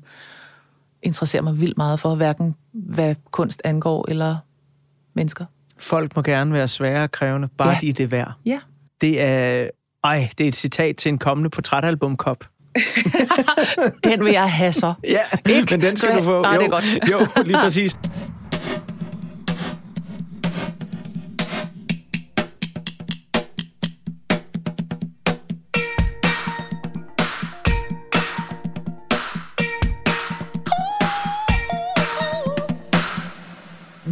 interesserer 1.04 1.44
mig 1.44 1.62
vildt 1.62 1.78
meget 1.78 2.00
for, 2.00 2.16
hverken 2.16 2.56
hvad 2.74 3.16
kunst 3.32 3.62
angår 3.64 4.06
eller 4.10 4.38
mennesker. 5.14 5.46
Folk 5.78 6.16
må 6.16 6.22
gerne 6.22 6.54
være 6.54 6.68
svære 6.68 7.04
og 7.04 7.12
krævende, 7.12 7.48
bare 7.58 7.70
Ja. 7.70 7.78
de 7.82 7.90
er 7.90 7.94
det 7.94 8.12
værd. 8.12 8.32
Ja. 8.46 8.60
Det 9.02 9.22
er, 9.22 9.70
ej, 10.04 10.30
det 10.38 10.44
er 10.44 10.48
et 10.48 10.56
citat 10.56 10.96
til 10.96 11.10
en 11.10 11.18
kommende 11.18 11.50
portrætalbum-kop. 11.50 12.46
Den 14.04 14.26
vil 14.26 14.32
jeg 14.32 14.52
have 14.54 14.74
så. 14.74 14.94
Ja, 15.04 15.20
Ikke? 15.50 15.68
men 15.74 15.82
den 15.82 15.96
skal 15.96 16.12
Så- 16.12 16.18
du 16.20 16.24
få. 16.24 16.42
Nej, 16.42 16.54
jo, 16.54 16.60
det 16.60 16.66
er 16.66 16.70
godt. 16.70 16.86
jo, 17.12 17.44
lige 17.46 17.58
præcis. 17.58 17.98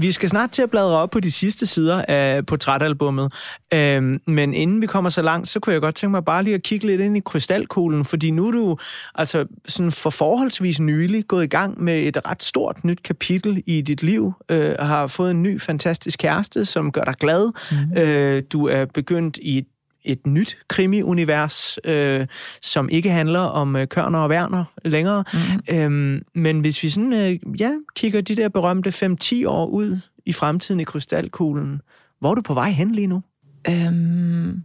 vi 0.08 0.12
skal 0.12 0.30
snart 0.30 0.52
til 0.52 0.62
at 0.62 0.70
bladre 0.70 0.98
op 0.98 1.10
på 1.10 1.20
de 1.20 1.32
sidste 1.32 1.66
sider 1.66 2.06
af 2.08 2.46
portrætalbummet. 2.46 3.34
Øhm, 3.74 4.22
men 4.28 4.54
inden 4.54 4.82
vi 4.82 4.88
kommer 4.88 5.10
så 5.10 5.22
langt, 5.22 5.50
så 5.50 5.60
kunne 5.60 5.74
jeg 5.74 5.82
godt 5.82 5.96
tænke 5.96 6.12
mig 6.12 6.26
bare 6.26 6.44
lige 6.44 6.54
at 6.54 6.64
kigge 6.64 6.88
lidt 6.88 7.02
ind 7.02 7.18
i 7.18 7.20
krystalkuglen, 7.20 8.06
fordi 8.06 8.32
nu 8.32 8.48
er 8.48 8.52
du 8.52 8.78
altså 9.16 9.46
sådan 9.66 9.92
for 9.92 10.10
forholdsvis 10.10 10.80
nylig 10.80 11.28
gået 11.28 11.44
i 11.44 11.48
gang 11.48 11.84
med 11.84 12.04
et 12.04 12.18
ret 12.28 12.44
stort 12.44 12.86
nyt 12.86 13.04
kapitel 13.04 13.64
i 13.66 13.82
dit 13.82 14.04
liv. 14.04 14.34
Øh, 14.50 14.76
har 14.80 15.08
fået 15.08 15.32
en 15.32 15.44
ny 15.44 15.62
fantastisk 15.62 16.20
kæreste, 16.20 16.66
som 16.66 16.92
gør 16.92 17.04
dig 17.04 17.16
glad. 17.20 17.52
Mm. 17.72 17.98
Øh, 17.98 18.44
du 18.52 18.68
er 18.68 18.86
begyndt 18.86 19.40
i 19.42 19.58
et 19.58 19.66
et 20.08 20.28
nyt 20.28 20.58
krimi-univers, 20.68 21.80
øh, 21.84 22.28
som 22.62 22.90
ikke 22.90 23.10
handler 23.10 23.40
om 23.40 23.76
øh, 23.76 23.88
Kørner 23.88 24.20
og 24.20 24.30
Werner 24.30 24.64
længere. 24.86 25.24
Mm. 25.34 25.76
Øhm, 25.76 26.22
men 26.36 26.60
hvis 26.60 26.84
vi 26.84 26.90
sådan, 26.90 27.14
øh, 27.14 27.62
ja, 27.62 27.72
kigger 27.96 28.22
de 28.22 28.36
der 28.36 28.50
berømte 28.50 28.90
5-10 28.90 29.48
år 29.48 29.66
ud 29.66 30.00
i 30.26 30.34
fremtiden 30.34 30.80
i 30.80 30.84
krystalkuglen, 30.84 31.82
hvor 32.20 32.32
er 32.32 32.36
du 32.36 32.42
på 32.42 32.54
vej 32.54 32.70
hen 32.70 32.92
lige 32.92 33.08
nu? 33.08 33.22
Øhm... 33.70 34.64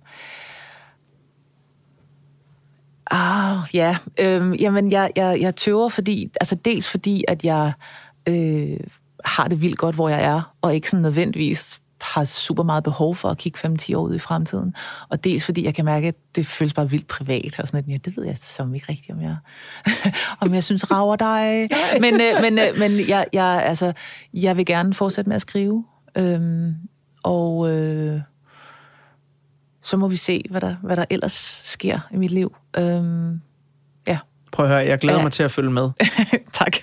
Ah, 3.10 3.56
ja. 3.74 3.96
Øhm, 4.20 4.52
jamen, 4.52 4.92
jeg, 4.92 5.10
jeg, 5.16 5.38
jeg 5.40 5.56
tøver, 5.56 5.88
fordi, 5.88 6.30
altså 6.40 6.54
dels 6.54 6.88
fordi, 6.88 7.24
at 7.28 7.44
jeg 7.44 7.72
øh, 8.28 8.80
har 9.24 9.48
det 9.48 9.62
vildt 9.62 9.78
godt, 9.78 9.94
hvor 9.94 10.08
jeg 10.08 10.24
er, 10.24 10.54
og 10.62 10.74
ikke 10.74 10.90
sådan 10.90 11.02
nødvendigvis 11.02 11.80
har 12.02 12.24
super 12.24 12.62
meget 12.62 12.84
behov 12.84 13.14
for 13.16 13.28
at 13.28 13.38
kigge 13.38 13.68
5-10 13.68 13.96
år 13.96 14.02
ud 14.02 14.14
i 14.14 14.18
fremtiden. 14.18 14.74
Og 15.08 15.24
dels 15.24 15.44
fordi 15.44 15.64
jeg 15.64 15.74
kan 15.74 15.84
mærke, 15.84 16.08
at 16.08 16.14
det 16.36 16.46
føles 16.46 16.74
bare 16.74 16.90
vildt 16.90 17.08
privat. 17.08 17.60
Og 17.60 17.66
sådan, 17.68 17.78
at, 17.78 17.88
ja, 17.88 17.96
det 18.04 18.16
ved 18.16 18.26
jeg 18.26 18.36
som 18.40 18.74
ikke 18.74 18.86
rigtigt, 18.88 19.10
om 19.10 19.20
jeg, 19.22 19.36
om 20.40 20.54
jeg 20.54 20.64
synes 20.64 20.90
rager 20.90 21.16
dig. 21.16 21.68
Men, 22.00 22.14
øh, 22.14 22.40
men, 22.42 22.58
øh, 22.58 22.78
men 22.78 22.90
jeg, 23.08 23.26
jeg, 23.32 23.62
altså, 23.66 23.92
jeg 24.34 24.56
vil 24.56 24.66
gerne 24.66 24.94
fortsætte 24.94 25.28
med 25.28 25.36
at 25.36 25.42
skrive. 25.42 25.84
Øhm, 26.16 26.74
og 27.24 27.70
øh, 27.70 28.20
så 29.82 29.96
må 29.96 30.08
vi 30.08 30.16
se, 30.16 30.44
hvad 30.50 30.60
der, 30.60 30.76
hvad 30.82 30.96
der 30.96 31.04
ellers 31.10 31.60
sker 31.64 31.98
i 32.12 32.16
mit 32.16 32.30
liv. 32.30 32.56
Øhm, 32.76 33.40
ja. 34.08 34.18
Prøv 34.52 34.66
at 34.66 34.70
høre, 34.72 34.84
jeg 34.86 34.98
glæder 34.98 35.18
Ja. 35.18 35.22
mig 35.22 35.32
til 35.32 35.42
at 35.42 35.50
følge 35.50 35.70
med. 35.70 35.90
tak. 36.52 36.76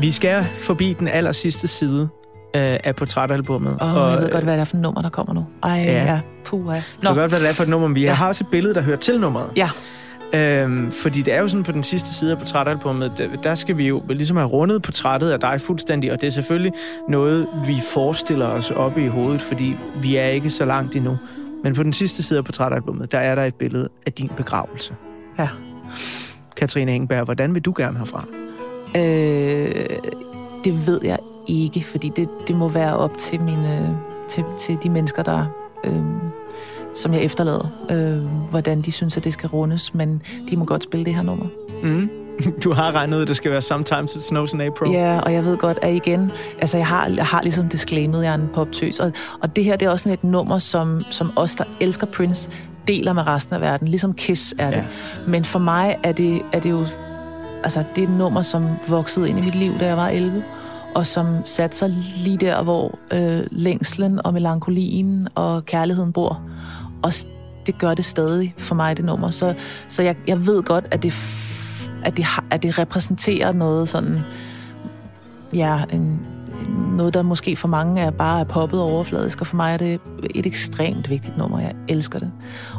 Vi 0.00 0.10
skal 0.10 0.44
forbi 0.60 0.92
den 0.98 1.08
aller 1.08 1.32
sidste 1.32 1.68
side 1.68 2.08
øh, 2.56 2.76
af 2.84 2.96
portrætalbummet. 2.96 3.72
Oh, 3.80 4.12
jeg 4.12 4.18
ved 4.20 4.30
godt, 4.30 4.44
hvad 4.44 4.54
det 4.54 4.60
er 4.60 4.64
for 4.64 4.76
et 4.76 4.82
nummer, 4.82 5.02
der 5.02 5.08
kommer 5.08 5.34
nu. 5.34 5.46
Ej, 5.62 5.70
Ja. 5.70 6.04
ja. 6.04 6.20
Puh, 6.44 6.66
ja. 6.66 6.72
Jeg 6.72 6.82
ved 7.10 7.16
godt, 7.16 7.30
hvad 7.30 7.40
det 7.40 7.48
er 7.48 7.52
for 7.54 7.62
et 7.62 7.68
nummer, 7.68 7.88
vi. 7.88 8.02
Ja. 8.02 8.12
har 8.12 8.28
også 8.28 8.44
et 8.44 8.50
billede, 8.50 8.74
der 8.74 8.80
hører 8.80 8.96
til 8.96 9.20
nummeret. 9.20 9.46
Ja. 9.56 9.70
Øhm, 10.34 10.92
fordi 10.92 11.22
det 11.22 11.34
er 11.34 11.40
jo 11.40 11.48
sådan 11.48 11.64
på 11.64 11.72
den 11.72 11.82
sidste 11.82 12.14
side 12.14 12.32
af 12.32 12.38
portrætalbummet, 12.38 13.12
der, 13.18 13.28
der 13.42 13.54
skal 13.54 13.76
vi 13.76 13.86
jo 13.86 14.02
ligesom 14.08 14.36
have 14.36 14.48
rundet 14.48 14.82
portrættet 14.82 15.30
af 15.30 15.40
dig 15.40 15.60
fuldstændig, 15.60 16.12
og 16.12 16.20
det 16.20 16.26
er 16.26 16.30
selvfølgelig 16.30 16.72
noget, 17.08 17.46
vi 17.66 17.80
forestiller 17.94 18.46
os 18.46 18.70
oppe 18.70 19.04
i 19.04 19.06
hovedet, 19.06 19.40
fordi 19.40 19.76
vi 20.02 20.16
er 20.16 20.26
ikke 20.26 20.50
så 20.50 20.64
langt 20.64 20.96
endnu. 20.96 21.18
Men 21.64 21.74
på 21.74 21.82
den 21.82 21.92
sidste 21.92 22.22
side 22.22 22.38
af 22.38 22.44
portrætalbummet, 22.44 23.12
der 23.12 23.18
er 23.18 23.34
der 23.34 23.44
et 23.44 23.54
billede 23.54 23.88
af 24.06 24.12
din 24.12 24.30
begravelse. 24.36 24.94
Ja. 25.38 25.48
Katrine 26.56 26.94
Engberg, 26.94 27.24
hvordan 27.24 27.54
vil 27.54 27.62
du 27.62 27.74
gerne 27.76 27.98
herfra? 27.98 28.24
Øh, 28.96 29.88
det 30.64 30.86
ved 30.86 31.00
jeg 31.04 31.18
ikke, 31.46 31.84
fordi 31.84 32.12
det, 32.16 32.28
det 32.48 32.56
må 32.56 32.68
være 32.68 32.96
op 32.96 33.16
til 33.18 33.40
mine, 33.40 33.98
til, 34.28 34.44
til 34.58 34.78
de 34.82 34.90
mennesker, 34.90 35.22
der, 35.22 35.44
øh, 35.84 36.02
som 36.94 37.14
jeg 37.14 37.22
efterlader, 37.22 37.68
øh, 37.90 38.50
hvordan 38.50 38.80
de 38.80 38.92
synes, 38.92 39.16
at 39.16 39.24
det 39.24 39.32
skal 39.32 39.48
rundes, 39.48 39.94
men 39.94 40.22
de 40.50 40.56
må 40.56 40.64
godt 40.64 40.82
spille 40.82 41.04
det 41.04 41.14
her 41.14 41.22
nummer. 41.22 41.46
Mm. 41.82 42.10
Du 42.64 42.72
har 42.72 42.92
regnet 42.92 43.16
ud, 43.16 43.22
at 43.22 43.28
det 43.28 43.36
skal 43.36 43.50
være 43.50 43.62
Sometimes 43.62 44.16
It 44.16 44.22
Snows 44.22 44.52
in 44.52 44.60
April. 44.60 44.92
Ja, 44.92 45.20
og 45.20 45.32
jeg 45.32 45.44
ved 45.44 45.56
godt, 45.56 45.78
at 45.82 45.94
igen, 45.94 46.32
altså 46.58 46.76
jeg 46.76 46.86
har, 46.86 47.08
jeg 47.08 47.26
har 47.26 47.42
ligesom 47.42 47.68
disclaimet, 47.68 48.24
jeg 48.24 48.30
er 48.30 48.34
en 48.34 48.48
poptøs, 48.54 49.00
og, 49.00 49.12
og 49.42 49.56
det 49.56 49.64
her, 49.64 49.76
det 49.76 49.86
er 49.86 49.90
også 49.90 50.02
sådan 50.02 50.12
et 50.12 50.24
nummer, 50.24 50.58
som, 50.58 51.00
som 51.10 51.32
os, 51.36 51.54
der 51.54 51.64
elsker 51.80 52.06
Prince, 52.06 52.50
deler 52.88 53.12
med 53.12 53.26
resten 53.26 53.54
af 53.54 53.60
verden, 53.60 53.88
ligesom 53.88 54.14
Kiss 54.14 54.54
er 54.58 54.70
det. 54.70 54.76
Ja. 54.76 54.82
Ja. 54.82 54.86
Men 55.30 55.44
for 55.44 55.58
mig 55.58 55.96
er 56.02 56.12
det, 56.12 56.42
er 56.52 56.60
det 56.60 56.70
jo, 56.70 56.84
altså 57.68 57.84
det 57.96 58.04
er 58.04 58.08
et 58.08 58.14
nummer, 58.14 58.42
som 58.42 58.68
voksede 58.88 59.28
ind 59.28 59.38
i 59.40 59.44
mit 59.44 59.54
liv, 59.54 59.78
da 59.80 59.86
jeg 59.86 59.96
var 59.96 60.08
11, 60.08 60.44
og 60.94 61.06
som 61.06 61.26
satte 61.44 61.76
sig 61.76 61.90
lige 62.24 62.36
der, 62.36 62.62
hvor 62.62 62.98
øh, 63.12 63.46
længslen 63.50 64.26
og 64.26 64.32
melankolien 64.32 65.28
og 65.34 65.64
kærligheden 65.64 66.12
bor. 66.12 66.40
Og 67.02 67.12
det 67.66 67.78
gør 67.78 67.94
det 67.94 68.04
stadig 68.04 68.54
for 68.58 68.74
mig, 68.74 68.96
det 68.96 69.04
nummer. 69.04 69.30
Så, 69.30 69.54
så 69.88 70.02
jeg, 70.02 70.16
jeg 70.26 70.46
ved 70.46 70.62
godt, 70.62 70.86
at 70.90 71.02
det, 71.02 71.14
at, 72.04 72.16
det 72.16 72.24
har, 72.24 72.44
at 72.50 72.62
det 72.62 72.78
repræsenterer 72.78 73.52
noget 73.52 73.88
sådan, 73.88 74.20
ja, 75.54 75.82
en, 75.92 76.26
noget, 76.96 77.14
der 77.14 77.22
måske 77.22 77.56
for 77.56 77.68
mange 77.68 78.02
er 78.02 78.10
bare 78.10 78.40
er 78.40 78.44
poppet 78.44 78.80
og 78.80 78.86
overfladisk, 78.86 79.40
og 79.40 79.46
for 79.46 79.56
mig 79.56 79.72
er 79.72 79.76
det 79.76 80.00
et 80.34 80.46
ekstremt 80.46 81.10
vigtigt 81.10 81.38
nummer. 81.38 81.60
Jeg 81.60 81.74
elsker 81.88 82.18
det. 82.18 82.30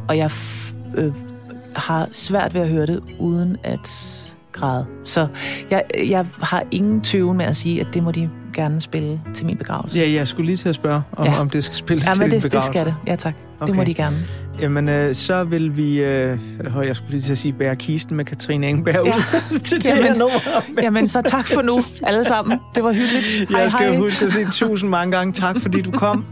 Og 0.07 0.17
jeg 0.17 0.31
f- 0.31 0.73
øh, 0.95 1.13
har 1.75 2.07
svært 2.11 2.53
ved 2.53 2.61
at 2.61 2.69
høre 2.69 2.85
det, 2.85 2.99
uden 3.19 3.57
at 3.63 3.87
græde. 4.59 4.85
Så 5.05 5.27
jeg, 5.71 5.83
jeg 6.09 6.25
har 6.41 6.63
ingen 6.71 7.01
tøven 7.01 7.37
med 7.37 7.45
at 7.45 7.55
sige, 7.55 7.81
at 7.81 7.87
det 7.93 8.03
må 8.03 8.11
de 8.11 8.29
gerne 8.53 8.81
spille 8.81 9.21
til 9.33 9.45
min 9.45 9.57
begravelse. 9.57 9.99
Ja, 9.99 10.11
jeg 10.11 10.27
skulle 10.27 10.45
lige 10.45 10.57
til 10.57 10.69
at 10.69 10.75
spørge, 10.75 11.01
om, 11.11 11.25
ja. 11.25 11.39
Om 11.39 11.49
det 11.49 11.63
skal 11.63 11.77
spilles 11.77 12.07
Ja, 12.07 12.13
til 12.13 12.21
men 12.21 12.31
det, 12.31 12.43
det 12.43 12.51
begravelse. 12.51 12.67
skal 12.67 12.85
det. 12.85 12.95
Ja, 13.07 13.15
tak. 13.15 13.33
Okay. 13.59 13.67
Det 13.67 13.75
må 13.75 13.83
de 13.83 13.93
gerne. 13.93 14.17
Jamen, 14.61 14.89
øh, 14.89 15.13
så 15.15 15.43
vil 15.43 15.77
vi, 15.77 15.97
øh, 16.01 16.39
jeg 16.85 16.95
skulle 16.95 17.11
lige 17.11 17.21
til 17.21 17.31
at 17.31 17.37
sige, 17.37 17.53
bære 17.53 17.75
kisten 17.75 18.17
med 18.17 18.25
Katrine 18.25 18.67
Engberg 18.69 19.05
Ja. 19.05 19.13
ud 19.55 19.59
til 19.69 19.77
det 19.77 19.85
Jamen, 19.85 20.03
her 20.03 20.15
nummer. 20.15 20.39
Men 20.75 20.83
Jamen, 20.83 21.09
så 21.09 21.21
tak 21.27 21.47
for 21.47 21.61
nu, 21.61 21.73
alle 22.03 22.23
sammen. 22.23 22.59
Det 22.75 22.83
var 22.83 22.93
hyggeligt. 22.93 23.49
Hej, 23.49 23.61
jeg 23.61 23.71
skal 23.71 23.87
hej. 23.87 23.97
huske 23.97 24.25
at 24.25 24.31
sige 24.31 24.47
tusind 24.51 24.89
mange 24.89 25.11
gange 25.17 25.33
tak, 25.33 25.55
fordi 25.61 25.81
du 25.81 25.91
kom. 25.91 26.25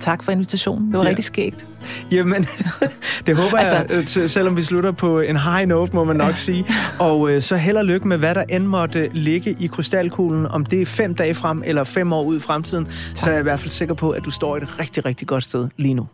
Tak 0.00 0.22
for 0.22 0.32
invitationen. 0.32 0.88
Det 0.88 0.98
var 0.98 1.02
ja. 1.04 1.08
rigtig 1.08 1.24
skægt. 1.24 1.66
Jamen, 2.10 2.46
det 3.26 3.36
håber 3.36 3.58
altså, 3.58 3.74
jeg, 3.76 3.86
øh, 3.90 4.06
til- 4.06 4.28
selvom 4.28 4.56
vi 4.56 4.62
slutter 4.62 4.92
på 4.92 5.20
en 5.20 5.36
high 5.36 5.66
note, 5.68 5.92
må 5.96 6.04
man 6.04 6.16
nok 6.16 6.36
sige. 6.46 6.66
Og 6.98 7.30
øh, 7.30 7.42
så 7.42 7.56
held 7.56 7.76
og 7.76 7.84
lykke 7.84 8.08
med, 8.08 8.16
hvad 8.18 8.34
der 8.34 8.44
end 8.48 8.64
måtte 8.66 9.10
ligge 9.12 9.56
i 9.60 9.66
krystalkuglen. 9.66 10.46
Om 10.46 10.64
det 10.66 10.82
er 10.82 10.86
fem 10.86 11.14
dage 11.14 11.34
frem 11.34 11.62
eller 11.66 11.84
fem 11.84 12.12
år 12.12 12.22
ud 12.22 12.36
i 12.36 12.40
fremtiden, 12.40 12.86
så 13.14 13.30
er 13.30 13.34
jeg 13.34 13.40
i 13.40 13.42
hvert 13.42 13.60
fald 13.60 13.70
sikker 13.70 13.94
på, 13.94 14.10
at 14.10 14.24
du 14.24 14.30
står 14.30 14.56
et 14.56 14.80
rigtig, 14.80 15.04
rigtig 15.06 15.28
godt 15.28 15.44
sted 15.44 15.68
lige 15.76 15.94
nu. 15.94 16.06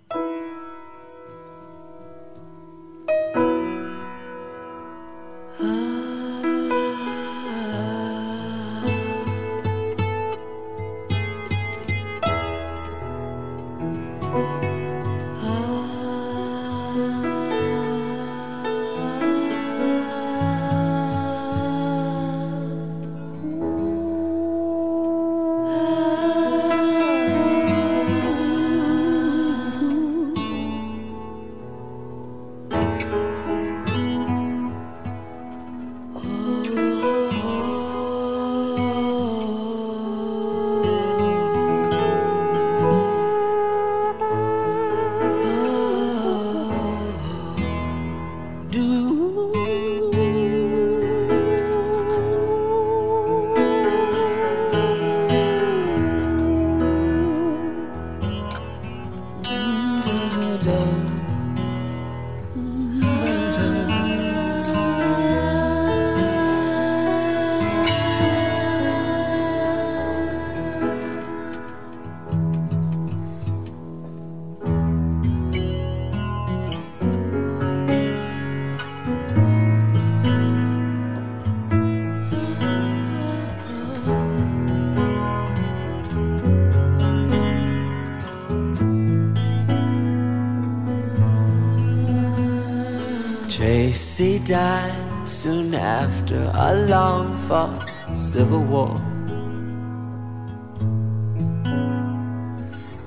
Tracy 93.91 94.39
died 94.39 95.29
soon 95.29 95.75
after 95.75 96.49
a 96.55 96.87
long 96.87 97.37
fought 97.37 97.91
civil 98.15 98.63
war. 98.63 98.95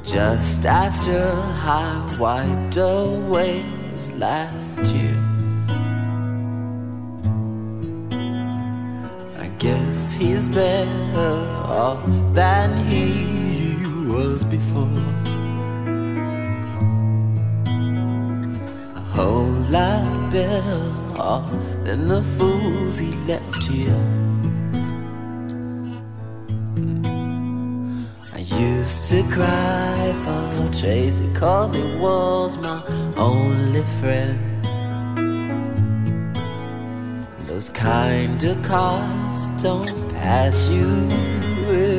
Just 0.04 0.66
after 0.66 1.22
I 1.64 2.18
wiped 2.20 2.76
away 2.76 3.62
his 3.92 4.12
last 4.12 4.84
tear. 4.84 5.18
I 9.40 9.48
guess 9.60 10.16
he's 10.16 10.50
better 10.50 11.34
off 11.64 12.04
than 12.34 12.76
he 12.92 13.24
was 14.12 14.44
before. 14.44 15.00
A 18.98 19.04
whole 19.16 19.53
lot 19.74 20.32
better 20.32 20.84
off 21.18 21.50
oh, 21.52 21.58
than 21.84 22.08
the 22.08 22.22
fools 22.38 23.00
he 23.00 23.12
left 23.30 23.64
here. 23.66 24.04
Hmm. 26.76 28.06
I 28.36 28.40
used 28.40 29.10
to 29.10 29.24
cry 29.36 30.14
for 30.24 30.72
Tracy 30.80 31.28
cause 31.34 31.74
he 31.74 31.84
was 31.96 32.56
my 32.58 32.84
only 33.18 33.84
friend. 34.00 34.40
Those 37.48 37.70
kind 37.72 38.44
of 38.44 38.62
cars 38.62 39.50
don't 39.64 40.10
pass 40.10 40.70
you 40.70 40.90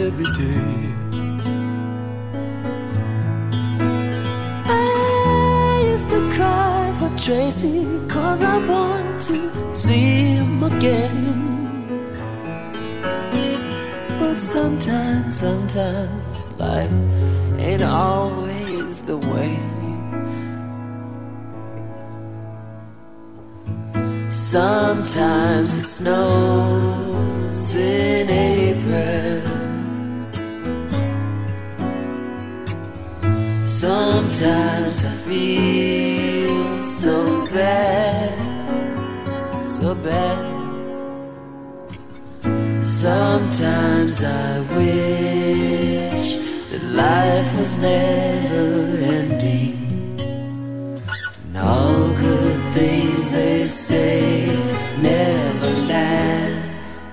every 0.07 0.31
day. 0.43 0.95
I 4.67 5.89
used 5.91 6.09
to 6.11 6.21
cry 6.35 6.64
for 6.99 7.11
Tracy 7.17 7.87
cause 8.09 8.43
I 8.43 8.59
wanted 8.67 9.21
to 9.23 9.73
see 9.73 10.37
him 10.37 10.63
again. 10.63 11.45
But 14.19 14.39
sometimes, 14.39 15.39
sometimes 15.39 16.25
life 16.59 16.91
ain't 17.59 17.83
always 17.83 19.03
the 19.03 19.17
way. 19.17 19.59
Sometimes 24.29 25.79
it 25.79 25.85
snows 25.85 27.75
in 27.75 28.29
April. 28.31 29.43
Sometimes 33.67 35.05
I 35.05 35.13
feel 35.27 36.14
bad, 37.55 38.35
so 39.65 39.95
bad. 39.95 40.55
Sometimes 42.85 44.25
I 44.25 44.61
wish 44.77 46.37
that 46.71 46.83
life 46.83 47.57
was 47.57 47.79
never 47.79 48.97
ending. 49.19 50.19
And 51.45 51.57
all 51.57 52.09
good 52.15 52.61
things 52.75 53.33
they 53.33 53.67
say 53.67 54.47
never 55.01 55.71
last. 55.93 57.05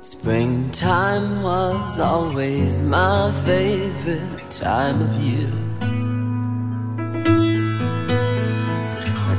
Springtime 0.00 1.42
was 1.42 2.00
always 2.00 2.82
my 2.82 3.30
favorite 3.46 4.50
time 4.50 5.00
of 5.00 5.14
year. 5.22 5.61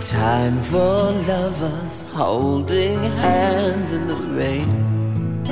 Time 0.03 0.61
for 0.61 1.11
lovers 1.29 2.01
holding 2.11 3.01
hands 3.03 3.93
in 3.93 4.05
the 4.05 4.15
rain. 4.15 5.43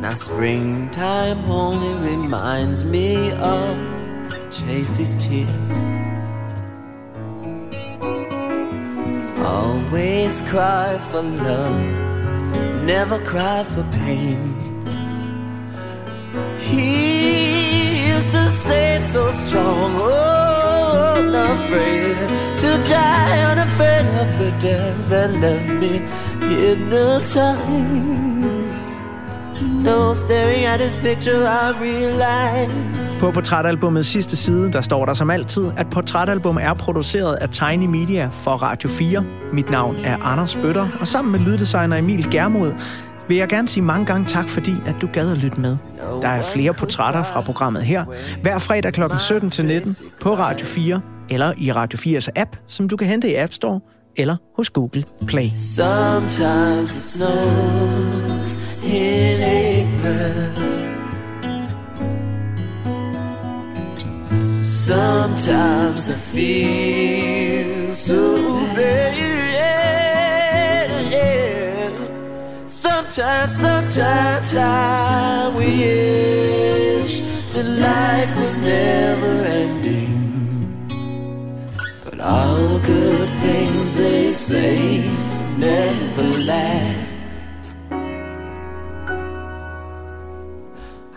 Now 0.00 0.14
springtime 0.14 1.44
only 1.48 2.10
reminds 2.10 2.84
me 2.84 3.30
of 3.30 3.78
Tracy's 4.50 5.14
tears. 5.14 5.76
Always 9.38 10.42
cry 10.42 10.98
for 11.12 11.22
love, 11.22 11.80
never 12.82 13.24
cry 13.24 13.62
for 13.62 13.84
pain. 14.04 14.52
He 16.58 18.08
used 18.08 18.32
to 18.32 18.48
say 18.66 19.00
so 19.00 19.30
strong, 19.30 19.92
oh, 19.94 20.43
unafraid 21.34 22.16
to 22.62 22.70
die, 22.94 23.36
unafraid 23.52 24.06
of 24.22 24.28
the 24.40 24.50
death 24.68 24.98
that 25.10 25.30
left 25.30 25.68
me 25.68 25.92
hypnotized. 26.48 28.90
No, 29.84 30.14
staring 30.14 30.64
at 30.64 30.80
his 30.80 30.96
picture, 30.96 31.46
I 31.46 31.72
realize. 31.80 33.20
På 33.20 33.30
portrætalbumets 33.30 34.08
sidste 34.08 34.36
side, 34.36 34.72
der 34.72 34.80
står 34.80 35.04
der 35.04 35.14
som 35.14 35.30
altid, 35.30 35.64
at 35.76 35.86
portrætalbum 35.90 36.58
er 36.60 36.74
produceret 36.74 37.34
af 37.34 37.48
Tiny 37.48 37.86
Media 37.86 38.28
for 38.32 38.50
Radio 38.50 38.88
4. 38.88 39.24
Mit 39.52 39.70
navn 39.70 39.96
er 40.04 40.16
Anders 40.16 40.54
Bøtter, 40.54 40.88
og 41.00 41.08
sammen 41.08 41.32
med 41.32 41.40
lyddesigner 41.40 41.96
Emil 41.96 42.30
Germod 42.30 42.72
vil 43.28 43.36
jeg 43.36 43.48
gerne 43.48 43.68
sige 43.68 43.84
mange 43.84 44.06
gange 44.06 44.26
tak, 44.26 44.48
fordi 44.48 44.74
at 44.86 44.94
du 45.00 45.08
gad 45.12 45.30
at 45.30 45.38
lytte 45.38 45.60
med. 45.60 45.76
Der 46.22 46.28
er 46.28 46.42
flere 46.42 46.72
portrætter 46.72 47.22
fra 47.22 47.40
programmet 47.40 47.82
her, 47.82 48.04
hver 48.42 48.58
fredag 48.58 48.92
kl. 48.92 49.02
17 49.18 49.50
til 49.50 49.64
19 49.64 49.96
på 50.20 50.34
Radio 50.34 50.66
4 50.66 51.00
eller 51.30 51.52
i 51.58 51.72
Radio 51.72 51.98
4's 51.98 52.28
app, 52.36 52.56
som 52.68 52.88
du 52.88 52.96
kan 52.96 53.08
hente 53.08 53.30
i 53.30 53.34
App 53.34 53.52
Store 53.52 53.80
eller 54.16 54.36
hos 54.56 54.70
Google 54.70 55.04
Play. 55.26 55.50
Sometimes 55.54 56.96
it 56.96 57.02
snows 57.02 58.56
in 58.84 59.42
April. 59.42 60.64
Sometimes 64.62 66.08
I 66.08 66.14
feel 66.14 67.92
so 67.92 68.38
bad. 68.76 69.14
Sometimes, 73.16 73.52
sometimes 73.52 74.54
I 74.54 75.48
wish 75.56 77.20
that 77.52 77.64
life 77.64 78.36
was 78.36 78.60
never 78.60 79.43
all 82.24 82.78
good 82.78 83.28
things 83.28 83.96
they 83.98 84.24
say 84.24 85.06
never 85.58 86.38
last. 86.38 87.18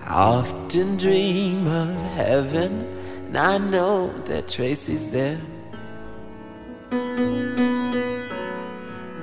I 0.04 0.14
often 0.14 0.98
dream 0.98 1.66
of 1.68 1.96
heaven, 2.16 2.86
and 3.28 3.38
I 3.38 3.58
know 3.58 4.12
that 4.26 4.50
Tracy's 4.50 5.08
there. 5.08 5.40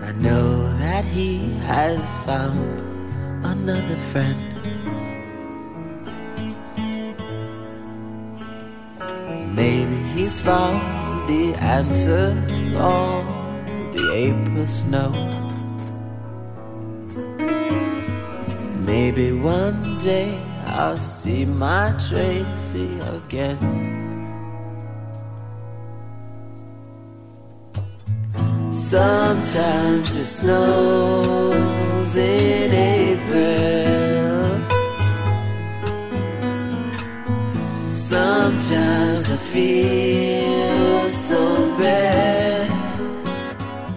I 0.09 0.13
know 0.27 0.49
that 0.79 1.05
he 1.05 1.51
has 1.67 2.17
found 2.19 2.81
another 3.45 3.97
friend. 4.11 4.41
Maybe 9.55 9.97
he's 10.15 10.41
found 10.41 11.05
the 11.27 11.55
answer 11.61 12.35
to 12.57 12.79
all 12.79 13.23
the 13.93 14.11
April 14.13 14.67
snow. 14.67 15.11
Maybe 18.85 19.33
one 19.33 19.99
day 19.99 20.39
I'll 20.67 20.99
see 20.99 21.45
my 21.45 21.95
Tracy 22.09 22.99
again. 23.01 23.85
Sometimes 28.71 30.17
it 30.17 30.25
snows 30.25 32.17
in 32.17 32.73
April. 32.73 33.55
Sometimes 37.89 39.31
I 39.31 39.37
feel 39.37 40.74
so 41.35 41.77
bad, 41.79 42.71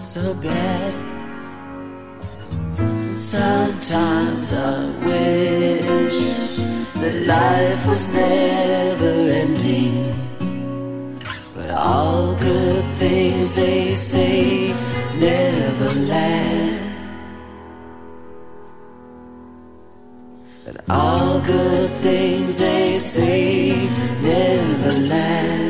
so 0.00 0.34
bad. 0.46 0.94
Sometimes 3.14 4.44
I 4.52 4.74
wish 5.08 6.18
that 7.00 7.14
life 7.34 7.82
was 7.86 8.04
never 8.10 9.14
ending. 9.42 9.96
But 11.54 11.70
all 11.70 12.34
good 12.34 12.84
things 13.02 13.54
they 13.54 13.84
say 13.84 14.74
never 15.26 15.90
last. 16.12 16.80
But 20.64 20.76
all 20.90 21.40
good 21.40 21.90
things 22.06 22.58
they 22.58 22.92
say 22.92 23.88
never 24.22 24.92
last. 25.12 25.67